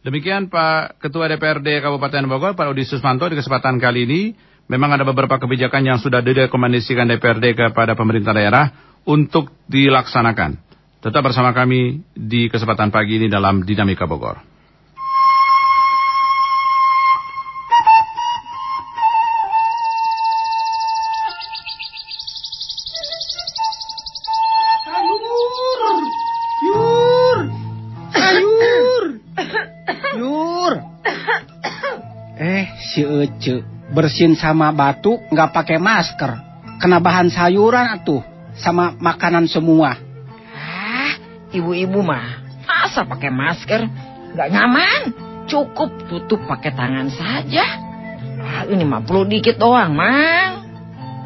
Demikian 0.03 0.41
Pak 0.51 0.99
Ketua 0.99 1.25
DPRD 1.27 1.79
Kabupaten 1.79 2.23
Bogor, 2.27 2.51
Pak 2.55 2.67
Udi 2.67 2.83
Susmanto 2.83 3.27
di 3.27 3.35
kesempatan 3.37 3.79
kali 3.79 4.03
ini. 4.03 4.21
Memang 4.67 4.95
ada 4.95 5.03
beberapa 5.03 5.37
kebijakan 5.37 5.83
yang 5.83 5.99
sudah 5.99 6.23
direkomendasikan 6.23 7.07
DPRD 7.07 7.51
kepada 7.53 7.99
pemerintah 7.99 8.31
daerah 8.31 8.71
untuk 9.03 9.51
dilaksanakan. 9.67 10.55
Tetap 11.03 11.19
bersama 11.19 11.51
kami 11.51 11.99
di 12.15 12.47
kesempatan 12.47 12.87
pagi 12.87 13.19
ini 13.19 13.27
dalam 13.27 13.67
Dinamika 13.67 14.07
Bogor. 14.07 14.39
Yur! 26.63 27.37
Sayur! 28.15 29.03
Yur! 30.15 30.73
Eh, 32.39 32.63
si 32.79 33.03
Ece 33.03 33.59
bersin 33.91 34.39
sama 34.39 34.71
batuk 34.71 35.19
nggak 35.35 35.51
pakai 35.51 35.83
masker. 35.83 36.31
Kena 36.79 37.03
bahan 37.03 37.27
sayuran 37.27 37.91
atuh 37.91 38.23
sama 38.55 38.95
makanan 38.95 39.51
semua. 39.51 40.02
Ibu-ibu 41.53 42.01
mah 42.01 42.41
masa 42.65 43.05
pakai 43.05 43.29
masker? 43.29 43.81
Nggak 44.33 44.49
nyaman. 44.49 45.01
Cukup 45.45 45.91
tutup 46.09 46.41
pakai 46.49 46.73
tangan 46.73 47.13
saja. 47.13 47.65
Ah, 48.43 48.63
ini 48.67 48.83
mah 48.83 49.05
perlu 49.05 49.29
dikit 49.29 49.61
doang, 49.61 49.93
Mang. 49.93 50.65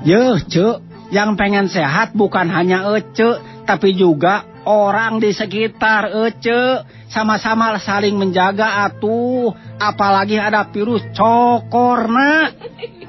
Yeuh, 0.05 0.38
Cek, 0.43 1.09
yang 1.09 1.39
pengen 1.39 1.71
sehat 1.71 2.13
bukan 2.13 2.51
hanya 2.51 2.84
Ece, 2.93 3.39
tapi 3.63 3.95
juga 3.95 4.43
orang 4.67 5.23
di 5.23 5.32
sekitar 5.32 6.11
Ece. 6.28 6.84
Sama-sama 7.07 7.80
saling 7.80 8.19
menjaga 8.19 8.86
atuh, 8.89 9.55
apalagi 9.80 10.36
ada 10.36 10.67
virus 10.69 11.07
cokorna. 11.15 12.51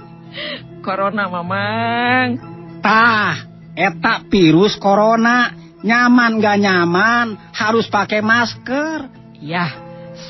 Corona, 0.87 1.27
Mamang. 1.27 2.29
Tah, 2.79 3.35
eta 3.75 4.23
virus 4.31 4.79
corona. 4.79 5.68
Nyaman 5.79 6.43
gak 6.43 6.59
nyaman, 6.59 7.39
harus 7.55 7.87
pakai 7.87 8.19
masker. 8.19 9.07
Ya, 9.39 9.71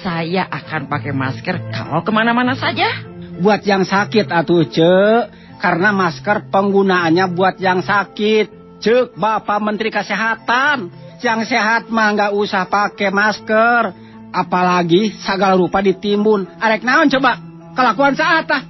saya 0.05 0.45
akan 0.45 0.93
pakai 0.93 1.17
masker 1.17 1.73
kalau 1.73 2.05
ke 2.05 2.13
mana-mana 2.13 2.53
saja. 2.53 2.93
Buat 3.41 3.65
yang 3.65 3.89
sakit 3.89 4.29
atuh 4.29 4.69
cek, 4.69 5.23
karena 5.63 5.95
masker 5.95 6.53
penggunaannya 6.53 7.33
buat 7.33 7.57
yang 7.57 7.81
sakit. 7.81 8.59
Cek 8.79 9.17
Bapak 9.17 9.59
Menteri 9.65 9.89
Kesehatan, 9.89 10.93
yang 11.25 11.43
sehat 11.49 11.89
mah 11.89 12.15
nggak 12.15 12.33
usah 12.37 12.69
pakai 12.69 13.09
masker. 13.09 14.07
Apalagi 14.29 15.17
segala 15.25 15.57
rupa 15.57 15.81
ditimbun. 15.81 16.45
Arek 16.61 16.85
naon 16.85 17.09
coba, 17.09 17.41
kelakuan 17.73 18.13
saat 18.13 18.45
ah. 18.53 18.63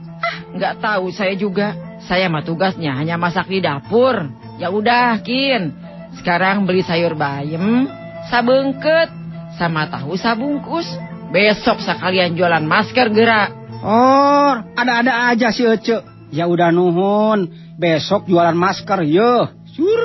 Nggak 0.54 0.78
tahu 0.78 1.10
saya 1.10 1.34
juga. 1.34 1.74
Saya 2.06 2.30
mah 2.30 2.46
tugasnya 2.46 2.94
hanya 2.94 3.18
masak 3.18 3.50
di 3.50 3.58
dapur. 3.58 4.30
Ya 4.56 4.70
udah, 4.70 5.18
Kin. 5.20 5.87
Sekarang 6.18 6.66
beli 6.66 6.82
sayur 6.82 7.14
bayam, 7.14 7.86
sabengket, 8.26 9.08
sama 9.54 9.86
tahu 9.86 10.18
sabungkus. 10.18 10.86
Besok 11.28 11.78
sekalian 11.84 12.34
jualan 12.34 12.64
masker 12.64 13.12
gerak. 13.14 13.54
Oh, 13.84 14.58
ada-ada 14.74 15.30
aja 15.30 15.54
si 15.54 15.62
Ece. 15.62 16.02
Ya 16.34 16.50
udah 16.50 16.74
nuhun, 16.74 17.52
besok 17.78 18.26
jualan 18.26 18.56
masker 18.56 19.06
yo. 19.06 19.46
Sur, 19.72 20.02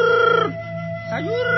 sayur. 1.10 1.50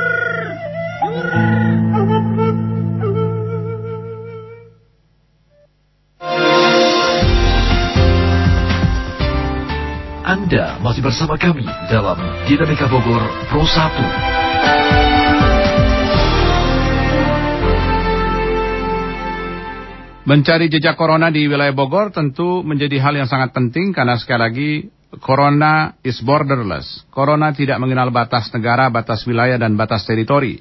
Anda 10.26 10.82
masih 10.82 11.06
bersama 11.06 11.38
kami 11.38 11.70
dalam 11.86 12.18
Dinamika 12.50 12.90
Bogor 12.90 13.22
Pro 13.50 13.62
1. 13.62 14.45
Mencari 20.26 20.74
jejak 20.74 20.98
corona 20.98 21.30
di 21.30 21.46
wilayah 21.46 21.70
Bogor 21.70 22.10
tentu 22.10 22.66
menjadi 22.66 22.98
hal 22.98 23.14
yang 23.14 23.30
sangat 23.30 23.54
penting 23.54 23.94
karena 23.94 24.18
sekali 24.18 24.42
lagi 24.42 24.70
corona 25.22 26.02
is 26.02 26.18
borderless. 26.26 27.06
Corona 27.14 27.54
tidak 27.54 27.78
mengenal 27.78 28.10
batas 28.10 28.50
negara, 28.50 28.90
batas 28.90 29.22
wilayah, 29.30 29.62
dan 29.62 29.78
batas 29.78 30.02
teritori. 30.04 30.58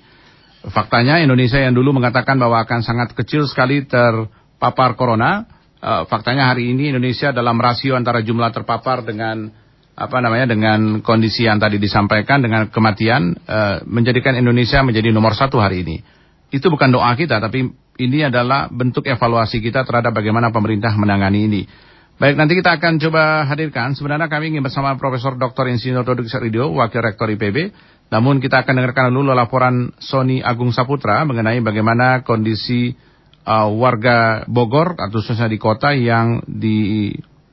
Faktanya 0.68 1.16
Indonesia 1.20 1.60
yang 1.60 1.72
dulu 1.72 1.96
mengatakan 1.96 2.36
bahwa 2.36 2.60
akan 2.60 2.80
sangat 2.84 3.16
kecil 3.16 3.48
sekali 3.48 3.88
terpapar 3.88 5.00
corona, 5.00 5.48
eh, 5.80 6.02
faktanya 6.12 6.52
hari 6.52 6.72
ini 6.72 6.92
Indonesia 6.92 7.32
dalam 7.32 7.56
rasio 7.56 7.96
antara 7.96 8.20
jumlah 8.20 8.52
terpapar 8.52 9.00
dengan 9.00 9.48
apa 9.94 10.18
namanya 10.18 10.50
dengan 10.50 10.98
kondisi 11.06 11.46
yang 11.46 11.62
tadi 11.62 11.78
disampaikan 11.78 12.42
dengan 12.42 12.66
kematian 12.66 13.38
eh, 13.46 13.76
menjadikan 13.86 14.34
Indonesia 14.34 14.82
menjadi 14.82 15.14
nomor 15.14 15.38
satu 15.38 15.62
hari 15.62 15.86
ini. 15.86 15.96
Itu 16.50 16.70
bukan 16.70 16.90
doa 16.90 17.14
kita, 17.14 17.38
tapi 17.38 17.70
ini 17.98 18.26
adalah 18.26 18.66
bentuk 18.70 19.06
evaluasi 19.06 19.62
kita 19.62 19.86
terhadap 19.86 20.14
bagaimana 20.14 20.50
pemerintah 20.50 20.94
menangani 20.98 21.40
ini. 21.46 21.62
Baik, 22.14 22.38
nanti 22.38 22.54
kita 22.54 22.78
akan 22.78 23.02
coba 23.02 23.42
hadirkan. 23.50 23.98
Sebenarnya 23.98 24.30
kami 24.30 24.54
ingin 24.54 24.62
bersama 24.62 24.94
Profesor 24.94 25.34
Dr. 25.34 25.66
Insinyur 25.66 26.06
Dodok 26.06 26.30
Rido, 26.38 26.70
Wakil 26.70 27.02
Rektor 27.02 27.26
IPB. 27.26 27.74
Namun 28.14 28.38
kita 28.38 28.62
akan 28.62 28.70
dengarkan 28.78 29.10
dulu 29.10 29.34
laporan 29.34 29.90
Sony 29.98 30.38
Agung 30.38 30.70
Saputra 30.70 31.26
mengenai 31.26 31.58
bagaimana 31.58 32.22
kondisi 32.22 32.94
uh, 33.42 33.66
warga 33.66 34.46
Bogor, 34.46 34.94
atau 34.94 35.18
khususnya 35.18 35.50
di 35.50 35.58
kota 35.58 35.90
yang 35.90 36.38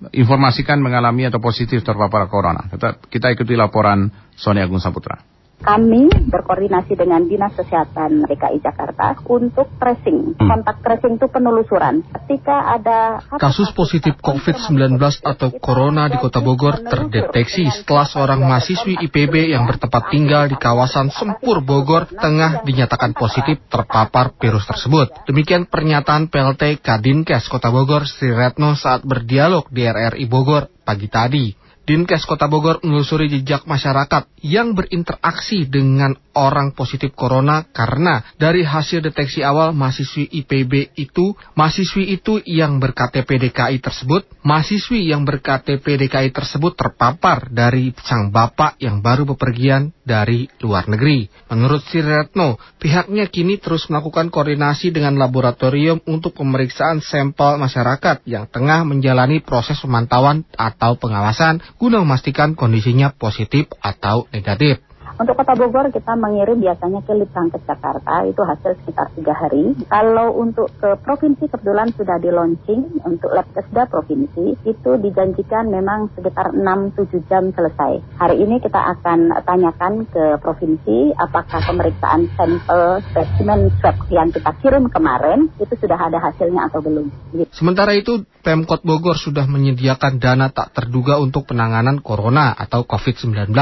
diinformasikan 0.09 0.81
mengalami 0.81 1.29
atau 1.29 1.37
positif 1.37 1.85
terpapar 1.85 2.25
corona. 2.25 2.65
Kita, 2.65 2.97
kita 3.05 3.27
ikuti 3.29 3.53
laporan 3.53 4.09
Sony 4.33 4.65
Agung 4.65 4.81
Saputra. 4.81 5.30
Kami 5.61 6.09
berkoordinasi 6.09 6.97
dengan 6.97 7.21
Dinas 7.29 7.53
Kesehatan 7.53 8.25
DKI 8.25 8.59
Jakarta 8.65 9.13
untuk 9.29 9.69
tracing. 9.77 10.35
Hmm. 10.35 10.49
Kontak 10.49 10.81
tracing 10.81 11.21
itu 11.21 11.29
penelusuran. 11.29 12.01
Ketika 12.01 12.75
ada 12.81 13.21
Kasus 13.37 13.69
positif 13.71 14.17
COVID-19 14.19 14.97
atau 15.21 15.49
Corona 15.61 16.09
di 16.09 16.17
Kota 16.17 16.41
Bogor 16.41 16.81
terdeteksi 16.81 17.69
setelah 17.69 18.09
seorang 18.09 18.41
mahasiswi 18.41 18.97
IPB 19.07 19.53
yang 19.53 19.69
bertempat 19.69 20.09
tinggal 20.09 20.49
di 20.49 20.57
kawasan 20.57 21.13
Sempur 21.13 21.61
Bogor 21.61 22.09
tengah 22.09 22.65
dinyatakan 22.65 23.13
positif 23.13 23.61
terpapar 23.69 24.33
virus 24.41 24.65
tersebut. 24.65 25.29
Demikian 25.29 25.69
pernyataan 25.69 26.27
PLT 26.33 26.81
Kadinkes 26.81 27.45
Kota 27.47 27.69
Bogor 27.69 28.09
Sri 28.09 28.33
Retno 28.33 28.73
saat 28.73 29.05
berdialog 29.05 29.69
di 29.69 29.85
RRI 29.85 30.25
Bogor 30.25 30.81
pagi 30.81 31.07
tadi. 31.07 31.60
Dinkes 31.91 32.23
Kota 32.23 32.47
Bogor 32.47 32.79
menelusuri 32.87 33.27
jejak 33.27 33.67
masyarakat 33.67 34.23
yang 34.39 34.79
berinteraksi 34.79 35.67
dengan 35.67 36.15
orang 36.31 36.71
positif 36.71 37.11
corona 37.11 37.67
karena 37.67 38.23
dari 38.39 38.63
hasil 38.63 39.03
deteksi 39.03 39.43
awal 39.43 39.75
mahasiswi 39.75 40.31
IPB 40.39 40.95
itu, 40.95 41.35
mahasiswi 41.59 42.15
itu 42.15 42.39
yang 42.47 42.79
berKTP 42.79 43.27
DKI 43.27 43.83
tersebut, 43.83 44.23
mahasiswi 44.39 45.11
yang 45.11 45.27
berKTP 45.27 45.83
DKI 46.07 46.31
tersebut 46.31 46.79
terpapar 46.79 47.51
dari 47.51 47.91
sang 48.07 48.31
bapak 48.31 48.79
yang 48.79 49.03
baru 49.03 49.27
bepergian 49.35 49.91
dari 50.07 50.47
luar 50.63 50.87
negeri. 50.87 51.27
Menurut 51.51 51.83
Sri 51.91 51.99
Retno, 51.99 52.55
pihaknya 52.79 53.27
kini 53.27 53.59
terus 53.59 53.91
melakukan 53.91 54.31
koordinasi 54.31 54.95
dengan 54.95 55.19
laboratorium 55.19 55.99
untuk 56.07 56.39
pemeriksaan 56.39 57.03
sampel 57.03 57.59
masyarakat 57.59 58.23
yang 58.23 58.47
tengah 58.47 58.87
menjalani 58.87 59.43
proses 59.43 59.75
pemantauan 59.83 60.47
atau 60.55 60.95
pengawasan 60.95 61.59
guna 61.81 62.05
memastikan 62.05 62.53
kondisinya 62.53 63.09
positif 63.17 63.65
atau 63.81 64.29
negatif. 64.29 64.77
Untuk 65.17 65.35
Kota 65.35 65.53
Bogor 65.57 65.91
kita 65.91 66.15
mengirim 66.15 66.61
biasanya 66.61 67.03
ke 67.03 67.11
Litbangkes 67.15 67.63
Jakarta 67.67 68.23
itu 68.23 68.41
hasil 68.43 68.79
sekitar 68.83 69.11
tiga 69.17 69.33
hari. 69.35 69.75
Kalau 69.89 70.35
untuk 70.37 70.71
ke 70.79 70.95
provinsi 71.01 71.51
kebetulan 71.51 71.91
sudah 71.95 72.17
di 72.21 72.29
launching 72.31 73.03
untuk 73.03 73.33
lab 73.33 73.47
kesda 73.51 73.89
provinsi 73.91 74.55
itu 74.63 74.91
dijanjikan 75.01 75.67
memang 75.67 76.13
sekitar 76.15 76.55
6-7 76.55 77.29
jam 77.31 77.51
selesai. 77.51 77.99
Hari 78.21 78.35
ini 78.39 78.63
kita 78.63 78.79
akan 78.79 79.43
tanyakan 79.43 80.07
ke 80.07 80.39
provinsi 80.39 81.11
apakah 81.17 81.59
pemeriksaan 81.65 82.31
sampel 82.37 83.03
spesimen 83.11 83.73
swab 83.81 83.97
yang 84.13 84.29
kita 84.31 84.51
kirim 84.61 84.87
kemarin 84.87 85.51
itu 85.59 85.73
sudah 85.75 85.97
ada 85.97 86.19
hasilnya 86.21 86.69
atau 86.71 86.79
belum. 86.83 87.07
Sementara 87.51 87.95
itu, 87.95 88.23
Pemkot 88.41 88.81
Bogor 88.81 89.15
sudah 89.21 89.45
menyediakan 89.45 90.17
dana 90.17 90.49
tak 90.49 90.73
terduga 90.73 91.21
untuk 91.21 91.45
penanganan 91.45 92.01
corona 92.01 92.53
atau 92.57 92.83
COVID-19. 92.89 93.53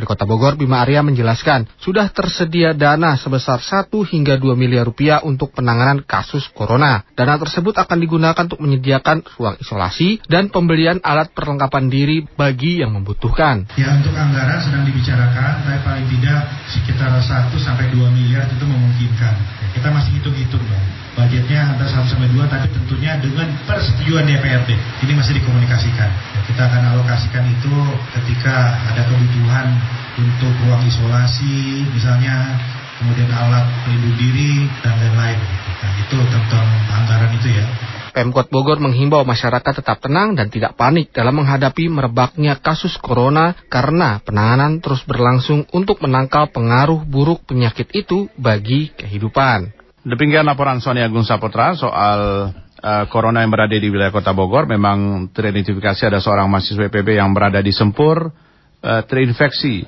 Wali 0.00 0.08
Kota 0.08 0.24
Bogor 0.24 0.56
Bima 0.56 0.80
Arya 0.80 1.04
menjelaskan, 1.04 1.68
sudah 1.76 2.08
tersedia 2.08 2.72
dana 2.72 3.20
sebesar 3.20 3.60
1 3.60 3.92
hingga 3.92 4.40
2 4.40 4.56
miliar 4.56 4.88
rupiah 4.88 5.20
untuk 5.20 5.52
penanganan 5.52 6.00
kasus 6.08 6.48
corona. 6.56 7.04
Dana 7.12 7.36
tersebut 7.36 7.76
akan 7.76 8.00
digunakan 8.00 8.48
untuk 8.48 8.64
menyediakan 8.64 9.20
ruang 9.36 9.60
isolasi 9.60 10.24
dan 10.24 10.48
pembelian 10.48 11.04
alat 11.04 11.36
perlengkapan 11.36 11.92
diri 11.92 12.24
bagi 12.24 12.80
yang 12.80 12.96
membutuhkan. 12.96 13.68
Ya 13.76 13.92
untuk 13.92 14.16
anggaran 14.16 14.64
sedang 14.64 14.88
dibicarakan, 14.88 15.68
tapi 15.68 15.78
paling 15.84 16.08
tidak 16.08 16.48
sekitar 16.72 17.12
1 17.20 17.52
sampai 17.60 17.92
2 17.92 18.00
miliar 18.16 18.48
itu 18.48 18.64
memungkinkan. 18.64 19.34
Kita 19.76 19.92
masih 19.92 20.16
hitung-hitung 20.16 20.64
ya. 20.64 20.99
Budgetnya 21.20 21.76
antara 21.76 22.00
1 22.00 22.08
sampai 22.08 22.32
2 22.32 22.48
tapi 22.48 22.66
tentunya 22.72 23.12
dengan 23.20 23.52
persetujuan 23.68 24.24
DPRD. 24.24 24.72
Ini 25.04 25.12
masih 25.12 25.36
dikomunikasikan. 25.36 26.08
Ya, 26.08 26.40
kita 26.48 26.62
akan 26.64 26.96
alokasikan 26.96 27.44
itu 27.44 27.74
ketika 28.16 28.72
ada 28.88 29.04
kebutuhan 29.04 29.68
untuk 30.16 30.48
ruang 30.64 30.80
isolasi 30.88 31.84
misalnya, 31.92 32.56
kemudian 32.96 33.28
alat 33.36 33.68
pelindung 33.84 34.16
diri 34.16 34.64
dan 34.80 34.96
lain-lain. 34.96 35.38
Nah, 35.84 35.92
itu 36.00 36.16
tentang 36.32 36.66
anggaran 36.88 37.36
itu 37.36 37.48
ya. 37.52 37.68
Pemkot 38.16 38.48
Bogor 38.48 38.80
menghimbau 38.80 39.22
masyarakat 39.22 39.84
tetap 39.84 40.00
tenang 40.00 40.34
dan 40.34 40.48
tidak 40.48 40.74
panik 40.74 41.12
dalam 41.12 41.36
menghadapi 41.36 41.86
merebaknya 41.92 42.58
kasus 42.58 42.96
corona 42.96 43.54
karena 43.68 44.18
penanganan 44.24 44.82
terus 44.82 45.04
berlangsung 45.06 45.68
untuk 45.70 46.00
menangkal 46.00 46.48
pengaruh 46.50 47.04
buruk 47.06 47.44
penyakit 47.44 47.86
itu 47.92 48.26
bagi 48.34 48.90
kehidupan. 48.98 49.79
Demikian 50.00 50.48
laporan 50.48 50.80
Sony 50.80 51.04
Agung 51.04 51.28
Saputra 51.28 51.76
soal 51.76 52.20
uh, 52.56 53.04
corona 53.12 53.44
yang 53.44 53.52
berada 53.52 53.76
di 53.76 53.84
wilayah 53.92 54.08
Kota 54.08 54.32
Bogor. 54.32 54.64
Memang 54.64 55.28
teridentifikasi 55.28 56.08
ada 56.08 56.24
seorang 56.24 56.48
mahasiswa 56.48 56.88
PB 56.88 57.20
yang 57.20 57.36
berada 57.36 57.60
di 57.60 57.68
Sempur 57.68 58.32
uh, 58.80 59.02
terinfeksi 59.04 59.84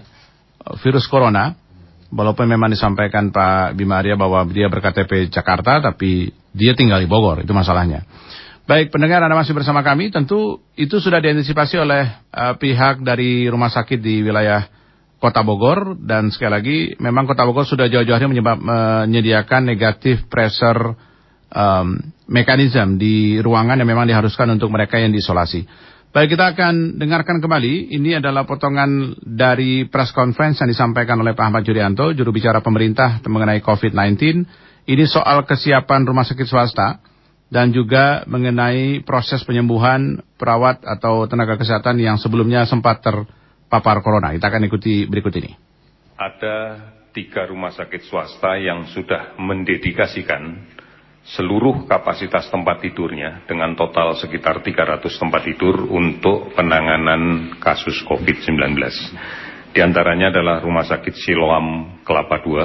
virus 0.85 1.09
corona. 1.09 1.57
Walaupun 2.13 2.45
memang 2.45 2.69
disampaikan 2.69 3.33
Pak 3.33 3.73
Bima 3.73 4.05
Arya 4.05 4.21
bahwa 4.21 4.45
dia 4.53 4.69
berKTP 4.69 5.33
Jakarta, 5.33 5.81
tapi 5.81 6.29
dia 6.53 6.77
tinggal 6.77 7.01
di 7.01 7.09
Bogor, 7.09 7.41
itu 7.41 7.57
masalahnya. 7.57 8.05
Baik, 8.69 8.93
pendengar 8.93 9.25
Anda 9.25 9.33
masih 9.33 9.57
bersama 9.57 9.81
kami, 9.81 10.13
tentu 10.13 10.61
itu 10.77 11.01
sudah 11.01 11.25
diantisipasi 11.25 11.81
oleh 11.81 12.05
uh, 12.37 12.53
pihak 12.61 13.01
dari 13.01 13.49
rumah 13.49 13.73
sakit 13.73 13.97
di 13.97 14.21
wilayah 14.21 14.69
Kota 15.23 15.47
Bogor 15.47 15.95
dan 16.03 16.35
sekali 16.35 16.51
lagi 16.51 16.79
memang 16.99 17.31
Kota 17.31 17.47
Bogor 17.47 17.63
sudah 17.63 17.87
jauh-jauh 17.87 18.19
hari 18.19 18.27
menyebab, 18.27 18.59
menyediakan 18.59 19.71
negatif 19.71 20.27
pressure 20.27 20.99
um, 21.55 22.03
mekanisme 22.27 22.99
di 22.99 23.39
ruangan 23.39 23.79
yang 23.79 23.87
memang 23.87 24.11
diharuskan 24.11 24.51
untuk 24.51 24.75
mereka 24.75 24.99
yang 24.99 25.15
diisolasi. 25.15 25.63
Baik, 26.13 26.35
kita 26.37 26.53
akan 26.53 26.99
dengarkan 26.99 27.39
kembali. 27.39 27.95
Ini 27.95 28.19
adalah 28.19 28.45
potongan 28.45 29.17
dari 29.23 29.87
press 29.87 30.11
conference 30.11 30.61
yang 30.61 30.69
disampaikan 30.69 31.17
oleh 31.23 31.39
Pak 31.39 31.49
Ahmad 31.49 31.65
Yuryanto, 31.65 32.13
juru 32.13 32.35
bicara 32.35 32.59
pemerintah 32.61 33.23
mengenai 33.25 33.63
COVID-19. 33.63 34.19
Ini 34.91 35.05
soal 35.07 35.47
kesiapan 35.47 36.03
rumah 36.05 36.27
sakit 36.27 36.45
swasta 36.51 36.99
dan 37.49 37.71
juga 37.71 38.27
mengenai 38.27 39.07
proses 39.07 39.41
penyembuhan 39.47 40.21
perawat 40.35 40.83
atau 40.83 41.31
tenaga 41.31 41.57
kesehatan 41.57 41.97
yang 42.03 42.19
sebelumnya 42.19 42.67
sempat 42.67 43.01
terpapar 43.73 44.05
corona. 44.05 44.37
Kita 44.37 44.53
akan 44.53 44.69
ikuti 44.69 45.09
berikut 45.09 45.33
ini. 45.41 45.57
Ada 46.21 46.57
tiga 47.17 47.49
rumah 47.49 47.73
sakit 47.73 48.05
swasta 48.05 48.61
yang 48.61 48.85
sudah 48.93 49.41
mendedikasikan 49.41 50.61
seluruh 51.25 51.89
kapasitas 51.89 52.53
tempat 52.53 52.85
tidurnya 52.85 53.49
dengan 53.49 53.73
total 53.73 54.13
sekitar 54.21 54.61
300 54.61 55.09
tempat 55.09 55.41
tidur 55.49 55.89
untuk 55.89 56.53
penanganan 56.53 57.57
kasus 57.65 57.97
COVID-19. 58.05 58.77
Di 59.73 59.81
antaranya 59.81 60.29
adalah 60.29 60.61
Rumah 60.61 60.85
Sakit 60.85 61.17
Siloam 61.17 61.97
Kelapa 62.05 62.45
II, 62.45 62.61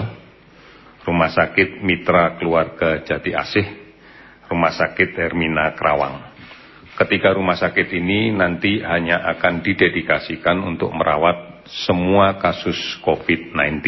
Rumah 1.08 1.32
Sakit 1.32 1.88
Mitra 1.88 2.36
Keluarga 2.36 2.99
Jati 2.99 3.32
Asih, 3.32 3.68
Rumah 4.51 4.76
Sakit 4.76 5.16
Hermina 5.16 5.72
Kerawang. 5.72 6.36
Ketiga 6.98 7.38
rumah 7.38 7.54
sakit 7.54 7.93
ini 7.93 8.34
nanti 8.34 8.82
hanya 8.82 9.22
akan 9.38 9.62
didedikasikan 9.62 10.58
untuk 10.66 10.89
merawat 10.98 11.70
semua 11.86 12.41
kasus 12.41 12.98
COVID-19 13.06 13.86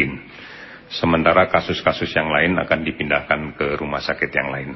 sementara 0.89 1.45
kasus-kasus 1.49 2.10
yang 2.14 2.30
lain 2.34 2.57
akan 2.57 2.80
dipindahkan 2.82 3.41
ke 3.57 3.68
rumah 3.78 4.01
sakit 4.01 4.30
yang 4.34 4.49
lain. 4.49 4.72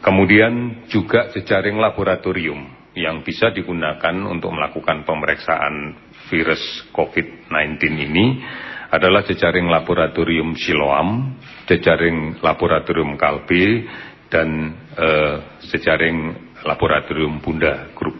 Kemudian 0.00 0.84
juga 0.88 1.28
jejaring 1.32 1.76
laboratorium 1.76 2.92
yang 2.96 3.20
bisa 3.20 3.52
digunakan 3.52 4.16
untuk 4.24 4.52
melakukan 4.52 5.04
pemeriksaan 5.04 5.96
virus 6.32 6.88
COVID-19 6.96 7.76
ini 8.08 8.26
adalah 8.90 9.22
jejaring 9.22 9.70
laboratorium 9.70 10.56
Siloam, 10.58 11.38
jejaring 11.68 12.42
laboratorium 12.42 13.14
Kalbe, 13.14 13.86
dan 14.30 14.74
eh, 14.96 15.36
jejaring 15.70 16.49
laboratorium 16.64 17.40
Bunda 17.40 17.92
Group. 17.96 18.16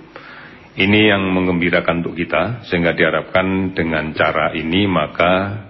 Ini 0.78 1.12
yang 1.12 1.26
mengembirakan 1.34 2.00
untuk 2.00 2.16
kita, 2.16 2.64
sehingga 2.70 2.94
diharapkan 2.94 3.74
dengan 3.74 4.14
cara 4.14 4.54
ini 4.54 4.86
maka 4.86 5.66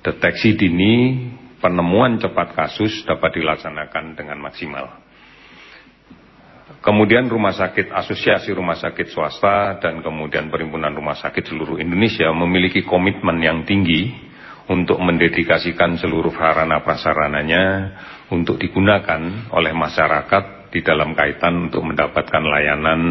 deteksi 0.00 0.56
dini 0.56 0.94
penemuan 1.60 2.16
cepat 2.16 2.56
kasus 2.56 3.04
dapat 3.04 3.36
dilaksanakan 3.36 4.16
dengan 4.16 4.38
maksimal. 4.40 5.06
Kemudian 6.82 7.26
rumah 7.26 7.50
sakit 7.50 7.90
asosiasi 7.90 8.54
rumah 8.54 8.78
sakit 8.78 9.10
swasta 9.10 9.82
dan 9.82 10.02
kemudian 10.02 10.46
perhimpunan 10.46 10.94
rumah 10.94 11.18
sakit 11.18 11.50
seluruh 11.50 11.82
Indonesia 11.82 12.30
memiliki 12.30 12.86
komitmen 12.86 13.42
yang 13.42 13.66
tinggi 13.66 14.14
untuk 14.70 14.98
mendedikasikan 14.98 15.98
seluruh 15.98 16.34
sarana 16.34 16.82
prasarananya 16.82 17.64
untuk 18.30 18.58
digunakan 18.58 19.50
oleh 19.50 19.74
masyarakat 19.74 20.55
di 20.70 20.80
dalam 20.82 21.14
kaitan 21.14 21.70
untuk 21.70 21.82
mendapatkan 21.86 22.42
layanan 22.42 23.02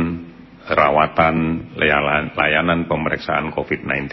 rawatan, 0.66 1.38
layanan, 1.78 2.90
pemeriksaan 2.90 3.54
COVID-19. 3.54 4.10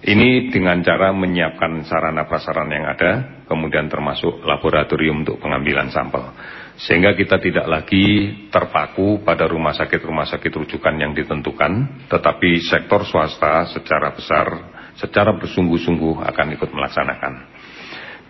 Ini 0.00 0.48
dengan 0.48 0.80
cara 0.80 1.12
menyiapkan 1.12 1.84
sarana 1.84 2.24
prasarana 2.24 2.72
yang 2.72 2.88
ada, 2.88 3.12
kemudian 3.44 3.84
termasuk 3.92 4.40
laboratorium 4.48 5.28
untuk 5.28 5.36
pengambilan 5.44 5.92
sampel. 5.92 6.24
Sehingga 6.80 7.12
kita 7.12 7.36
tidak 7.36 7.68
lagi 7.68 8.32
terpaku 8.48 9.20
pada 9.20 9.44
rumah 9.44 9.76
sakit-rumah 9.76 10.24
sakit 10.24 10.48
rujukan 10.48 10.96
yang 10.96 11.12
ditentukan, 11.12 12.06
tetapi 12.08 12.64
sektor 12.64 13.04
swasta 13.04 13.68
secara 13.76 14.16
besar, 14.16 14.46
secara 14.96 15.36
bersungguh-sungguh 15.36 16.24
akan 16.24 16.46
ikut 16.56 16.70
melaksanakan. 16.72 17.59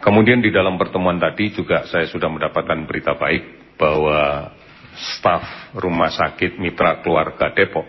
Kemudian 0.00 0.40
di 0.40 0.48
dalam 0.48 0.80
pertemuan 0.80 1.20
tadi 1.20 1.52
juga 1.52 1.84
saya 1.84 2.08
sudah 2.08 2.32
mendapatkan 2.32 2.88
berita 2.88 3.20
baik 3.20 3.76
bahwa 3.76 4.48
staf 4.96 5.76
rumah 5.76 6.08
sakit 6.08 6.56
mitra 6.56 7.04
keluarga 7.04 7.52
Depok 7.52 7.84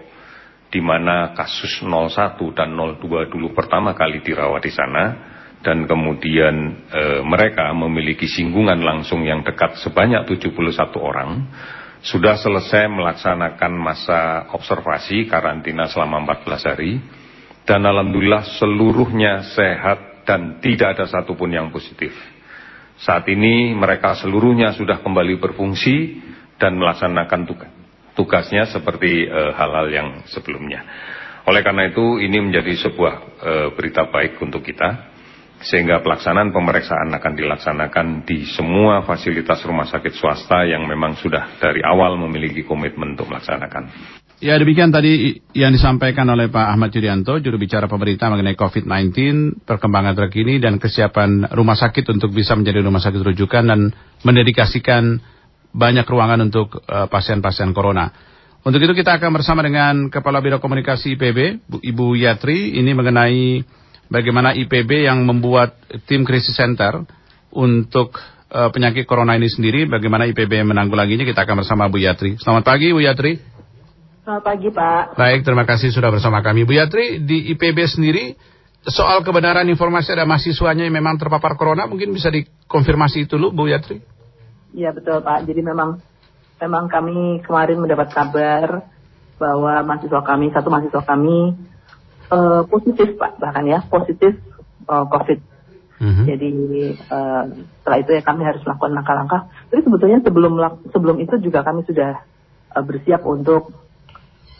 di 0.71 0.79
mana 0.79 1.35
kasus 1.35 1.83
01 1.83 2.35
dan 2.55 2.75
02 2.75 3.31
dulu 3.31 3.51
pertama 3.51 3.95
kali 3.95 4.23
dirawat 4.23 4.63
di 4.63 4.71
sana 4.71 5.03
dan 5.63 5.83
kemudian 5.87 6.87
e, 6.87 7.03
mereka 7.23 7.67
memiliki 7.75 8.27
singgungan 8.27 8.79
langsung 8.79 9.23
yang 9.27 9.43
dekat 9.43 9.79
sebanyak 9.83 10.23
71 10.27 10.51
orang 10.99 11.47
sudah 12.01 12.39
selesai 12.39 12.87
melaksanakan 12.87 13.73
masa 13.77 14.51
observasi 14.55 15.27
karantina 15.27 15.85
selama 15.91 16.23
14 16.39 16.69
hari 16.75 16.99
dan 17.67 17.83
alhamdulillah 17.83 18.41
seluruhnya 18.57 19.53
sehat 19.53 20.10
dan 20.31 20.63
tidak 20.63 20.95
ada 20.95 21.11
satupun 21.11 21.51
yang 21.51 21.67
positif. 21.75 22.15
Saat 23.03 23.27
ini 23.27 23.75
mereka 23.75 24.15
seluruhnya 24.15 24.71
sudah 24.71 25.03
kembali 25.03 25.43
berfungsi 25.43 26.23
dan 26.55 26.79
melaksanakan 26.79 27.43
tugas 27.43 27.71
tugasnya 28.15 28.67
seperti 28.67 29.27
eh, 29.27 29.51
hal-hal 29.55 29.87
uh, 29.87 29.91
yang 29.91 30.07
sebelumnya. 30.27 30.83
Oleh 31.47 31.63
karena 31.65 31.89
itu 31.89 32.21
ini 32.21 32.37
menjadi 32.37 32.85
sebuah 32.85 33.13
uh, 33.41 33.67
berita 33.73 34.05
baik 34.13 34.37
untuk 34.45 34.61
kita 34.61 35.09
sehingga 35.63 36.01
pelaksanaan 36.05 36.53
pemeriksaan 36.53 37.09
akan 37.17 37.33
dilaksanakan 37.33 38.07
di 38.29 38.45
semua 38.45 39.01
fasilitas 39.09 39.61
rumah 39.65 39.89
sakit 39.89 40.13
swasta 40.13 40.69
yang 40.69 40.85
memang 40.85 41.17
sudah 41.17 41.57
dari 41.57 41.81
awal 41.81 42.13
memiliki 42.17 42.61
komitmen 42.61 43.17
untuk 43.17 43.29
melaksanakan. 43.33 43.89
Ya 44.41 44.57
demikian 44.57 44.89
tadi 44.89 45.37
yang 45.53 45.69
disampaikan 45.69 46.25
oleh 46.25 46.49
Pak 46.49 46.73
Ahmad 46.73 46.89
Yuryanto, 46.89 47.37
juru 47.37 47.61
bicara 47.61 47.85
pemerintah 47.85 48.33
mengenai 48.33 48.57
COVID-19, 48.57 49.13
perkembangan 49.69 50.17
terkini 50.17 50.57
dan 50.57 50.81
kesiapan 50.81 51.53
rumah 51.53 51.77
sakit 51.77 52.09
untuk 52.09 52.33
bisa 52.33 52.57
menjadi 52.57 52.81
rumah 52.81 52.97
sakit 52.97 53.21
rujukan 53.21 53.69
dan 53.69 53.93
mendedikasikan 54.25 55.21
banyak 55.77 56.09
ruangan 56.09 56.41
untuk 56.41 56.81
eh, 56.89 57.05
pasien-pasien 57.05 57.69
uh, 57.69 57.75
corona. 57.77 58.09
Untuk 58.65 58.81
itu 58.81 58.97
kita 58.97 59.21
akan 59.21 59.29
bersama 59.29 59.61
dengan 59.61 60.09
Kepala 60.09 60.41
Biro 60.41 60.57
Komunikasi 60.57 61.13
IPB, 61.21 61.61
Bu, 61.69 61.77
Ibu 61.77 62.17
Yatri, 62.17 62.81
ini 62.81 62.97
mengenai 62.97 63.61
bagaimana 64.09 64.57
IPB 64.57 65.05
yang 65.05 65.21
membuat 65.21 65.77
tim 66.09 66.25
krisis 66.25 66.57
center 66.57 67.05
untuk 67.53 68.17
uh, 68.49 68.73
penyakit 68.73 69.05
corona 69.05 69.37
ini 69.37 69.53
sendiri, 69.53 69.85
bagaimana 69.85 70.25
IPB 70.33 70.65
menanggulanginya, 70.65 71.29
kita 71.29 71.45
akan 71.45 71.61
bersama 71.61 71.93
Bu 71.93 72.01
Yatri. 72.01 72.41
Selamat 72.41 72.65
pagi 72.65 72.89
Bu 72.89 73.05
Yatri. 73.05 73.50
Selamat 74.21 74.43
pagi 74.45 74.69
Pak. 74.69 75.17
Baik, 75.17 75.41
terima 75.41 75.65
kasih 75.65 75.89
sudah 75.89 76.13
bersama 76.13 76.45
kami. 76.45 76.61
Bu 76.61 76.77
Yatri, 76.77 77.25
di 77.25 77.49
IPB 77.57 77.89
sendiri, 77.89 78.37
soal 78.85 79.25
kebenaran 79.25 79.65
informasi 79.65 80.13
ada 80.13 80.29
mahasiswanya 80.29 80.85
yang 80.85 80.93
memang 80.93 81.17
terpapar 81.17 81.57
corona, 81.57 81.89
mungkin 81.89 82.13
bisa 82.13 82.29
dikonfirmasi 82.29 83.25
itu 83.25 83.41
dulu 83.41 83.49
Bu 83.49 83.73
Yatri? 83.73 83.97
Iya 84.77 84.93
betul 84.93 85.25
Pak. 85.25 85.49
Jadi 85.49 85.65
memang 85.65 85.97
memang 86.61 86.85
kami 86.85 87.41
kemarin 87.41 87.81
mendapat 87.81 88.13
kabar 88.13 88.85
bahwa 89.41 89.73
mahasiswa 89.89 90.21
kami 90.21 90.53
satu 90.53 90.69
mahasiswa 90.69 91.01
kami 91.01 91.57
uh, 92.29 92.61
positif 92.69 93.17
Pak 93.17 93.41
bahkan 93.41 93.65
ya 93.65 93.81
positif 93.89 94.37
uh, 94.85 95.09
COVID. 95.09 95.41
Mm-hmm. 95.97 96.25
Jadi 96.29 96.51
uh, 97.09 97.43
setelah 97.81 97.97
itu 97.97 98.11
ya 98.13 98.21
kami 98.21 98.45
harus 98.45 98.61
melakukan 98.69 98.93
langkah-langkah. 98.93 99.49
Jadi 99.73 99.81
sebetulnya 99.81 100.21
sebelum 100.21 100.53
sebelum 100.93 101.17
itu 101.25 101.41
juga 101.41 101.65
kami 101.65 101.81
sudah 101.89 102.21
uh, 102.77 102.85
bersiap 102.85 103.25
untuk 103.25 103.80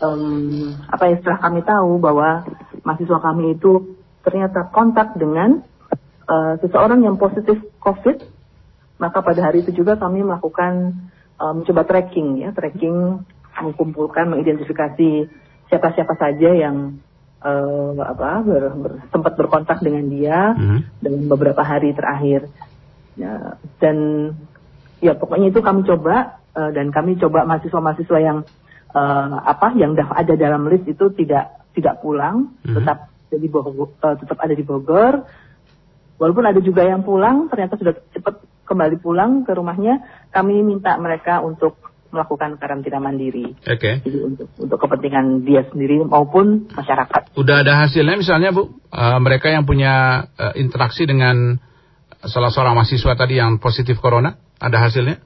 um, 0.02 0.76
apa 0.90 1.04
ya 1.10 1.16
setelah 1.22 1.40
kami 1.40 1.62
tahu 1.64 1.92
bahwa 2.02 2.46
mahasiswa 2.82 3.20
kami 3.22 3.56
itu 3.56 3.98
ternyata 4.22 4.70
kontak 4.74 5.18
dengan 5.18 5.62
uh, 6.30 6.58
seseorang 6.62 7.06
yang 7.06 7.18
positif 7.22 7.58
COVID 7.82 8.42
maka 9.02 9.26
pada 9.26 9.42
hari 9.42 9.66
itu 9.66 9.74
juga 9.74 9.98
kami 9.98 10.22
melakukan 10.22 10.94
um, 11.42 11.54
mencoba 11.62 11.82
tracking 11.90 12.46
ya, 12.46 12.54
tracking 12.54 13.26
mengumpulkan, 13.58 14.30
mengidentifikasi 14.30 15.26
siapa-siapa 15.74 16.14
saja 16.22 16.50
yang 16.54 17.02
uh, 17.42 17.98
apa 17.98 18.46
ber, 18.46 18.64
ber, 18.78 18.92
sempat 19.10 19.34
berkontak 19.34 19.82
dengan 19.82 20.06
dia 20.06 20.54
hmm. 20.54 21.02
dalam 21.02 21.26
beberapa 21.26 21.66
hari 21.66 21.98
terakhir. 21.98 22.46
Ya, 23.18 23.58
dan 23.82 23.98
ya 25.02 25.18
pokoknya 25.18 25.50
itu 25.50 25.60
kami 25.60 25.82
coba 25.84 26.40
uh, 26.54 26.72
dan 26.72 26.94
kami 26.94 27.18
coba 27.18 27.44
mahasiswa-mahasiswa 27.50 28.20
yang 28.22 28.46
uh, 28.94 29.38
apa 29.44 29.74
yang 29.76 29.96
ada 29.96 30.34
dalam 30.36 30.68
list 30.68 30.88
itu 30.88 31.12
tidak 31.16 31.72
tidak 31.72 32.04
pulang, 32.04 32.56
hmm. 32.64 32.76
tetap 32.78 33.12
jadi 33.32 33.48
Bogor, 33.48 33.96
uh, 34.04 34.16
tetap 34.20 34.38
ada 34.40 34.54
di 34.54 34.64
Bogor. 34.64 35.24
Walaupun 36.22 36.46
ada 36.46 36.62
juga 36.62 36.86
yang 36.86 37.02
pulang, 37.02 37.50
ternyata 37.50 37.82
sudah 37.82 37.98
cepat 38.14 38.46
kembali 38.70 39.02
pulang 39.02 39.42
ke 39.42 39.58
rumahnya, 39.58 40.06
kami 40.30 40.62
minta 40.62 40.94
mereka 41.02 41.42
untuk 41.42 41.82
melakukan 42.12 42.60
karantina 42.60 43.00
mandiri. 43.00 43.56
Oke. 43.66 43.80
Okay. 43.80 43.94
Jadi 44.04 44.20
untuk 44.22 44.48
untuk 44.60 44.78
kepentingan 44.78 45.48
dia 45.48 45.64
sendiri 45.72 46.04
maupun 46.04 46.70
masyarakat. 46.76 47.34
Udah 47.40 47.64
ada 47.64 47.88
hasilnya 47.88 48.20
misalnya 48.20 48.52
Bu, 48.52 48.68
uh, 48.68 49.18
mereka 49.24 49.50
yang 49.50 49.64
punya 49.64 50.28
uh, 50.36 50.54
interaksi 50.60 51.08
dengan 51.08 51.58
salah 52.28 52.54
seorang 52.54 52.78
mahasiswa 52.78 53.18
tadi 53.18 53.40
yang 53.42 53.58
positif 53.58 53.98
corona, 53.98 54.38
ada 54.62 54.78
hasilnya? 54.78 55.24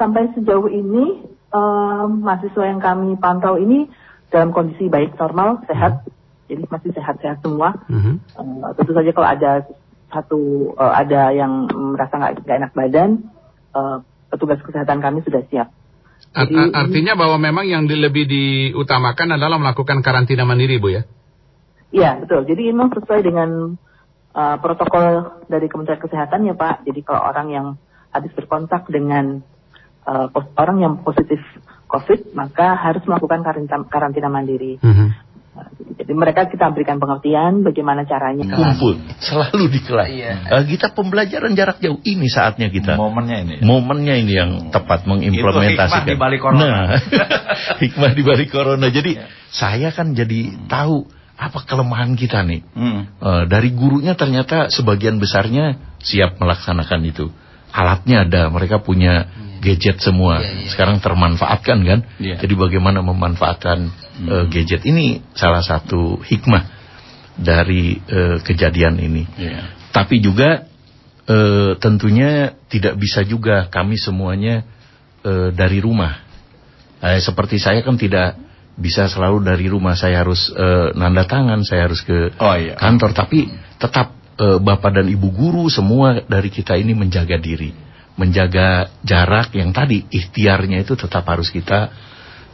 Sampai 0.00 0.34
sejauh 0.34 0.66
ini 0.66 1.30
uh, 1.52 2.04
mahasiswa 2.08 2.64
yang 2.64 2.80
kami 2.80 3.14
pantau 3.20 3.60
ini 3.60 3.86
dalam 4.32 4.50
kondisi 4.50 4.88
baik 4.88 5.14
normal, 5.20 5.62
sehat. 5.68 6.02
Jadi 6.48 6.68
masih 6.68 6.90
sehat-sehat 6.92 7.40
semua. 7.40 7.76
Hmm. 7.86 8.20
Uh, 8.36 8.72
tentu 8.76 8.92
saja 8.92 9.10
kalau 9.12 9.28
ada 9.28 9.52
satu 10.12 10.72
uh, 10.76 10.92
ada 10.92 11.32
yang 11.32 11.68
merasa 11.70 12.20
nggak 12.20 12.44
enak 12.44 12.72
badan, 12.76 13.28
uh, 13.72 14.04
petugas 14.28 14.60
kesehatan 14.60 15.00
kami 15.00 15.24
sudah 15.24 15.44
siap. 15.48 15.68
Jadi, 16.32 16.72
Artinya 16.72 17.12
bahwa 17.12 17.36
memang 17.36 17.68
yang 17.68 17.84
lebih 17.84 18.24
diutamakan 18.24 19.36
adalah 19.36 19.60
melakukan 19.60 20.00
karantina 20.00 20.48
mandiri, 20.48 20.80
Bu 20.80 20.88
ya? 20.88 21.04
Iya, 21.92 22.24
betul. 22.24 22.48
Jadi 22.48 22.72
memang 22.72 22.88
sesuai 22.88 23.20
dengan 23.20 23.76
uh, 24.32 24.56
protokol 24.56 25.36
dari 25.52 25.68
Kementerian 25.68 26.00
Kesehatan 26.00 26.48
ya 26.48 26.56
Pak. 26.56 26.88
Jadi 26.88 27.00
kalau 27.04 27.20
orang 27.20 27.48
yang 27.52 27.66
habis 28.08 28.32
berkontak 28.32 28.88
dengan 28.88 29.44
uh, 30.06 30.28
orang 30.58 30.78
yang 30.82 30.94
positif 31.02 31.38
COVID, 31.92 32.32
maka 32.32 32.72
harus 32.78 33.04
melakukan 33.04 33.44
karantina, 33.44 33.84
karantina 33.84 34.28
mandiri. 34.32 34.80
Mm 34.80 34.94
-hmm. 34.96 35.08
Jadi 35.92 36.12
mereka 36.16 36.48
kita 36.48 36.72
berikan 36.72 36.96
pengertian 36.96 37.60
bagaimana 37.60 38.08
caranya. 38.08 38.56
Kumpul, 38.56 38.96
selalu 39.20 39.68
di 39.68 39.80
kelas. 39.84 40.08
Iya. 40.08 40.32
Uh, 40.48 40.64
kita 40.64 40.96
pembelajaran 40.96 41.52
jarak 41.52 41.84
jauh 41.84 42.00
ini 42.08 42.32
saatnya 42.32 42.72
kita. 42.72 42.96
Momennya 42.96 43.36
ini. 43.44 43.54
Momennya 43.60 44.14
ini 44.16 44.32
yang 44.32 44.50
tepat 44.72 45.04
mengimplementasikan. 45.04 45.76
Itu 45.76 45.76
hikmah 45.76 46.08
di 46.08 46.16
balik 46.16 46.40
corona. 46.40 46.64
Nah, 46.64 46.84
hikmah 47.84 48.12
di 48.16 48.22
balik 48.24 48.48
corona. 48.48 48.86
Jadi 48.88 49.10
ya. 49.20 49.28
saya 49.52 49.92
kan 49.92 50.16
jadi 50.16 50.56
tahu 50.72 51.04
apa 51.36 51.58
kelemahan 51.68 52.16
kita 52.16 52.40
nih. 52.48 52.64
Hmm. 52.72 53.00
Uh, 53.20 53.44
dari 53.44 53.76
gurunya 53.76 54.16
ternyata 54.16 54.72
sebagian 54.72 55.20
besarnya 55.20 55.76
siap 56.00 56.40
melaksanakan 56.40 57.00
itu. 57.04 57.28
Alatnya 57.72 58.24
ada, 58.28 58.42
mereka 58.48 58.80
punya 58.80 59.28
gadget 59.62 60.02
semua. 60.02 60.42
Ya, 60.42 60.66
ya. 60.66 60.68
Sekarang 60.74 60.98
termanfaatkan 60.98 61.78
kan. 61.86 62.00
Ya. 62.18 62.36
Jadi 62.42 62.54
bagaimana 62.58 62.98
memanfaatkan 63.06 63.78
hmm. 63.86 64.28
uh, 64.28 64.44
gadget 64.50 64.82
ini 64.82 65.22
salah 65.38 65.62
satu 65.62 66.18
hikmah 66.26 66.66
dari 67.38 68.02
uh, 68.10 68.42
kejadian 68.42 68.98
ini. 68.98 69.22
Yeah. 69.38 69.70
Tapi 69.94 70.18
juga 70.18 70.66
uh, 71.30 71.78
tentunya 71.78 72.58
tidak 72.66 72.98
bisa 72.98 73.22
juga 73.22 73.70
kami 73.70 73.94
semuanya 73.96 74.66
uh, 75.22 75.54
dari 75.54 75.78
rumah. 75.78 76.26
Uh, 76.98 77.22
seperti 77.22 77.62
saya 77.62 77.86
kan 77.86 77.94
tidak 77.94 78.34
bisa 78.74 79.06
selalu 79.06 79.46
dari 79.46 79.66
rumah. 79.70 79.94
Saya 79.94 80.26
harus 80.26 80.50
uh, 80.52 80.90
nanda 80.98 81.22
tangan, 81.28 81.62
saya 81.62 81.86
harus 81.86 82.02
ke 82.02 82.34
oh, 82.34 82.56
iya. 82.58 82.74
kantor. 82.74 83.14
Tapi 83.14 83.46
tetap 83.78 84.16
uh, 84.40 84.58
bapak 84.58 85.02
dan 85.02 85.06
ibu 85.12 85.28
guru 85.30 85.68
semua 85.68 86.24
dari 86.24 86.48
kita 86.48 86.78
ini 86.78 86.96
menjaga 86.96 87.36
diri, 87.36 87.72
menjaga 88.16 88.92
jarak 89.02 89.56
yang 89.56 89.72
tadi 89.72 90.04
ikhtiarnya 90.08 90.84
itu 90.84 90.94
tetap 90.94 91.24
harus 91.24 91.48
kita 91.48 91.88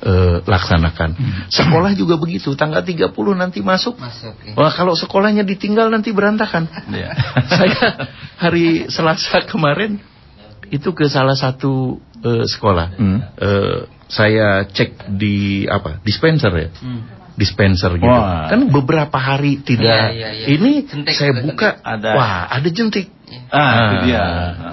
uh, 0.02 0.38
laksanakan. 0.46 1.10
Hmm. 1.18 1.50
Sekolah 1.50 1.92
juga 1.98 2.14
begitu, 2.18 2.54
tanggal 2.54 2.82
30 2.82 3.10
nanti 3.34 3.58
masuk. 3.62 3.98
masuk 3.98 4.34
ya. 4.46 4.54
Wah, 4.54 4.70
kalau 4.70 4.94
sekolahnya 4.94 5.42
ditinggal 5.42 5.90
nanti 5.90 6.14
berantakan. 6.14 6.70
Yeah. 6.90 7.14
Saya 7.58 8.08
hari 8.38 8.86
Selasa 8.86 9.42
kemarin 9.46 9.98
itu 10.70 10.92
ke 10.94 11.08
salah 11.10 11.34
satu 11.34 11.98
uh, 12.22 12.44
sekolah. 12.46 12.86
Hmm. 12.94 13.18
Uh, 13.38 13.80
saya 14.08 14.64
cek 14.64 15.12
di 15.20 15.68
apa? 15.68 16.00
Dispenser 16.00 16.52
ya. 16.56 16.68
Hmm. 16.80 17.02
Dispenser 17.36 17.94
gitu. 18.00 18.08
Wah. 18.08 18.48
Kan 18.50 18.72
beberapa 18.72 19.14
hari 19.14 19.60
tidak. 19.62 19.84
Ya, 19.84 20.10
ya, 20.10 20.28
ya. 20.32 20.46
Ini 20.48 20.72
jentik 20.88 21.14
saya 21.14 21.32
buka, 21.38 21.78
ada. 21.84 22.16
wah 22.16 22.48
ada 22.50 22.68
jentik. 22.72 23.12
Ah, 23.48 23.72
itu 23.72 23.94
dia. 24.10 24.24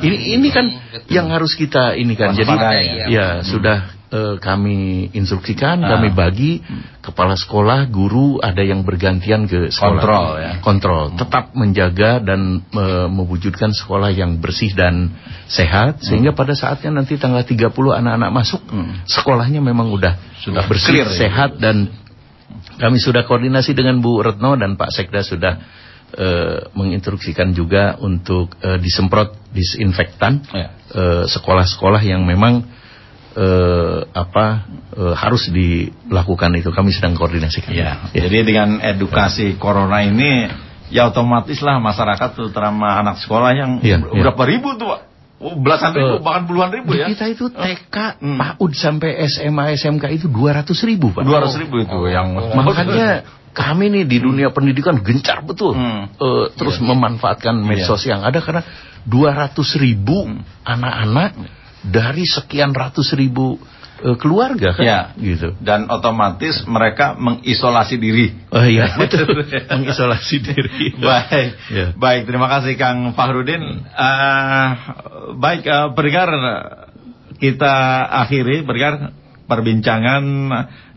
Ini 0.03 0.17
ini 0.39 0.47
kan 0.51 0.65
yang 1.07 1.31
harus 1.31 1.55
kita 1.55 1.95
ini 1.95 2.13
kan. 2.19 2.35
Jadi 2.35 2.51
ya, 2.51 3.05
ya. 3.07 3.27
sudah 3.43 3.77
eh, 4.11 4.35
kami 4.39 5.09
instruksikan, 5.15 5.79
Ah. 5.83 5.97
kami 5.97 6.11
bagi 6.11 6.59
kepala 6.99 7.35
sekolah, 7.35 7.87
guru 7.91 8.39
ada 8.39 8.61
yang 8.63 8.83
bergantian 8.87 9.47
ke 9.47 9.71
sekolah. 9.71 10.01
Kontrol, 10.01 10.27
ya. 10.39 10.51
Kontrol. 10.63 11.03
Tetap 11.19 11.51
menjaga 11.55 12.19
dan 12.23 12.63
eh, 12.71 13.07
mewujudkan 13.11 13.71
sekolah 13.71 14.11
yang 14.11 14.39
bersih 14.43 14.71
dan 14.75 15.11
sehat 15.47 16.03
sehingga 16.03 16.31
pada 16.35 16.51
saatnya 16.55 16.91
nanti 16.99 17.15
tanggal 17.15 17.43
30 17.43 17.71
anak-anak 17.71 18.29
masuk 18.31 18.61
sekolahnya 19.07 19.59
memang 19.63 19.87
udah 19.91 20.15
sudah 20.43 20.63
bersih, 20.67 20.91
Clear, 21.01 21.09
ya. 21.11 21.17
sehat 21.27 21.57
dan 21.59 21.89
kami 22.75 22.99
sudah 22.99 23.23
koordinasi 23.23 23.71
dengan 23.71 24.03
Bu 24.03 24.19
Retno 24.19 24.55
dan 24.59 24.75
Pak 24.75 24.91
Sekda 24.91 25.23
sudah 25.23 25.59
eh, 26.15 26.71
menginstruksikan 26.71 27.51
juga 27.51 27.99
untuk 27.99 28.55
eh, 28.63 28.79
disemprot 28.79 29.35
disinfektan 29.51 30.41
eh, 30.51 31.23
sekolah-sekolah 31.27 32.01
yang 32.01 32.23
memang 32.23 32.63
eh, 33.35 33.99
apa 34.11 34.45
eh, 34.95 35.15
harus 35.15 35.51
dilakukan 35.51 36.55
itu. 36.55 36.71
Kami 36.71 36.95
sedang 36.95 37.13
koordinasikan. 37.19 37.75
Ya, 37.75 38.07
jadi 38.15 38.47
dengan 38.47 38.79
edukasi 38.79 39.59
corona 39.59 40.01
ini 40.01 40.47
ya 40.89 41.09
otomatis 41.09 41.59
lah 41.65 41.81
masyarakat 41.81 42.29
terutama 42.37 42.95
anak 43.01 43.19
sekolah 43.21 43.51
yang 43.57 43.71
Iya, 43.83 43.99
berapa 44.01 44.43
ribu 44.47 44.77
tuh 44.79 44.87
Pak? 44.95 45.01
Oh, 45.35 45.51
belasan 45.59 45.91
ribu, 45.91 46.15
Eh, 46.15 46.21
bahkan 46.23 46.47
puluhan 46.47 46.71
ribu 46.71 46.95
ya. 46.95 47.11
Kita 47.11 47.27
itu 47.27 47.51
TK, 47.51 48.23
PAUD 48.23 48.71
sampai 48.71 49.19
SMA, 49.27 49.75
SMK 49.75 50.07
itu 50.15 50.25
200 50.31 50.63
ribu 50.87 51.11
Pak. 51.11 51.27
200 51.27 51.59
ribu 51.59 51.83
itu 51.83 51.97
yang 52.07 52.39
Makanya 52.55 53.27
kami 53.55 53.87
nih 53.87 54.03
di 54.03 54.19
dunia 54.19 54.51
pendidikan 54.51 54.99
gencar 54.99 55.39
betul 55.41 55.73
eh, 55.73 56.45
terus 56.53 56.77
memanfaatkan 56.77 57.55
medsos 57.55 58.03
yang 58.03 58.19
ada 58.21 58.43
karena 58.43 58.61
200 59.07 59.55
ribu 59.79 60.27
anak-anak 60.61 61.31
dari 61.81 62.27
sekian 62.27 62.75
ratus 62.75 63.15
ribu 63.15 63.55
eh, 64.03 64.17
keluarga 64.19 64.75
kan 64.75 64.83
Ya. 64.83 64.99
gitu. 65.15 65.55
dan 65.63 65.87
otomatis 65.87 66.67
mereka 66.67 67.15
mengisolasi 67.15 67.95
diri. 67.95 68.35
Oh 68.51 68.59
iya 68.59 68.91
betul 68.99 69.23
mengisolasi 69.71 70.35
diri. 70.43 70.91
baik, 70.99 71.49
Ya. 71.71 71.85
baik. 71.95 72.27
Terima 72.27 72.51
kasih 72.51 72.75
Kang 72.75 73.15
Fahrudin. 73.15 73.61
Eh, 73.87 74.67
baik, 75.37 75.63
eh, 75.63 75.87
pendengar 75.95 76.29
kita 77.35 77.73
akhiri 78.19 78.63
pendengar 78.63 79.15
perbincangan 79.45 80.23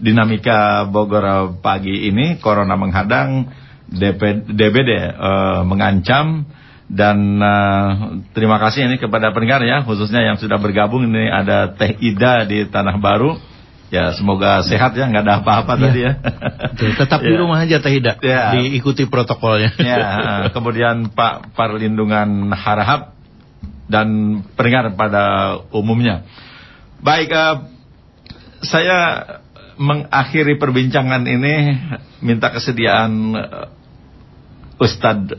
dinamika 0.01 0.89
Bogor 0.89 1.59
pagi 1.61 2.09
ini. 2.09 2.41
Corona 2.41 2.75
menghadang, 2.77 3.49
DP, 3.89 4.49
DBD 4.53 4.91
eh, 4.93 5.61
mengancam. 5.65 6.45
Dan 6.89 7.37
eh, 7.37 7.89
terima 8.33 8.57
kasih 8.57 8.89
ini 8.89 8.97
kepada 8.97 9.29
pendengar 9.37 9.61
ya, 9.61 9.85
khususnya 9.85 10.25
yang 10.25 10.41
sudah 10.41 10.57
bergabung 10.57 11.05
ini 11.05 11.29
ada 11.29 11.77
Teh 11.77 11.93
Ida 12.01 12.49
di 12.49 12.65
Tanah 12.65 12.97
Baru. 12.97 13.37
Ya 13.89 14.13
semoga 14.13 14.61
sehat 14.69 14.93
ya, 15.01 15.09
nggak 15.09 15.25
ada 15.25 15.35
apa-apa 15.41 15.81
tadi 15.81 16.05
ya. 16.05 16.13
Tetap 16.77 17.25
di 17.25 17.33
Ya. 17.33 17.41
rumah 17.41 17.61
aja 17.65 17.81
Teh 17.81 17.93
Ida. 17.97 18.21
Ya. 18.21 18.53
Diikuti 18.57 19.09
protokolnya. 19.09 19.73
Ya, 19.81 20.01
kemudian 20.57 21.09
Pak 21.13 21.57
Perlindungan 21.57 22.53
Harahap 22.53 23.17
dan 23.89 24.41
pendengar 24.57 24.93
pada 24.93 25.57
umumnya. 25.73 26.25
Baik, 27.01 27.33
eh, 27.33 27.57
saya 28.63 28.99
mengakhiri 29.79 30.59
perbincangan 30.59 31.23
ini 31.23 31.55
minta 32.19 32.51
kesediaan 32.51 33.13
eh, 33.35 33.67
Ustadz 34.79 35.35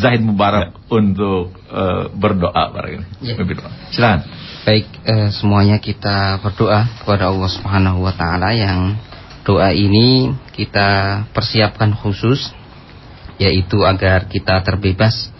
Zahid 0.00 0.20
Mubarak 0.24 0.76
untuk 0.92 1.52
eh, 1.68 2.04
berdoa 2.12 2.72
barangkali. 2.72 3.24
Ya. 3.24 3.34
Silakan. 3.92 4.20
Baik, 4.62 4.86
eh, 5.04 5.28
semuanya 5.34 5.76
kita 5.82 6.40
berdoa 6.40 6.88
kepada 7.02 7.28
Allah 7.28 7.50
Subhanahu 7.50 8.04
wa 8.04 8.14
taala 8.14 8.54
yang 8.54 8.96
doa 9.42 9.74
ini 9.74 10.32
kita 10.54 11.22
persiapkan 11.34 11.92
khusus 11.98 12.54
yaitu 13.42 13.82
agar 13.82 14.30
kita 14.30 14.62
terbebas 14.62 15.34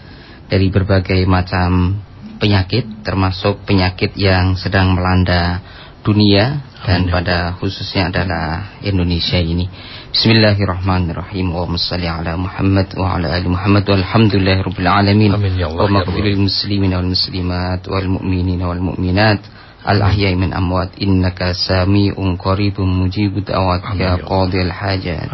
dari 0.51 0.67
berbagai 0.67 1.23
macam 1.23 1.97
penyakit 2.35 2.83
termasuk 3.07 3.63
penyakit 3.63 4.11
yang 4.19 4.59
sedang 4.59 4.91
melanda 4.91 5.63
dunia 6.03 6.72
dan 6.86 7.10
pada 7.10 7.54
khususnya 7.60 8.08
adalah 8.08 8.78
Indonesia 8.80 9.36
ini. 9.36 9.68
Bismillahirrahmanirrahim. 10.08 11.52
Allahumma 11.52 11.76
salli 11.76 12.08
ala 12.08 12.34
Muhammad 12.36 12.92
wa 12.96 13.16
ala 13.18 13.34
ali 13.36 13.48
Muhammad 13.48 13.84
walhamdulillahirabbil 13.84 14.88
alamin. 14.88 15.36
Amin 15.36 15.54
ya 15.58 15.68
Allah, 15.68 15.84
Allahumma 15.84 16.00
ya 16.00 16.04
Allah. 16.04 16.14
ighfir 16.16 16.24
lil 16.24 16.40
muslimin 16.48 16.90
wal 16.96 17.10
muslimat 17.12 17.80
wal 17.86 18.08
mu'minin 18.18 18.60
wal 18.64 18.82
mu'minat 18.92 19.40
al 19.84 19.98
ahya'i 20.02 20.34
min 20.34 20.56
amwat 20.56 20.96
innaka 20.98 21.54
sami'un 21.54 22.40
qaribun 22.40 22.88
mujibud 22.88 23.44
da'wat 23.46 23.94
ya 23.98 24.16
qadil 24.18 24.72
hajat. 24.72 25.28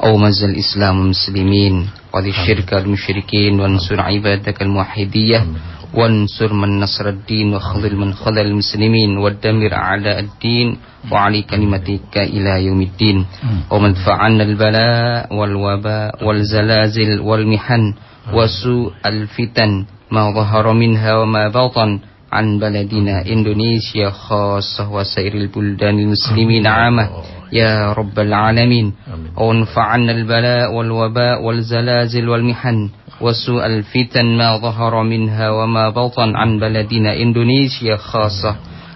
أومز 0.00 0.44
الإسلام 0.44 0.96
المسلمين 1.00 1.74
قد 2.12 2.24
الشرك 2.24 2.72
المشركين 2.74 3.60
وانصر 3.60 4.00
عبادك 4.00 4.62
الموحدية 4.62 5.44
وانصر 5.93 6.53
من 6.53 6.79
نصر 6.79 7.09
الدين 7.09 7.53
وخذل 7.53 7.95
من 7.95 8.13
خذل 8.13 8.39
المسلمين 8.39 9.17
ودمر 9.17 9.73
أعداء 9.73 10.19
الدين 10.19 10.77
وعلي 11.11 11.41
كلمتك 11.41 12.17
إلى 12.17 12.65
يوم 12.65 12.81
الدين 12.81 13.25
ومن 13.71 13.93
عنا 14.07 14.43
البلاء 14.43 15.33
والوباء 15.35 16.25
والزلازل 16.25 17.19
والمحن 17.19 17.93
وسوء 18.33 18.91
الفتن 19.05 19.85
ما 20.11 20.31
ظهر 20.33 20.73
منها 20.73 21.17
وما 21.17 21.47
بطن 21.47 21.99
عن 22.35 22.59
بلدنا 22.59 23.25
إندونيسيا 23.31 24.09
خاصة 24.09 24.91
وسائر 24.91 25.33
البلدان 25.33 25.99
المسلمين 25.99 26.67
عامة. 26.67 27.09
يا 27.51 27.93
رب 27.93 28.19
العالمين. 28.19 28.93
وانفع 29.37 29.83
عنا 29.83 30.11
البلاء 30.11 30.73
والوباء 30.73 31.43
والزلازل 31.43 32.29
والمحن 32.29 32.89
وسوء 33.21 33.65
الفتن 33.65 34.37
ما 34.37 34.57
ظهر 34.57 35.03
منها 35.03 35.49
وما 35.49 35.89
بطن 35.89 36.35
عن 36.35 36.59
بلدنا 36.59 37.15
إندونيسيا 37.21 37.95
خاصة. 37.95 38.55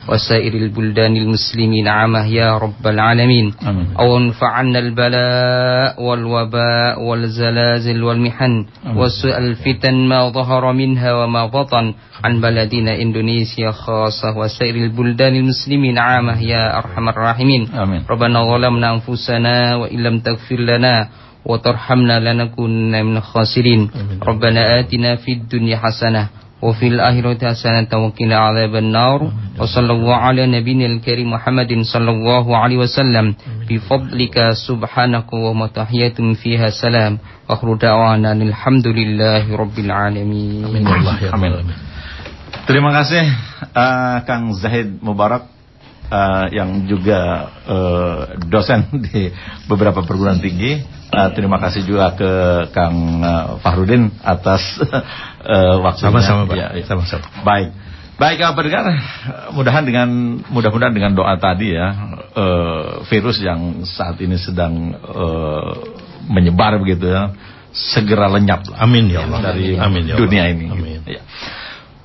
وسائر 0.09 0.53
البلدان 0.53 1.17
المسلمين 1.17 1.87
عامة 1.87 2.25
يا 2.25 2.57
رب 2.57 2.87
العالمين. 2.87 3.53
أو 3.99 4.17
انفع 4.17 4.47
عنا 4.47 4.79
البلاء 4.79 6.03
والوباء 6.03 7.01
والزلازل 7.01 8.03
والمحن. 8.03 8.65
وسوء 8.95 9.37
الفتن 9.37 10.07
ما 10.07 10.29
ظهر 10.29 10.73
منها 10.73 11.13
وما 11.13 11.45
بطن. 11.45 11.93
عن 12.23 12.41
بلدنا 12.41 13.01
إندونيسيا 13.01 13.71
خاصة 13.71 14.37
وسائر 14.37 14.75
البلدان 14.75 15.35
المسلمين 15.35 15.97
عامة 15.97 16.41
يا 16.41 16.77
أرحم 16.77 17.09
الراحمين. 17.09 17.69
آمين. 17.77 18.01
ربنا 18.09 18.43
ظلمنا 18.43 18.93
أنفسنا 18.93 19.75
وإن 19.75 20.03
لم 20.03 20.19
تغفر 20.19 20.59
لنا 20.59 21.09
وترحمنا 21.45 22.19
لنكونن 22.19 23.05
من 23.05 23.17
الخاسرين. 23.17 23.89
ربنا 24.23 24.79
آتنا 24.79 25.15
في 25.15 25.31
الدنيا 25.31 25.77
حسنة 25.77 26.27
وفي 26.64 26.86
الآخرة 26.96 27.44
حسنة 27.44 27.92
وقنا 27.92 28.36
عذاب 28.38 28.72
النار 28.76 29.20
وصلى 29.60 29.92
الله 29.92 30.16
على 30.16 30.42
نبينا 30.48 30.86
الكريم 30.86 31.28
محمد 31.30 31.72
صلى 31.84 32.10
الله 32.10 32.56
عليه 32.56 32.76
وسلم 32.88 33.34
بفضلك 33.68 34.36
سبحانك 34.68 35.28
ومتحية 35.32 36.18
فيها 36.40 36.68
سلام 36.72 37.18
وآخر 37.48 37.68
دعوانا 37.76 38.32
أن 38.32 38.42
الحمد 38.48 38.86
لله 38.86 39.44
رب 39.56 39.76
العالمين 39.78 40.64
Amin 40.64 40.82
ya 40.88 40.96
Allah 40.96 41.16
ya 41.20 41.30
Amin. 41.36 41.52
Allah. 41.52 41.76
Terima 42.64 42.90
kasih 42.96 43.28
eh, 43.76 44.16
Kang 44.24 44.56
Zahid 44.56 45.04
Mubarak 45.04 45.44
eh, 46.08 46.44
yang 46.56 46.88
juga 46.88 47.52
eh, 47.68 48.20
dosen 48.48 48.88
di 49.04 49.28
beberapa 49.68 50.00
perguruan 50.00 50.40
tinggi. 50.40 50.80
Eh, 51.09 51.29
terima 51.33 51.57
kasih 51.57 51.89
juga 51.89 52.13
ke 52.13 52.31
Kang 52.69 53.25
eh, 53.25 53.45
Fahrudin 53.65 54.13
atas 54.21 54.61
eh, 55.41 55.75
waktunya. 55.81 56.13
Sama-sama, 56.13 56.41
Pak. 56.45 56.55
Ya, 56.55 56.67
ya. 56.77 56.85
Sama-sama. 56.85 57.25
Baik. 57.41 57.73
Baik, 58.21 58.37
eh, 58.45 58.53
pendengar, 58.53 58.85
mudahan 59.57 59.81
dengan 59.89 60.09
mudah-mudahan 60.53 60.93
dengan 60.93 61.17
doa 61.17 61.33
tadi 61.41 61.73
ya, 61.73 61.87
eh, 62.37 62.85
virus 63.09 63.41
yang 63.41 63.81
saat 63.89 64.21
ini 64.21 64.37
sedang 64.37 64.93
eh, 64.93 65.71
menyebar 66.29 66.77
begitu 66.77 67.09
ya, 67.09 67.33
segera 67.73 68.29
lenyap 68.29 68.69
lah. 68.69 68.85
Amin 68.85 69.09
ya 69.09 69.25
Allah. 69.25 69.49
dari 69.49 69.81
Amin 69.81 70.05
ya 70.05 70.13
Allah. 70.13 70.21
dunia 70.21 70.43
ini. 70.45 70.65
Amin. 70.69 71.01
Ya. 71.09 71.25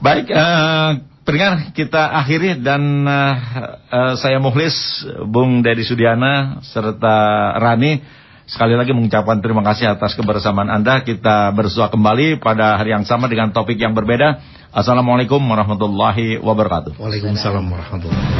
Baik, 0.00 0.32
eh, 0.32 0.90
pendengar 1.28 1.76
kita 1.76 2.08
akhiri 2.24 2.56
dan 2.64 3.04
eh, 3.04 3.34
eh, 3.92 4.14
saya 4.16 4.40
Muhlis, 4.40 5.04
Bung 5.28 5.60
Dedi 5.60 5.84
Sudiana 5.84 6.64
serta 6.64 7.52
Rani 7.60 8.23
sekali 8.44 8.76
lagi 8.76 8.92
mengucapkan 8.92 9.40
terima 9.40 9.64
kasih 9.64 9.96
atas 9.96 10.16
kebersamaan 10.16 10.68
Anda. 10.68 11.00
Kita 11.04 11.52
bersua 11.52 11.88
kembali 11.88 12.40
pada 12.40 12.76
hari 12.76 12.92
yang 12.92 13.04
sama 13.08 13.28
dengan 13.28 13.52
topik 13.52 13.76
yang 13.76 13.96
berbeda. 13.96 14.40
Assalamualaikum 14.74 15.40
warahmatullahi 15.40 16.40
wabarakatuh. 16.42 16.98
Waalaikumsalam 16.98 17.64
warahmatullahi 17.64 18.32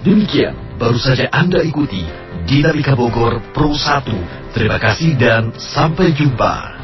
Demikian 0.00 0.56
baru 0.80 0.96
saja 0.96 1.28
Anda 1.28 1.60
ikuti 1.60 2.00
Dinamika 2.48 2.96
Bogor 2.96 3.52
Pro 3.52 3.76
1. 3.76 4.56
Terima 4.56 4.80
kasih 4.80 5.12
dan 5.20 5.52
sampai 5.54 6.16
jumpa. 6.16 6.79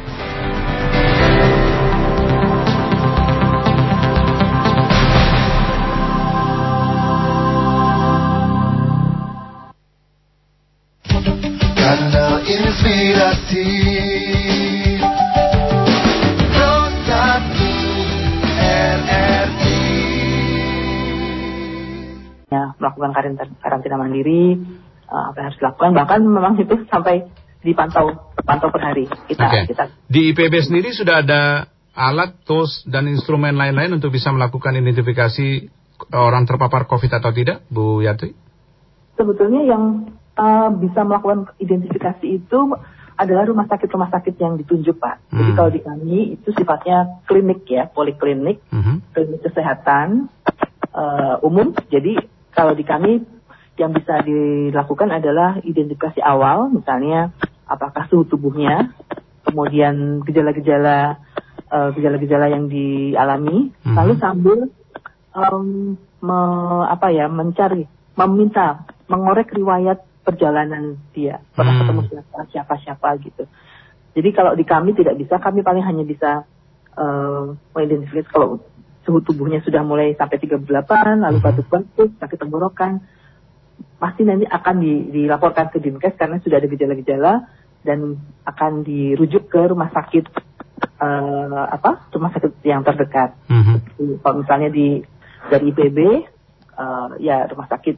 inspiratif 12.76 14.04
Ya, 22.46 22.72
melakukan 22.78 23.10
karantina 23.60 23.96
mandiri 23.98 24.54
eh, 25.08 25.24
apa 25.28 25.36
yang 25.36 25.46
harus 25.50 25.58
dilakukan 25.58 25.90
bahkan 25.92 26.20
memang 26.24 26.54
itu 26.56 26.86
sampai 26.88 27.26
dipantau 27.60 28.32
pantau 28.46 28.70
per 28.70 28.80
hari. 28.80 29.10
Kita, 29.26 29.44
okay. 29.44 29.64
kita 29.66 29.90
di 30.06 30.30
IPB 30.32 30.54
sendiri 30.62 30.94
sudah 30.94 31.26
ada 31.26 31.66
alat 31.92 32.38
tools 32.46 32.86
dan 32.86 33.10
instrumen 33.10 33.58
lain-lain 33.58 33.98
untuk 33.98 34.14
bisa 34.14 34.30
melakukan 34.30 34.78
identifikasi 34.78 35.68
orang 36.14 36.46
terpapar 36.46 36.86
COVID 36.86 37.18
atau 37.18 37.34
tidak 37.34 37.66
Bu 37.66 38.00
Yati 38.04 38.30
sebetulnya 39.16 39.64
yang 39.64 39.84
uh, 40.36 40.68
bisa 40.72 41.02
melakukan 41.02 41.50
identifikasi 41.58 42.26
itu 42.26 42.58
adalah 43.16 43.48
rumah 43.48 43.64
sakit-rumah 43.64 44.12
sakit 44.12 44.36
yang 44.36 44.60
ditunjuk 44.60 45.00
Pak. 45.00 45.32
Jadi 45.32 45.50
Hmm. 45.50 45.56
kalau 45.56 45.70
di 45.72 45.80
kami 45.80 46.18
itu 46.36 46.52
sifatnya 46.52 47.24
klinik 47.24 47.64
ya, 47.64 47.88
poliklinik, 47.88 48.60
Mhm. 48.68 49.16
klinik 49.16 49.40
kesehatan 49.40 50.28
uh, 50.92 51.40
umum. 51.40 51.72
Jadi 51.88 52.20
kalau 52.52 52.76
di 52.76 52.84
kami 52.84 53.24
yang 53.76 53.92
bisa 53.92 54.20
dilakukan 54.20 55.12
adalah 55.12 55.60
identifikasi 55.60 56.20
awal, 56.20 56.68
misalnya 56.68 57.32
apakah 57.64 58.04
suhu 58.08 58.24
tubuhnya, 58.24 58.92
kemudian 59.44 60.20
gejala-gejala 60.24 61.20
uh, 61.72 61.88
gejala-gejala 61.92 62.52
yang 62.52 62.68
dialami, 62.68 63.72
Mhm. 63.80 63.96
lalu 63.96 64.12
sambil 64.20 64.58
um, 65.32 65.96
me- 66.20 66.86
apa 66.88 67.12
ya 67.12 67.28
mencari, 67.28 67.84
meminta, 68.16 68.84
mengorek 69.08 69.52
riwayat 69.52 70.00
perjalanan 70.26 70.98
dia, 71.14 71.38
pernah 71.54 71.78
Hmm. 71.78 71.80
ketemu 71.86 72.00
siapa, 72.10 72.38
siapa 72.50 72.74
siapa 72.82 73.08
gitu. 73.22 73.46
Jadi 74.18 74.28
kalau 74.34 74.58
di 74.58 74.66
kami 74.66 74.90
tidak 74.98 75.14
bisa, 75.14 75.38
kami 75.38 75.62
paling 75.62 75.86
hanya 75.86 76.02
bisa 76.02 76.42
uh, 76.98 77.54
mengidentifikasi 77.76 78.26
kalau 78.26 78.58
suhu 79.06 79.22
tubuhnya 79.22 79.62
sudah 79.62 79.86
mulai 79.86 80.18
sampai 80.18 80.42
38, 80.42 80.66
lalu 81.22 81.38
batuk-batuk, 81.38 82.18
sakit 82.18 82.38
tenggorokan, 82.42 83.06
pasti 84.02 84.26
nanti 84.26 84.48
akan 84.48 84.76
di- 84.82 85.06
dilaporkan 85.14 85.70
ke 85.70 85.78
Dinkes 85.78 86.18
karena 86.18 86.42
sudah 86.42 86.58
ada 86.58 86.66
gejala-gejala 86.66 87.32
dan 87.86 88.18
akan 88.42 88.82
dirujuk 88.82 89.46
ke 89.46 89.62
rumah 89.70 89.94
sakit 89.94 90.26
eh, 90.96 91.62
apa 91.70 92.10
rumah 92.10 92.34
sakit 92.34 92.66
yang 92.66 92.82
terdekat. 92.82 93.36
Mhm. 93.46 93.76
Kalau 94.24 94.42
misalnya 94.42 94.68
di 94.72 95.00
dari 95.52 95.70
IPB 95.70 95.98
eh, 96.76 97.08
ya 97.22 97.46
rumah 97.46 97.68
sakit 97.70 97.96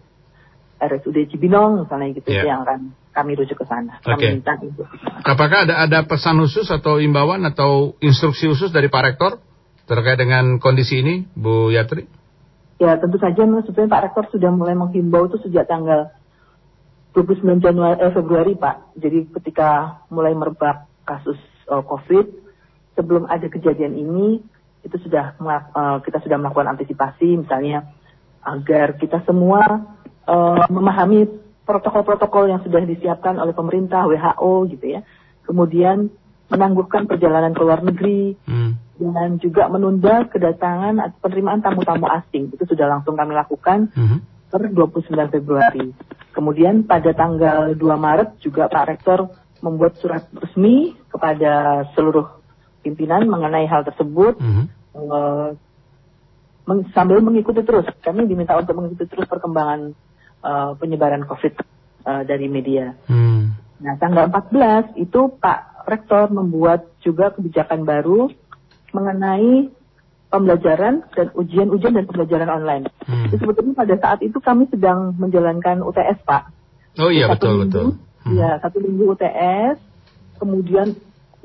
RSUD 0.78 1.30
Cibinong 1.34 1.84
misalnya 1.84 2.14
gitu 2.14 2.30
Iya. 2.30 2.42
yang 2.46 2.60
akan 2.62 2.94
kami 3.10 3.34
rujuk 3.34 3.58
ke 3.58 3.66
sana. 3.66 3.98
Kami 4.02 4.14
Oke. 4.14 4.26
minta 4.38 4.54
untuk 4.62 4.86
Apakah 5.26 5.66
ada 5.66 5.74
ada 5.82 5.98
pesan 6.06 6.38
khusus 6.38 6.70
atau 6.70 7.02
imbauan 7.02 7.42
atau 7.42 7.98
instruksi 7.98 8.46
khusus 8.46 8.70
dari 8.70 8.86
Pak 8.86 9.02
Rektor 9.02 9.42
terkait 9.90 10.20
dengan 10.20 10.62
kondisi 10.62 11.02
ini, 11.02 11.26
Bu 11.34 11.74
Yatri? 11.74 12.06
Ya 12.78 12.94
tentu 12.94 13.18
saja 13.18 13.42
sebetulnya 13.42 13.90
Pak 13.90 14.02
Rektor 14.10 14.24
sudah 14.30 14.54
mulai 14.54 14.78
menghimbau 14.78 15.26
itu 15.26 15.42
sejak 15.42 15.66
tanggal 15.66 16.14
29 17.18 17.58
Januari 17.58 17.98
eh, 17.98 18.12
Februari 18.14 18.54
Pak. 18.54 18.94
Jadi 18.94 19.34
ketika 19.42 20.02
mulai 20.14 20.30
merebak 20.38 20.86
kasus 21.02 21.38
eh, 21.66 21.82
COVID, 21.82 22.26
sebelum 22.94 23.26
ada 23.26 23.50
kejadian 23.50 23.98
ini 23.98 24.38
itu 24.86 24.96
sudah 25.02 25.34
eh, 25.34 25.98
kita 26.06 26.22
sudah 26.22 26.38
melakukan 26.38 26.70
antisipasi 26.78 27.42
misalnya 27.42 27.90
agar 28.46 28.94
kita 28.94 29.26
semua 29.26 29.97
eh, 30.28 30.62
memahami 30.68 31.24
protokol-protokol 31.64 32.48
yang 32.48 32.60
sudah 32.60 32.80
disiapkan 32.80 33.36
oleh 33.36 33.52
pemerintah 33.52 34.04
WHO 34.04 34.68
gitu 34.72 34.86
ya. 34.88 35.00
Kemudian 35.44 36.08
menangguhkan 36.48 37.04
perjalanan 37.04 37.52
ke 37.52 37.60
luar 37.60 37.84
negeri, 37.84 38.32
dan 38.98 39.36
juga 39.36 39.68
menunda 39.68 40.24
kedatangan 40.26 40.96
atau 40.98 41.18
penerimaan 41.20 41.60
tamu-tamu 41.60 42.08
asing. 42.08 42.48
Itu 42.50 42.64
sudah 42.64 42.88
langsung 42.88 43.14
kami 43.14 43.36
lakukan 43.36 43.92
per 44.48 44.64
29 44.64 45.12
Februari. 45.28 45.92
Kemudian 46.32 46.82
pada 46.82 47.12
tanggal 47.12 47.76
2 47.76 47.78
Maret 47.78 48.40
juga 48.40 48.66
Pak 48.66 48.84
Rektor 48.88 49.28
membuat 49.60 50.00
surat 50.00 50.24
resmi 50.32 50.96
kepada 51.06 51.84
seluruh 51.92 52.26
pimpinan 52.80 53.28
mengenai 53.28 53.68
hal 53.68 53.84
tersebut. 53.84 54.40
Eh, 54.94 55.48
meng- 56.64 56.88
sambil 56.90 57.20
mengikuti 57.20 57.60
terus, 57.60 57.84
kami 58.00 58.24
diminta 58.24 58.56
untuk 58.56 58.72
mengikuti 58.72 59.04
terus 59.04 59.28
perkembangan 59.28 59.92
eh, 60.44 60.72
penyebaran 60.78 61.24
COVID 61.26 61.54
eh, 62.06 62.22
dari 62.26 62.46
media. 62.50 62.94
Nah, 63.78 63.94
tanggal 64.02 64.26
14 64.26 64.98
itu 64.98 65.30
Pak 65.38 65.86
Rektor 65.86 66.28
membuat 66.34 66.84
juga 67.00 67.30
kebijakan 67.32 67.86
baru 67.86 68.28
mengenai 68.90 69.70
pembelajaran 70.28 71.08
dan 71.16 71.26
ujian-ujian 71.32 71.96
dan 71.96 72.04
pembelajaran 72.04 72.50
online. 72.52 72.84
Hmm. 73.08 73.32
Itu 73.32 73.40
sebetulnya 73.40 73.72
pada 73.72 73.94
saat 73.96 74.20
itu 74.20 74.36
kami 74.42 74.68
sedang 74.68 75.16
menjalankan 75.16 75.80
UTS, 75.80 76.20
Pak. 76.28 76.52
Oh 77.00 77.08
iya 77.08 77.30
Satu 77.32 77.34
betul 77.38 77.52
minggu, 77.54 77.64
betul. 77.64 77.86
Ya, 78.36 78.50
satu 78.60 78.76
minggu 78.84 79.04
UTS. 79.16 79.76
Kemudian 80.38 80.86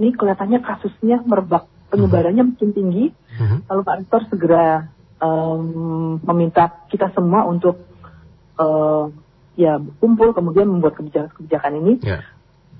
ini 0.02 0.10
kelihatannya 0.12 0.60
kasusnya 0.60 1.24
merebak, 1.24 1.70
penyebarannya 1.94 2.44
makin 2.44 2.72
tinggi. 2.76 3.06
Lalu 3.72 3.82
Pak 3.88 3.96
Rektor 4.04 4.22
segera 4.28 4.66
em, 5.24 6.20
meminta 6.20 6.84
kita 6.92 7.08
semua 7.16 7.48
untuk 7.48 7.80
eh, 8.60 9.04
ya 9.54 9.78
kumpul 10.02 10.34
kemudian 10.34 10.70
membuat 10.70 10.98
kebijakan, 10.98 11.32
kebijakan 11.38 11.74
ini. 11.84 11.94
Ya. 12.02 12.20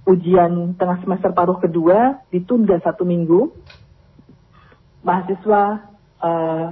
Ujian 0.04 0.76
tengah 0.76 1.00
semester 1.00 1.32
paruh 1.32 1.58
kedua 1.64 2.20
ditunda 2.34 2.76
satu 2.84 3.08
minggu. 3.08 3.54
Mahasiswa 5.04 5.64
eh, 6.24 6.68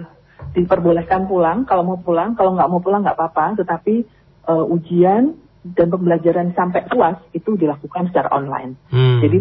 diperbolehkan 0.52 1.28
pulang 1.30 1.64
kalau 1.64 1.84
mau 1.86 1.99
pulang, 1.99 2.36
kalau 2.36 2.56
nggak 2.58 2.70
mau 2.72 2.82
pulang 2.84 3.02
nggak 3.06 3.18
apa-apa. 3.18 3.62
Tetapi 3.64 3.95
eh, 4.49 4.66
ujian 4.74 5.38
dan 5.62 5.88
pembelajaran 5.93 6.58
sampai 6.58 6.89
puas 6.89 7.22
itu 7.38 7.54
dilakukan 7.54 8.10
secara 8.10 8.34
online. 8.34 8.76
Hmm. 8.89 9.22
Jadi 9.22 9.39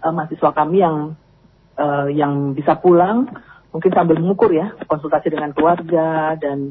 eh, 0.00 0.12
mahasiswa 0.12 0.50
kami 0.50 0.80
yang 0.80 1.14
eh, 1.76 2.08
yang 2.16 2.56
bisa 2.56 2.80
pulang 2.80 3.28
mungkin 3.74 3.90
sambil 3.90 4.16
mengukur 4.22 4.54
ya 4.54 4.70
konsultasi 4.86 5.34
dengan 5.34 5.50
keluarga 5.50 6.38
dan 6.38 6.70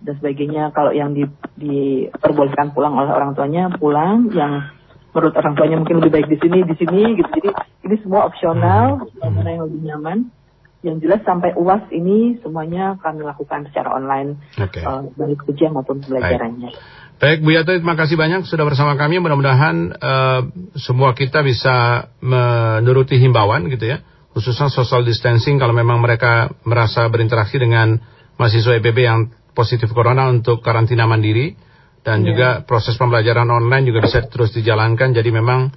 dan 0.00 0.14
sebagainya. 0.18 0.72
Kalau 0.72 0.92
yang 0.92 1.12
di, 1.12 1.28
diperbolehkan 1.60 2.72
pulang 2.72 2.96
oleh 2.96 3.12
orang 3.12 3.36
tuanya 3.36 3.68
pulang, 3.76 4.32
yang 4.32 4.72
menurut 5.10 5.34
orang 5.36 5.54
tuanya 5.58 5.76
mungkin 5.78 5.96
lebih 6.00 6.12
baik 6.12 6.28
di 6.30 6.38
sini 6.38 6.58
di 6.64 6.74
sini 6.78 7.02
gitu. 7.18 7.30
Jadi 7.30 7.50
ini 7.88 7.96
semua 8.02 8.26
opsional, 8.26 9.06
mana 9.20 9.48
yang 9.50 9.62
lebih 9.68 9.80
nyaman. 9.84 10.18
Yang 10.80 10.96
jelas 11.04 11.20
sampai 11.28 11.52
uas 11.60 11.84
ini 11.92 12.40
semuanya 12.40 12.96
kami 13.04 13.20
lakukan 13.20 13.68
secara 13.68 13.92
online, 13.92 14.40
Oke. 14.56 14.80
eh, 14.80 15.02
baik 15.12 15.44
ujian 15.44 15.76
maupun 15.76 16.00
pembelajarannya. 16.00 16.72
Baik 17.20 17.44
Bu 17.44 17.52
Yatri, 17.52 17.84
terima 17.84 18.00
kasih 18.00 18.16
banyak 18.16 18.48
sudah 18.48 18.64
bersama 18.64 18.96
kami. 18.96 19.20
Mudah-mudahan 19.20 19.92
eh, 19.92 20.40
semua 20.80 21.12
kita 21.12 21.44
bisa 21.44 22.08
menuruti 22.24 23.20
himbauan 23.20 23.68
gitu 23.68 23.92
ya, 23.92 24.00
khususnya 24.32 24.72
social 24.72 25.04
distancing 25.04 25.60
kalau 25.60 25.76
memang 25.76 26.00
mereka 26.00 26.48
merasa 26.64 27.04
berinteraksi 27.12 27.60
dengan 27.60 28.00
mahasiswa 28.40 28.80
IPB 28.80 28.98
yang 29.04 29.28
positif 29.52 29.90
corona 29.90 30.28
untuk 30.30 30.60
karantina 30.60 31.04
mandiri 31.04 31.54
dan 32.00 32.24
Iya. 32.24 32.26
juga 32.32 32.48
proses 32.64 32.96
pembelajaran 32.96 33.44
online 33.44 33.84
juga 33.84 34.00
bisa 34.04 34.24
terus 34.24 34.50
dijalankan. 34.56 35.12
Jadi 35.12 35.28
memang 35.28 35.68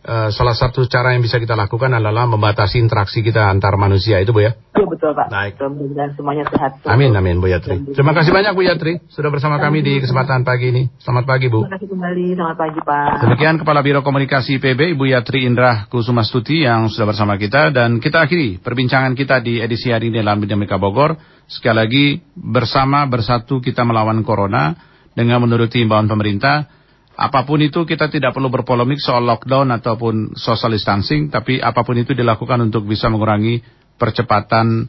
eh, 0.00 0.32
salah 0.32 0.56
satu 0.56 0.88
cara 0.88 1.12
yang 1.12 1.20
bisa 1.20 1.36
kita 1.36 1.52
lakukan 1.52 1.92
adalah 1.92 2.24
membatasi 2.24 2.80
interaksi 2.80 3.20
kita 3.20 3.52
antar 3.52 3.76
manusia 3.76 4.16
itu 4.16 4.32
Bu 4.32 4.40
ya. 4.40 4.56
Iya 4.72 4.88
betul 4.88 5.12
Pak. 5.12 5.28
Baik. 5.28 5.60
Mudah-mudahan 5.60 6.10
semuanya 6.16 6.44
sehat. 6.48 6.80
Amin 6.88 7.12
amin 7.12 7.36
Bu 7.36 7.52
Yatri. 7.52 7.84
Terima 7.92 8.16
kasih 8.16 8.32
banyak 8.32 8.56
Bu 8.56 8.64
Yatri 8.64 9.04
sudah 9.12 9.28
bersama 9.28 9.60
kami 9.60 9.84
di 9.84 10.00
kesempatan 10.00 10.40
pagi 10.40 10.72
ini. 10.72 10.88
Selamat 11.04 11.28
pagi 11.28 11.52
Bu. 11.52 11.68
Terima 11.68 11.76
kasih 11.76 11.88
kembali. 11.92 12.26
Selamat 12.32 12.56
pagi 12.56 12.80
Pak. 12.80 13.08
Demikian 13.28 13.54
Kepala 13.60 13.80
Biro 13.84 14.00
Komunikasi 14.00 14.56
PB 14.56 14.96
Ibu 14.96 15.04
Yatri 15.04 15.44
Indra 15.44 15.84
Kusumastuti 15.92 16.64
yang 16.64 16.88
sudah 16.88 17.04
bersama 17.04 17.36
kita 17.36 17.68
dan 17.68 18.00
kita 18.00 18.24
akhiri 18.24 18.56
perbincangan 18.64 19.12
kita 19.12 19.44
di 19.44 19.60
edisi 19.60 19.92
hari 19.92 20.08
ini 20.08 20.24
dalam 20.24 20.40
Dinamika 20.40 20.80
Bogor. 20.80 21.12
Sekali 21.50 21.76
lagi 21.82 22.04
bersama 22.38 23.02
bersatu 23.10 23.58
kita 23.58 23.82
melawan 23.82 24.22
Corona 24.22 24.70
dengan 25.18 25.42
menuruti 25.42 25.82
imbauan 25.82 26.06
pemerintah. 26.06 26.70
Apa 27.18 27.42
pun 27.42 27.58
itu 27.58 27.82
kita 27.82 28.06
tidak 28.06 28.38
perlu 28.38 28.54
berpolemik 28.54 29.02
soal 29.02 29.26
lockdown 29.26 29.74
ataupun 29.74 30.38
social 30.38 30.70
distancing, 30.70 31.26
tapi 31.26 31.58
apa 31.58 31.82
pun 31.82 31.98
itu 31.98 32.14
dilakukan 32.14 32.70
untuk 32.70 32.86
bisa 32.86 33.10
mengurangi 33.10 33.60
percepatan 33.98 34.86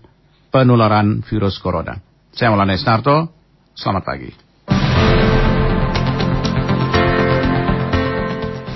penularan 0.54 1.26
virus 1.26 1.58
corona. 1.58 1.98
Saya 2.30 2.54
Maulana 2.54 2.78
Isnarto, 2.78 3.34
selamat 3.74 4.04
pagi. 4.06 4.32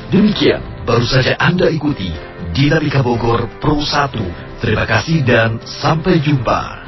Demikian 0.10 0.90
baru 0.90 1.06
saja 1.06 1.38
Anda 1.38 1.70
ikuti 1.70 2.10
Dinamika 2.52 3.06
Bogor 3.06 3.46
Pro 3.62 3.78
1. 3.78 4.60
Terima 4.60 4.90
kasih 4.90 5.22
dan 5.22 5.62
sampai 5.64 6.18
jumpa. 6.20 6.85